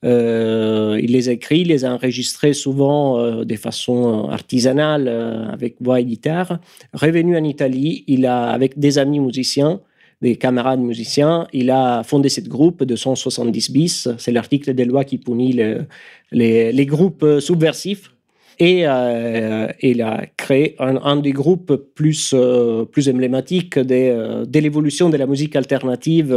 Euh, 0.06 1.00
il 1.02 1.12
les 1.12 1.30
a 1.30 1.32
écrits, 1.32 1.62
il 1.62 1.70
les 1.70 1.84
a 1.84 1.94
enregistrés 1.94 2.54
souvent 2.54 3.20
euh, 3.20 3.46
de 3.46 3.56
façon 3.56 4.30
artisanale 4.30 5.08
euh, 5.08 5.48
avec 5.50 5.76
voix 5.82 6.00
et 6.00 6.06
guitare. 6.06 6.60
Revenu 6.94 7.36
en 7.36 7.44
Italie, 7.44 8.04
il 8.08 8.26
a 8.28 8.50
avec 8.50 8.78
des 8.78 9.00
amis 9.00 9.20
musiciens, 9.20 9.82
des 10.22 10.36
camarades 10.36 10.80
musiciens, 10.80 11.48
il 11.52 11.72
a 11.72 12.04
fondé 12.04 12.30
ce 12.30 12.42
groupe 12.42 12.84
de 12.84 12.96
170 12.96 13.72
bis. 13.72 14.08
C'est 14.20 14.32
l'article 14.32 14.74
des 14.76 14.86
lois 14.86 15.04
qui 15.04 15.18
punit 15.18 15.54
le- 15.54 15.86
les, 16.32 16.86
groupes 16.86 17.26
subversifs. 17.40 18.12
Et 18.60 18.80
il 18.82 20.02
a 20.02 20.26
créé 20.36 20.76
un, 20.80 21.18
des 21.18 21.32
groupes 21.32 21.76
plus, 21.94 22.34
emblématiques 22.34 23.78
de, 23.78 24.60
l'évolution 24.60 25.12
de 25.12 25.18
la 25.18 25.28
musique 25.28 25.56
alternative 25.56 26.36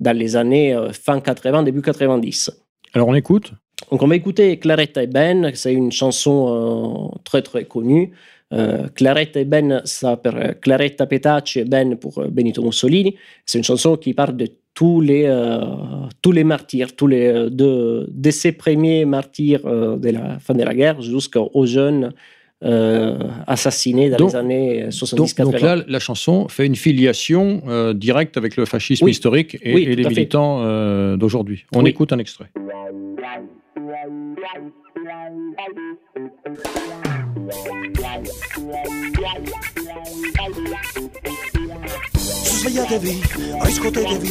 dans 0.00 0.16
les 0.16 0.36
années 0.36 0.74
euh, 0.74 0.92
fin 0.92 1.20
80, 1.20 1.62
début 1.64 1.82
90. 1.82 2.50
Alors, 2.94 3.08
on 3.08 3.14
écoute 3.14 3.52
Donc 3.90 4.02
on 4.02 4.06
va 4.06 4.16
écouter 4.16 4.58
Claretta 4.58 5.02
et 5.02 5.06
Ben, 5.06 5.50
c'est 5.54 5.72
une 5.72 5.92
chanson 5.92 7.12
euh, 7.14 7.18
très 7.24 7.42
très 7.42 7.64
connue. 7.64 8.12
Euh, 8.52 8.88
Claretta 8.94 9.40
et 9.40 9.44
Ben, 9.44 9.82
ça 9.84 10.16
per 10.16 10.54
Claretta 10.60 11.06
Petacci 11.06 11.60
et 11.60 11.64
Ben 11.64 11.96
pour 11.96 12.22
Benito 12.28 12.62
Mussolini. 12.62 13.16
C'est 13.44 13.58
une 13.58 13.64
chanson 13.64 13.96
qui 13.96 14.14
parle 14.14 14.36
de 14.36 14.48
tous 14.74 15.00
les, 15.00 15.24
euh, 15.26 15.60
tous 16.22 16.32
les 16.32 16.44
martyrs, 16.44 16.94
tous 16.94 17.08
les, 17.08 17.50
de, 17.50 18.06
de 18.08 18.30
ces 18.30 18.52
premiers 18.52 19.04
martyrs 19.04 19.64
de 19.64 20.10
la 20.10 20.38
fin 20.38 20.54
de 20.54 20.62
la 20.62 20.74
guerre 20.74 21.02
jusqu'aux 21.02 21.66
jeunes 21.66 22.12
assassinés 23.46 24.10
dans 24.10 24.16
Donc- 24.16 24.32
les 24.32 24.36
années 24.36 24.82
donc, 24.84 24.92
70-80. 24.92 25.44
donc 25.44 25.60
là, 25.60 25.76
la 25.86 25.98
chanson 26.00 26.48
fait 26.48 26.66
une 26.66 26.74
filiation 26.76 27.62
euh, 27.68 27.94
directe 27.94 28.36
avec 28.36 28.56
le 28.56 28.64
fascisme 28.64 29.04
Oui. 29.04 29.12
historique 29.12 29.56
et, 29.62 29.74
Oui, 29.74 29.82
et 29.84 29.94
les 29.94 30.04
militants 30.08 30.60
euh, 30.62 31.16
d'aujourd'hui. 31.16 31.64
On 31.74 31.82
Oui. 31.84 31.90
écoute 31.90 32.12
un 32.12 32.18
extrait. 32.18 32.50
Svegliatevi, 42.14 43.20
riscuotetevi, 43.62 44.30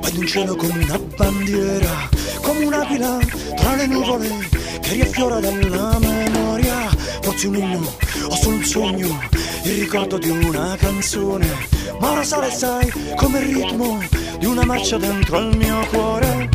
vai 0.00 0.16
in 0.16 0.26
cielo 0.26 0.56
come 0.56 0.82
una 0.82 0.98
bandiera, 1.16 2.08
come 2.42 2.64
un'aquila 2.64 3.18
tra 3.54 3.76
le 3.76 3.86
nuvole 3.86 4.28
che 4.80 4.92
riaffiora 4.94 5.38
dalla 5.40 5.98
memoria. 6.00 6.95
Forse 7.22 7.46
un 7.48 7.56
inno 7.56 7.96
o 8.28 8.36
solo 8.36 8.56
un 8.56 8.64
sogno, 8.64 9.28
il 9.64 9.78
ricordo 9.80 10.18
di 10.18 10.30
una 10.30 10.76
canzone, 10.78 11.46
ma 12.00 12.12
ora 12.12 12.22
sale 12.22 12.50
sai 12.50 12.88
come 13.16 13.40
il 13.40 13.54
ritmo 13.54 13.98
di 14.38 14.46
una 14.46 14.64
marcia 14.64 14.96
dentro 14.96 15.38
al 15.38 15.56
mio 15.56 15.86
cuore. 15.90 16.48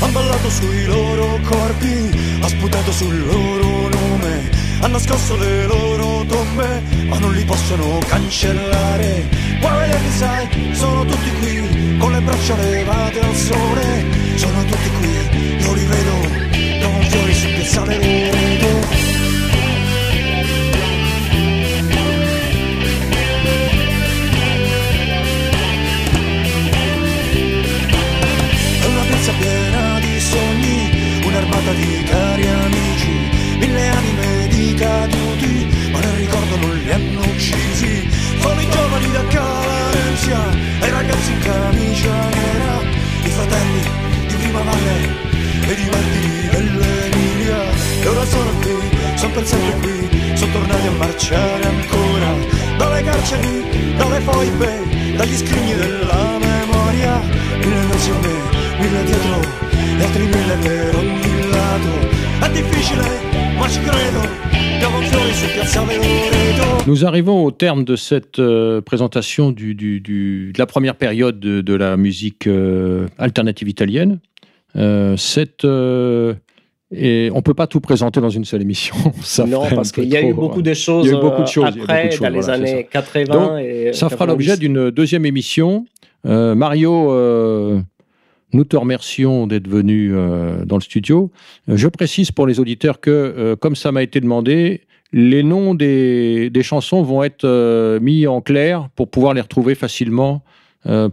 Han 0.00 0.12
ballato 0.12 0.50
sui 0.50 0.84
loro 0.84 1.40
corpi, 1.48 2.38
ha 2.40 2.48
sputato 2.48 2.92
sul 2.92 3.26
loro 3.26 3.88
nome, 3.88 4.50
hanno 4.80 4.98
scosso 4.98 5.36
le 5.36 5.66
loro 5.66 6.24
tombe, 6.26 6.82
ma 7.08 7.18
non 7.18 7.32
li 7.32 7.44
possono 7.44 7.98
cancellare. 8.06 9.28
Guarda 9.60 9.98
sai, 10.16 10.74
sono 10.74 11.04
tutti 11.04 11.30
qui, 11.40 11.96
con 11.98 12.12
le 12.12 12.20
braccia 12.20 12.56
levate 12.56 13.20
al 13.20 13.34
sole, 13.34 14.04
sono 14.36 14.64
tutti 14.64 14.90
qui, 14.98 15.64
io 15.64 15.72
li 15.72 15.84
vedo, 15.84 16.80
dopo 16.80 17.00
fiori 17.08 17.34
sul 17.34 17.52
piazzale 17.54 17.96
loro. 17.96 18.35
camicia 40.26 40.84
e 40.84 40.90
ragazzi 40.90 41.32
in 41.32 41.38
camicia 41.38 42.10
nera, 42.10 42.80
i 43.22 43.28
fratelli 43.28 43.82
di 44.26 44.34
Primavalle 44.34 44.98
e 45.60 45.74
di 45.74 45.88
Valdi 45.88 46.48
dell'Emilia. 46.50 47.62
E 48.02 48.08
ora 48.08 48.24
sono 48.24 48.50
qui, 48.60 48.76
sono 49.14 49.32
per 49.32 49.46
sempre 49.46 49.78
qui, 49.80 50.36
sono 50.36 50.52
tornati 50.52 50.86
a 50.86 50.90
marciare 50.92 51.64
ancora, 51.64 52.34
dalle 52.76 53.02
carceri, 53.02 53.94
dalle 53.96 54.20
foibe, 54.20 55.14
dagli 55.16 55.36
scrigni 55.36 55.74
della 55.74 56.38
memoria, 56.38 57.20
mille 57.58 57.80
innanzi 57.82 58.10
me, 58.10 58.80
mille 58.80 59.04
dietro, 59.04 59.40
e 59.98 60.02
altri 60.02 60.24
mille 60.24 60.56
per 60.56 60.96
ogni 60.96 61.50
lato. 61.50 62.14
È 62.40 62.50
difficile, 62.50 63.20
ma 63.58 63.68
ci 63.68 63.80
credo. 63.80 64.65
Nous 66.86 67.04
arrivons 67.04 67.44
au 67.44 67.50
terme 67.50 67.84
de 67.84 67.96
cette 67.96 68.38
euh, 68.38 68.80
présentation 68.80 69.50
du, 69.50 69.74
du- 69.74 70.00
du- 70.00 70.52
de 70.52 70.58
la 70.58 70.66
première 70.66 70.94
période 70.94 71.40
de, 71.40 71.60
de 71.60 71.74
la 71.74 71.96
musique 71.96 72.46
euh, 72.46 73.08
alternative 73.18 73.68
italienne. 73.68 74.20
Euh, 74.76 75.16
cette, 75.16 75.64
euh, 75.64 76.34
et 76.94 77.30
on 77.34 77.42
peut 77.42 77.54
pas 77.54 77.66
tout 77.66 77.80
présenter 77.80 78.20
dans 78.20 78.30
une 78.30 78.44
seule 78.44 78.62
émission. 78.62 78.94
Ça 79.22 79.44
non, 79.46 79.64
parce 79.74 79.90
qu'il 79.90 80.04
y 80.04 80.16
a 80.16 80.22
eu 80.22 80.32
beaucoup 80.32 80.62
de 80.62 80.74
choses, 80.74 81.06
Il 81.06 81.10
y 81.12 81.14
a 81.14 81.18
eu 81.18 81.20
beaucoup 81.20 81.42
de 81.42 81.48
choses, 81.48 81.70
il 81.74 81.78
y 81.78 81.80
a 81.80 81.80
eu 81.80 81.82
après, 81.84 82.18
dans 82.20 82.28
les 82.28 82.40
voilà, 82.40 82.52
années 82.54 82.86
80 82.90 83.24
Donc, 83.32 83.60
et 83.60 83.92
Ça 83.92 84.08
fera 84.08 84.26
90. 84.26 84.28
l'objet 84.28 84.56
d'une 84.56 84.90
deuxième 84.90 85.26
émission. 85.26 85.86
Mario, 86.24 87.10
nous 88.52 88.64
te 88.64 88.76
remercions 88.76 89.46
d'être 89.46 89.68
venu 89.68 90.12
euh, 90.14 90.64
dans 90.64 90.76
le 90.76 90.82
studio. 90.82 91.30
Je 91.68 91.88
précise 91.88 92.30
pour 92.30 92.46
les 92.46 92.60
auditeurs 92.60 93.00
que, 93.00 93.10
euh, 93.10 93.56
comme 93.56 93.76
ça 93.76 93.92
m'a 93.92 94.02
été 94.02 94.20
demandé, 94.20 94.82
les 95.12 95.42
noms 95.42 95.74
des, 95.74 96.50
chansons 96.62 97.02
vont 97.02 97.22
être 97.22 97.44
euh, 97.44 98.00
mis 98.00 98.26
en 98.26 98.40
clair 98.40 98.88
pour 98.96 99.10
pouvoir 99.10 99.34
les 99.34 99.40
retrouver 99.40 99.74
facilement 99.74 100.42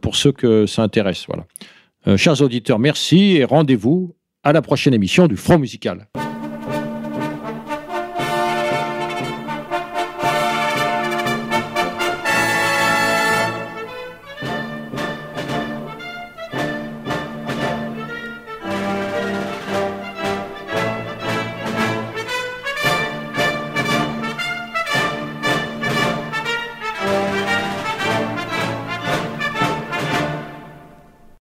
pour 0.02 0.16
ceux 0.16 0.32
que 0.32 0.68
ça 0.68 0.84
intéresse. 0.84 1.26
Voilà. 1.26 2.16
Chers 2.16 2.44
auditeurs, 2.44 2.78
merci 2.78 3.38
et 3.38 3.44
rendez-vous 3.44 4.14
à 4.44 4.54
la 4.54 4.62
prochaine 4.62 4.94
émission 4.94 5.26
du 5.26 5.36
Front 5.36 5.58
Musical. 5.58 6.06